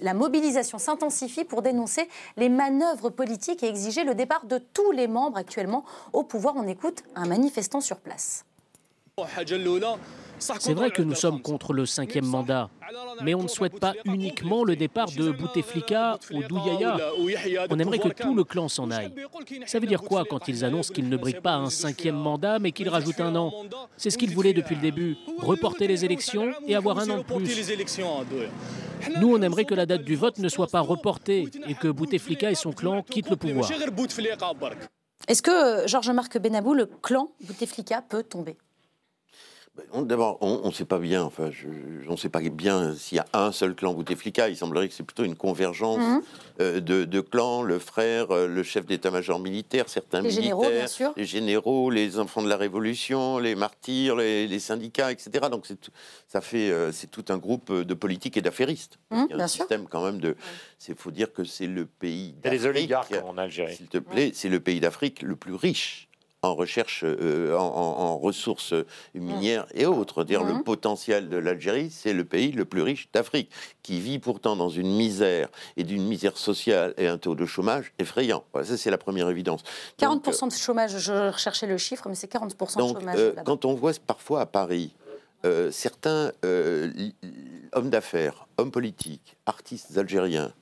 [0.00, 5.08] la, mobilisation s'intensifie pour dénoncer les manœuvres politiques et exiger le départ de tous les
[5.08, 6.54] membres actuellement au pouvoir.
[6.56, 8.44] On écoute un manifestant sur place.
[10.38, 12.68] C'est vrai que nous sommes contre le cinquième mandat,
[13.22, 16.98] mais on ne souhaite pas uniquement le départ de Bouteflika ou d'Ouyaya.
[17.70, 19.12] On aimerait que tout le clan s'en aille.
[19.66, 22.72] Ça veut dire quoi quand ils annoncent qu'ils ne briguent pas un cinquième mandat, mais
[22.72, 23.52] qu'ils rajoutent un an?
[23.96, 27.22] C'est ce qu'ils voulaient depuis le début, reporter les élections et avoir un an de
[27.22, 27.72] plus.
[29.20, 32.50] Nous, on aimerait que la date du vote ne soit pas reportée et que Bouteflika
[32.50, 33.70] et son clan quittent le pouvoir.
[35.28, 38.56] Est-ce que, Georges-Marc Benabou, le clan Bouteflika peut tomber?
[40.02, 41.50] D'abord, on ne sait pas bien, enfin,
[42.08, 44.48] on ne sait pas bien s'il y a un seul clan Bouteflika.
[44.48, 46.22] Il semblerait que c'est plutôt une convergence mhm.
[46.60, 50.86] euh, de, clans, le frère, euh, le chef d'état-major militaire, certains les militaires, généraux, bien
[50.86, 51.12] sûr.
[51.16, 55.46] les généraux, les enfants de la Révolution, les martyrs, les, syndicats, etc.
[55.50, 55.66] Donc
[56.28, 58.98] ça fait, euh, c'est tout un groupe de politiques et d'affairistes.
[59.10, 60.36] Mhm, il y a un système quand même de.
[60.88, 62.60] Il faut dire que c'est le pays d'Afrique.
[62.60, 63.76] Les oligarques en Algérie.
[63.76, 66.05] S'il te plaît, c'est le pays d'Afrique le plus riche
[66.46, 68.74] en recherche, euh, en, ressources
[69.14, 70.24] minières et autres.
[70.24, 70.64] Dire le mhm.
[70.64, 73.50] potentiel de l'Algérie, c'est le pays le plus riche d'Afrique,
[73.82, 77.92] qui vit pourtant dans une misère et d'une misère sociale et un taux de chômage
[77.98, 78.44] effrayant.
[78.62, 79.62] ça, c'est la première évidence.
[79.98, 83.16] 40% de chômage, je recherchais le chiffre, mais c'est 40% de chômage.
[83.18, 84.94] Euh, quand on voit parfois à Paris,
[85.44, 86.32] euh, certains
[87.72, 90.52] hommes d'affaires, hommes politiques, artistes algériens,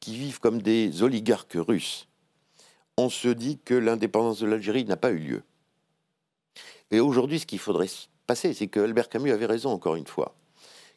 [0.00, 2.07] qui vivent comme des oligarques russes,
[2.98, 5.42] on se dit que l'indépendance de l'Algérie n'a pas eu lieu.
[6.90, 7.86] Et aujourd'hui, ce qu'il faudrait
[8.26, 10.34] passer, c'est que Albert Camus avait raison, encore une fois,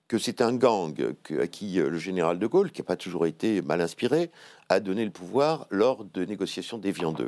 [0.07, 0.95] que c'est un gang
[1.39, 4.31] à qui euh, le général de Gaulle, qui n'a pas toujours été mal inspiré,
[4.67, 7.27] a donné le pouvoir lors de négociations d'Évian II.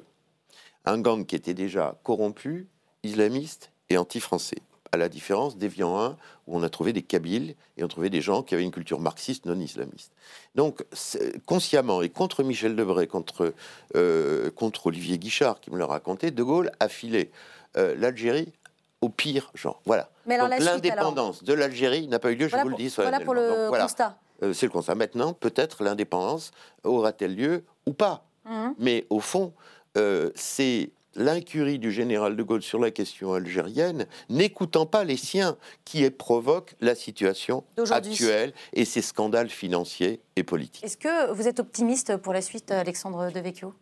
[0.86, 2.68] Un gang qui était déjà corrompu,
[3.04, 4.58] islamiste et anti-français.
[4.94, 6.10] À la différence d'Evian 1,
[6.46, 9.00] où on a trouvé des Kabyles et on trouvait des gens qui avaient une culture
[9.00, 10.12] marxiste non islamiste.
[10.54, 10.86] Donc,
[11.48, 13.56] consciemment et contre Michel Debré, contre,
[13.96, 17.32] euh, contre Olivier Guichard, qui me l'a raconté, De Gaulle a filé
[17.76, 18.54] euh, l'Algérie
[19.02, 19.82] au pire genre.
[19.86, 20.12] Voilà.
[20.28, 22.94] Donc l'indépendance de l'Algérie n'a pas eu lieu, je vous le dis.
[22.96, 24.16] Voilà pour le constat.
[24.44, 24.94] Euh, c'est le constat.
[24.94, 26.52] Maintenant, peut-être l'indépendance
[26.84, 28.26] aura-t-elle lieu ou pas?
[28.46, 28.70] Mmh.
[28.78, 29.54] Mais au fond,
[30.36, 36.10] c'est l'incurie du général de Gaulle sur la question algérienne, n'écoutant pas les siens, qui
[36.10, 40.84] provoque la situation actuelle et ces scandales financiers et politiques.
[40.84, 43.74] Est-ce que vous êtes optimiste pour la suite, Alexandre Devecchio?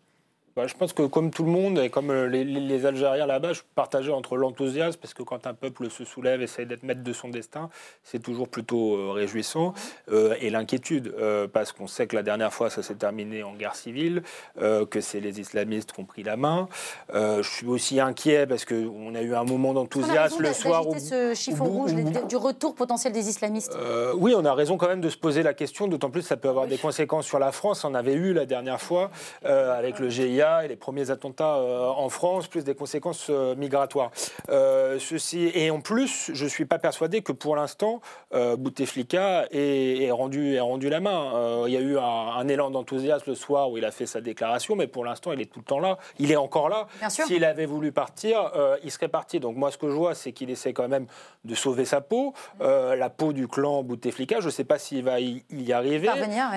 [0.55, 3.61] Bah, je pense que comme tout le monde et comme euh, les, Algériens là-bas, je
[3.75, 7.29] partageais entre l'enthousiasme, parce que quand un peuple se soulève, essaie d'être maître de son
[7.29, 7.69] destin,
[8.03, 9.73] c'est toujours plutôt euh, réjouissant,
[10.11, 11.13] euh, et l'inquiétude,
[11.53, 14.23] parce qu'on sait que la dernière fois, ça s'est terminé en guerre civile,
[14.59, 16.67] que c'est les islamistes qui ont pris la main.
[17.13, 20.87] je suis aussi inquiet parce qu'on a eu un moment d'enthousiasme le soir.
[20.87, 21.93] Où, ce chiffon rouge
[22.27, 23.77] du retour potentiel des islamistes.
[24.15, 26.37] oui, on a raison quand même de se poser la question, d'autant plus que ça
[26.37, 27.83] peut avoir des conséquences sur la France.
[27.83, 29.11] On avait eu la dernière fois
[29.43, 34.11] avec le GIA et les premiers attentats euh, en France, plus des conséquences euh, migratoires.
[34.49, 38.01] Euh, ceci, et en plus, je ne suis pas persuadé que pour l'instant,
[38.31, 41.65] Bouteflika ait, rendu, rendu la main.
[41.67, 44.75] il y a eu un, élan d'enthousiasme le soir où il a fait sa déclaration,
[44.75, 45.97] mais pour l'instant, il est tout le temps là.
[46.17, 46.87] Il est encore là.
[47.09, 48.51] S'il avait voulu partir,
[48.83, 49.39] il serait parti.
[49.39, 51.07] Donc moi, ce que je vois, c'est qu'il essaie quand même
[51.43, 54.39] de sauver sa peau, la peau du clan Bouteflika.
[54.39, 56.09] Je ne sais pas s'il va y, arriver.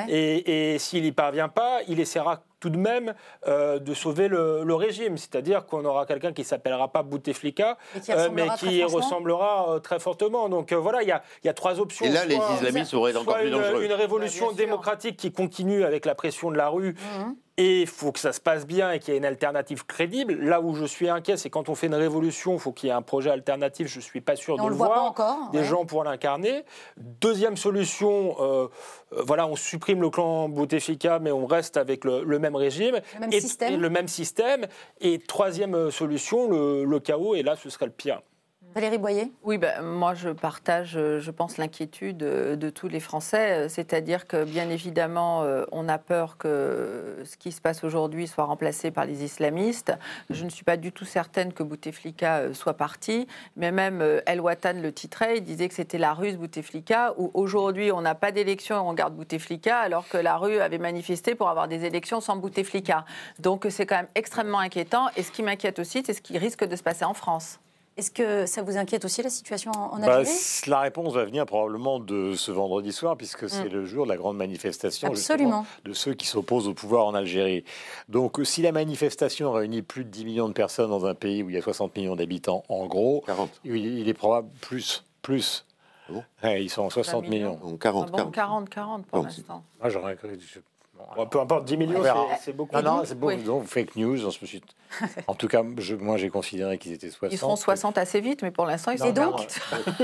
[0.09, 3.13] Et, et s'il n'y parvient pas, il essaiera tout de même
[3.47, 5.19] euh, de sauver le, régime.
[5.19, 7.77] C'est-à-dire qu'on aura quelqu'un qui s'appellera pas Bouteflika,
[8.33, 10.49] mais qui ressemblera euh, euh, très fortement.
[10.49, 12.07] Donc voilà, il y a, y a, trois options.
[12.07, 13.85] Et là, les islamistes auraient encore plus dangereux.
[13.85, 16.95] Une, révolution démocratique qui continue avec la pression de la rue.
[17.19, 19.87] Mhm et il faut que ça se passe bien et qu'il y ait une alternative
[19.87, 20.35] crédible.
[20.35, 22.91] Là où je suis inquiet, c'est quand on fait une révolution, il faut qu'il y
[22.91, 23.87] ait un projet alternatif.
[23.87, 24.91] Je ne suis pas sûr de on le, voir.
[24.93, 26.65] Pas encore, des gens pour l'incarner.
[26.97, 28.67] Deuxième solution, euh,
[29.13, 33.01] euh, voilà, on supprime le clan Bouteflika, mais on reste avec le, même régime.
[33.15, 33.73] Le même système.
[33.73, 34.67] Et le même système.
[35.01, 38.21] Et troisième solution, le, le chaos, et là, ce serait le pire.
[38.75, 39.31] Valérie Boyer?
[39.45, 43.69] Oui, ben, moi je partage, je pense, l'inquiétude de tous les Français.
[43.69, 48.45] C'est-à-dire que, bien évidemment, euh, on a peur que ce qui se passe aujourd'hui soit
[48.45, 49.93] remplacé par les islamistes.
[50.29, 53.29] Je ne suis pas du tout certaine que Bouteflika euh, soit parti.
[53.57, 57.31] Mais même euh, El Watan le titrait, il disait que c'était la ruse Bouteflika, où
[57.35, 61.37] aujourd'hui on n'a pas d'élection et on garde Bouteflika, alors que la rue avait manifesté
[61.37, 63.05] pour avoir des élections sans Bouteflika.
[63.39, 65.07] Donc c'est quand même extrêmement inquiétant.
[65.17, 67.61] Et ce qui m'inquiète aussi, c'est ce qui risque de se passer en France.
[67.97, 70.37] Est-ce que ça vous inquiète aussi la situation en bah, Algérie?
[70.67, 73.73] La réponse va venir probablement de ce vendredi soir, puisque c'est mm.
[73.73, 77.65] le jour de la grande manifestation de ceux qui s'opposent au pouvoir en Algérie.
[78.09, 81.51] Donc si la manifestation réunit plus de 10 millions de personnes dans un pays où
[81.51, 83.61] il y a 60 millions d'habitants, en gros, 40.
[83.65, 85.05] Il, est probable plus.
[85.23, 85.65] plus.
[86.43, 87.57] Ah ils sont en 60 millions.
[87.79, 88.33] 40, 40.
[88.33, 89.65] 40, 40 pour l'instant.
[89.81, 90.37] Ah, j'aurais cru
[91.31, 92.03] peu importe, 10 millions,
[92.41, 92.75] c'est beaucoup.
[92.77, 93.43] Non, non, c'est beaucoup.
[93.43, 94.19] Donc, fake news.
[95.27, 97.33] En tout cas, je, moi, j'ai considéré qu'ils étaient 60.
[97.33, 99.47] Ils seront 60 assez vite, mais pour l'instant, ils sont donc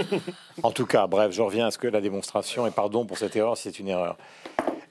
[0.62, 3.36] En tout cas, bref, je reviens à ce que la démonstration, et pardon pour cette
[3.36, 4.16] erreur si c'est une erreur.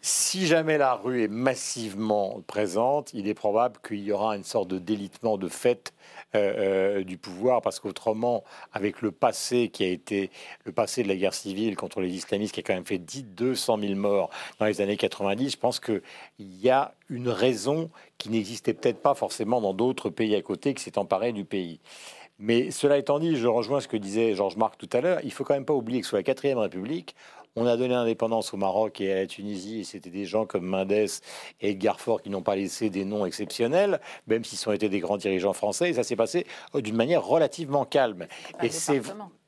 [0.02, 4.70] Si jamais la rue est massivement présente, il est probable qu'il y aura une sorte
[4.70, 5.94] de délitement de fait
[6.36, 10.30] euh, euh, du pouvoir, parce qu'autrement, avec le passé qui a été
[10.66, 13.24] le passé de la guerre civile contre les islamistes, qui a quand même fait 10,
[13.36, 14.30] 200 000 morts
[14.60, 16.02] dans les années 90, je pense qu'il
[16.40, 20.84] y a une raison qui n'existait peut-être pas forcément dans d'autres pays à côté qui
[20.84, 21.80] s'est emparé du pays.
[22.38, 25.32] Mais cela étant dit, je rejoins ce que disait Georges Marc tout à l'heure, il
[25.32, 27.16] faut quand même pas oublier que sous la quatrième République,
[27.60, 30.66] on a donné l'indépendance au Maroc et à la Tunisie, et c'était des gens comme
[30.66, 31.10] Mendes et
[31.60, 35.18] Edgar Faure qui n'ont pas laissé des noms exceptionnels, même s'ils ont été des grands
[35.18, 38.28] dirigeants français, et ça s'est passé euh, d'une manière relativement calme.
[38.64, 39.02] Et c'est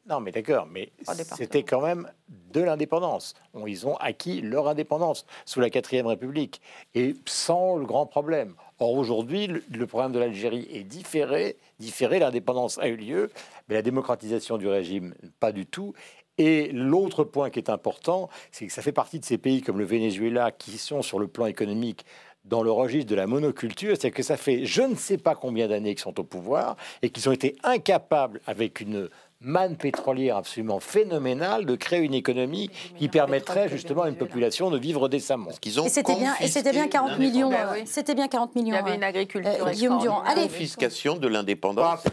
[0.09, 0.91] non, mais d'accord, mais
[1.37, 2.11] c'était quand même
[2.51, 3.35] de l'indépendance.
[3.67, 6.59] Ils ont acquis leur indépendance sous la quatrième République
[6.95, 8.55] et sans le grand problème.
[8.79, 11.55] Or aujourd'hui, le, problème de l'Algérie est différé.
[11.79, 13.31] Différé, l'indépendance a eu lieu,
[13.69, 15.93] mais la démocratisation du régime, pas du tout.
[16.37, 19.79] Et l'autre point qui est important, c'est que ça fait partie de ces pays comme
[19.79, 22.05] le Venezuela qui sont sur le plan économique
[22.45, 25.67] dans le registre de la monoculture, c'est que ça fait je ne sais pas combien
[25.67, 29.09] d'années qu'ils sont au pouvoir et qu'ils ont été incapables, avec une
[29.41, 34.77] manne pétrolière absolument phénoménale de créer une économie qui permettrait justement à une population de
[34.77, 35.49] vivre décemment.
[35.49, 37.51] et c'était bien, et c'était bien 40 millions.
[37.85, 38.75] C'était bien 40 millions.
[38.75, 39.67] Il y avait une agriculture.
[39.67, 40.21] Euh, Guillaume Durand.
[40.25, 40.43] Allez.
[40.43, 42.03] Confiscation de l'indépendance.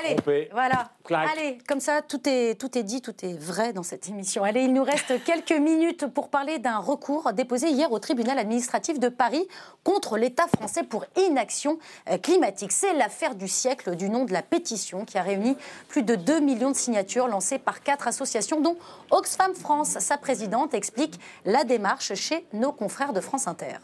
[0.00, 0.90] Allez, voilà.
[1.10, 4.44] Allez, comme ça, tout est, tout est dit, tout est vrai dans cette émission.
[4.44, 8.98] Allez, il nous reste quelques minutes pour parler d'un recours déposé hier au tribunal administratif
[8.98, 9.46] de Paris
[9.84, 11.78] contre l'État français pour inaction
[12.10, 12.72] euh, climatique.
[12.72, 15.56] C'est l'affaire du siècle du nom de la pétition qui a réuni
[15.88, 18.76] plus de 2 millions de signatures lancée par quatre associations, dont
[19.10, 19.98] Oxfam France.
[19.98, 23.78] Sa présidente explique la démarche chez nos confrères de France Inter.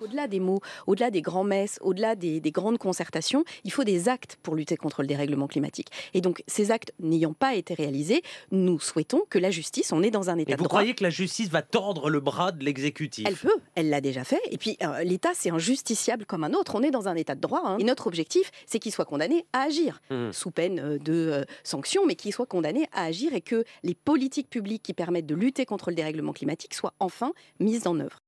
[0.00, 4.54] Au-delà des mots, au-delà des grands-messes, au-delà des, grandes concertations, il faut des actes pour
[4.54, 5.88] lutter contre le dérèglement climatique.
[6.14, 10.10] Et donc, ces actes n'ayant pas été réalisés, nous souhaitons que la justice, on est
[10.10, 10.64] dans un état de droit.
[10.64, 13.26] Vous croyez que la justice va tordre le bras de l'exécutif?
[13.28, 14.40] Elle peut, elle l'a déjà fait.
[14.50, 16.74] Et puis, euh, l'État, c'est un justiciable comme un autre.
[16.74, 17.62] On est dans un état de droit.
[17.64, 17.76] Hein.
[17.78, 20.32] Et notre objectif, c'est qu'il soit condamné à agir, mmh.
[20.32, 23.94] sous peine euh, de euh, sanctions, mais qu'il soit condamné à agir et que les
[23.94, 28.18] politiques publiques qui permettent de lutter contre le dérèglement climatique soient enfin mises en œuvre.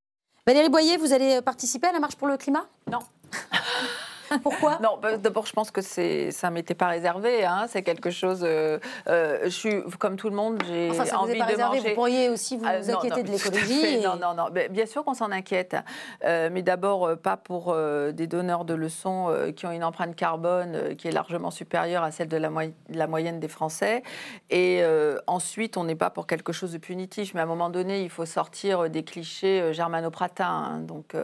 [0.51, 2.67] Valérie Boyer, vous allez participer à la marche pour le climat?
[2.91, 2.99] Non.
[4.43, 4.79] Pourquoi?
[4.83, 7.45] Non, bah, d'abord, je pense que c'est, ça m'était pas réservé.
[7.45, 8.41] Hein, c'est quelque chose.
[8.43, 8.79] Euh,
[9.09, 10.63] euh, je suis comme tout le monde.
[10.67, 11.89] J'ai enfin, ça envie vous pas de réservé, manger.
[11.91, 14.01] Vous pourriez aussi vous, ah, inquiéter de l'écologie.
[14.01, 14.49] Non, non, non.
[14.71, 15.77] Bien sûr qu'on s'en inquiète,
[16.25, 21.09] euh, mais d'abord pas pour des donneurs de leçons qui ont une empreinte carbone qui
[21.09, 22.51] est largement supérieure à celle de la,
[22.89, 24.03] la moyenne des Français.
[24.51, 24.83] Et
[25.27, 28.11] ensuite, on n'est pas pour quelque chose de punitif, mais à un moment donné, il
[28.11, 30.47] faut sortir des clichés germanopratins.
[30.47, 31.15] Hein, donc.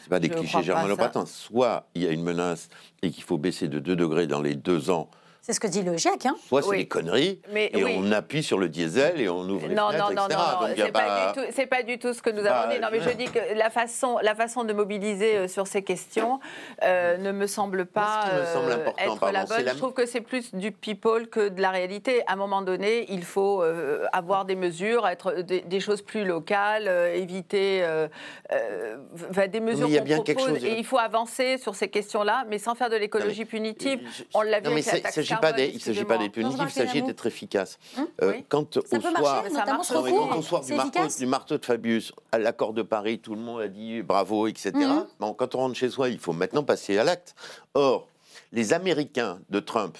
[0.00, 1.26] c'est pas des clichés germanopratins.
[1.26, 2.43] Soit il y a une menace
[3.02, 5.10] et qu'il faut baisser de 2 degrés dans les deux ans
[5.44, 6.24] c'est ce que dit le GIEC.
[6.24, 9.74] Hein Soit c'est des conneries, et on appuie sur le diesel et on ouvre les
[9.74, 10.40] non, fenêtres, non, non, etc.
[10.40, 10.74] Non, non,
[11.50, 12.80] c'est pas, pas, du tout ce que nous avons dit.
[12.80, 16.40] Non, mais je dis que la façon, la façon de mobiliser euh, sur ces questions
[16.82, 19.68] euh, ne me semble pas me semble euh, être la bonne.
[19.68, 22.22] Je trouve que c'est plus du people que de la réalité.
[22.26, 23.62] À un moment donné, il faut
[24.14, 27.86] avoir des mesures, être des, choses plus locales, éviter
[28.50, 30.64] des mesures qu'on propose.
[30.64, 34.00] Et il faut avancer sur ces questions-là, mais sans faire de l'écologie punitive.
[34.32, 37.26] On l'a vu avec la taxe il ne s'agit pas d'être punitif, il s'agit d'être
[37.26, 37.78] efficace.
[37.96, 39.82] Hum, euh, quand, au soir, quand,
[40.42, 43.68] soir, du, marteau, du marteau de Fabius, à l'accord de Paris, tout le monde a
[43.68, 44.72] dit bravo, etc.
[44.74, 45.06] Hum.
[45.20, 47.34] Bon, quand on rentre chez soi, il faut maintenant passer à l'acte.
[47.74, 48.08] Or,
[48.52, 49.96] les Américains de Trump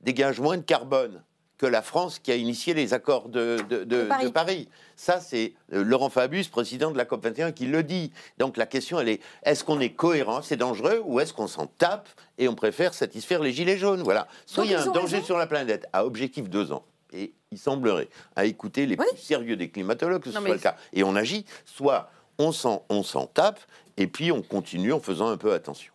[0.00, 1.22] dégagent moins de carbone
[1.58, 4.68] que la France qui a initié les accords de, de, Paris.
[4.94, 8.12] Ça, c'est euh, Laurent Fabius, président de la COP21, qui le dit.
[8.38, 11.66] Donc la question, elle est est-ce qu'on est cohérent, c'est dangereux, ou est-ce qu'on s'en
[11.66, 12.08] tape
[12.38, 14.28] et on préfère satisfaire les gilets jaunes Voilà.
[14.46, 17.58] Soit il y a un danger sur la planète à objectif deux ans, et il
[17.58, 21.16] semblerait, à écouter les plus sérieux des climatologues, que ce soit le cas, et on
[21.16, 23.60] agit, soit on s'en tape,
[23.96, 25.92] et puis on continue en faisant un peu attention.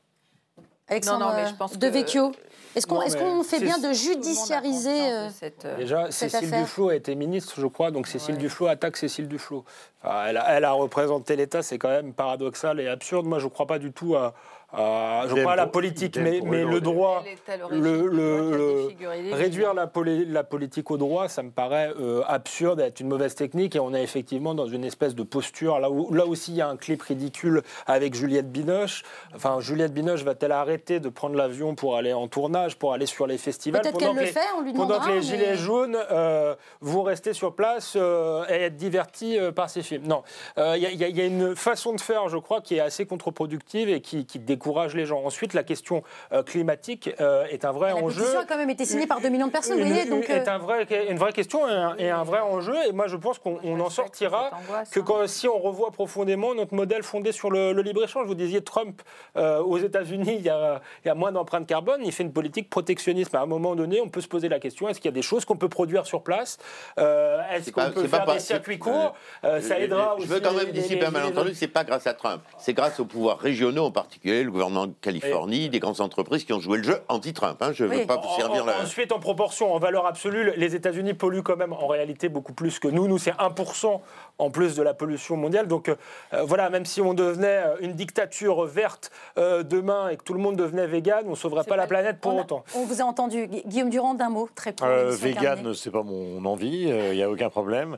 [0.88, 2.34] Alexandre non, mais je pense de Vecchio.
[2.76, 5.30] Est-ce qu'on fait bien de judiciariser euh,
[5.65, 9.65] euh, Déjà, Cécile Duflot a été ministre, je crois, donc Cécile Duflot attaque Cécile Duflot.
[10.03, 13.26] elle, a, elle, a, représenté l'État, c'est quand même paradoxal et absurde.
[13.26, 14.34] Moi, je ne crois pas du tout à,
[14.73, 17.23] euh, je crois à la politique, mais, mais le droit,
[17.72, 18.89] le, le,
[19.34, 19.91] réduire la,
[20.27, 23.76] la, politique au droit, ça me paraît euh, absurde, être une mauvaise technique.
[23.76, 25.80] Et on est effectivement dans une espèce de posture.
[25.80, 29.03] Là, où, là aussi, il y a un clip ridicule avec Juliette Binoche.
[29.35, 33.27] Enfin, Juliette Binoche va-t-elle arrêter de prendre l'avion pour aller en tournage, pour aller sur
[33.27, 37.03] les festivals Peut-être qu'elle le fait, on lui Pendant que les Gilets jaunes euh, vont
[37.03, 40.07] rester sur place et être divertis par ces films.
[40.07, 40.23] Non,
[40.57, 43.99] il y, y, a une façon de faire, je crois, qui est assez contre-productive et
[43.99, 45.23] qui, qui décourage les gens.
[45.23, 48.33] Ensuite, la question euh, climatique euh, est un vrai enjeu.
[48.33, 50.05] La a quand même été signée par 2 millions de personnes, vous voyez.
[50.05, 51.61] Donc, est euh, un vrai, une vraie question
[51.97, 52.75] et un, vrai enjeu.
[52.88, 54.51] Et moi, je pense qu'on en sortira
[54.91, 55.03] que hein.
[55.05, 58.27] quand, si on revoit profondément notre modèle fondé sur le, libre-échange.
[58.27, 59.01] Vous disiez Trump
[59.35, 62.01] aux États-Unis, il, y a moins d'empreintes carbone.
[62.03, 63.33] Il fait une politique protectionniste.
[63.33, 65.21] À un moment donné, on peut se poser la question est-ce qu'il y a des
[65.23, 66.59] choses qu'on peut produire sur place
[66.97, 71.11] Est-ce qu'on peut faire des circuits courts Ça aidera Je veux quand même dissiper un
[71.11, 72.41] malentendu c'est pas grâce à Trump.
[72.57, 76.60] C'est grâce aux pouvoirs régionaux, en particulier le gouvernement Californie, des grandes entreprises qui ont
[76.60, 77.61] joué le jeu anti-Trump.
[77.61, 77.72] Hein.
[77.73, 78.76] Je ne veux pas vous servir là.
[78.84, 82.80] Ensuite, en proportion, en valeur absolue, les États-Unis polluent quand même en réalité beaucoup plus
[82.80, 83.07] que nous.
[83.07, 84.02] Nous, c'est 1%
[84.41, 85.68] en plus de la pollution mondiale.
[85.68, 85.95] Donc euh,
[86.43, 90.39] voilà, même si on devenait euh, une dictature verte euh, demain et que tout le
[90.39, 92.63] monde devenait vegan, on ne sauverait pas, la planète pour autant.
[92.76, 93.47] On vous a entendu.
[93.65, 95.09] Guillaume Durand, d'un mot, très peu.
[95.09, 97.97] vegan, c'est pas mon envie, il n'y a aucun problème.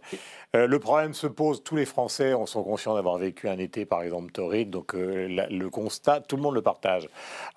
[0.53, 4.03] le problème se pose, tous les Français on sont conscients d'avoir vécu un été, par
[4.03, 7.07] exemple, torride, donc le constat, tout le monde le partage.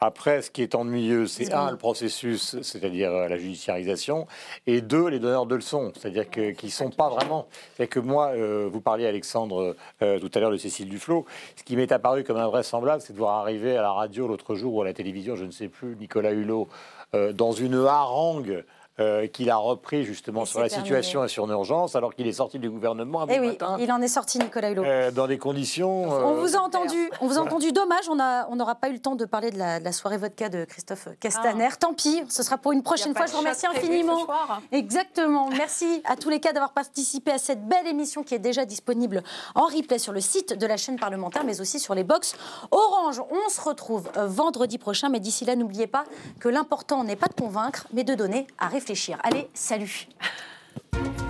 [0.00, 4.26] Après, ce qui est ennuyeux, c'est un, le processus, c'est-à-dire la judiciarisation,
[4.66, 7.48] et deux, les donneurs de leçons, c'est-à-dire qu'ils ne sont pas vraiment.
[7.76, 8.32] C'est que moi,
[8.76, 11.24] vous parliez, Alexandre, euh, tout à l'heure de Cécile Duflot.
[11.56, 14.74] Ce qui m'est apparu comme invraisemblable, c'est de voir arriver à la radio l'autre jour
[14.74, 16.68] ou à la télévision, je ne sais plus, Nicolas Hulot,
[17.14, 18.64] euh, dans une harangue
[18.98, 22.59] euh, qu'il a repris justement sur la situation et sur l'urgence, alors qu'il est sorti
[22.59, 24.85] du gouvernement à eh oui, Il en est sorti, Nicolas Hulot.
[24.85, 26.05] Euh, dans des conditions.
[26.05, 27.73] On euh, vous a entendu, on vous a entendu.
[27.73, 31.09] Dommage, on n'aura pas eu le temps de parler de la, soirée vodka de Christophe
[31.20, 31.68] Castaner.
[31.70, 31.77] Ah.
[31.78, 33.27] Tant pis, ce sera pour une prochaine fois.
[33.27, 34.27] Je vous remercie infiniment.
[34.73, 35.51] Exactement.
[35.51, 39.23] Merci à tous les cas d'avoir participé à cette belle émission qui est déjà disponible
[39.55, 42.35] en replay sur le site de la chaîne parlementaire, mais aussi sur les box
[42.70, 43.20] Orange.
[43.31, 46.05] On se retrouve vendredi prochain, mais d'ici là, n'oubliez pas
[46.40, 48.85] que l'important n'est pas de convaincre, mais de donner à réfléchir.
[49.24, 50.08] Allez, salut.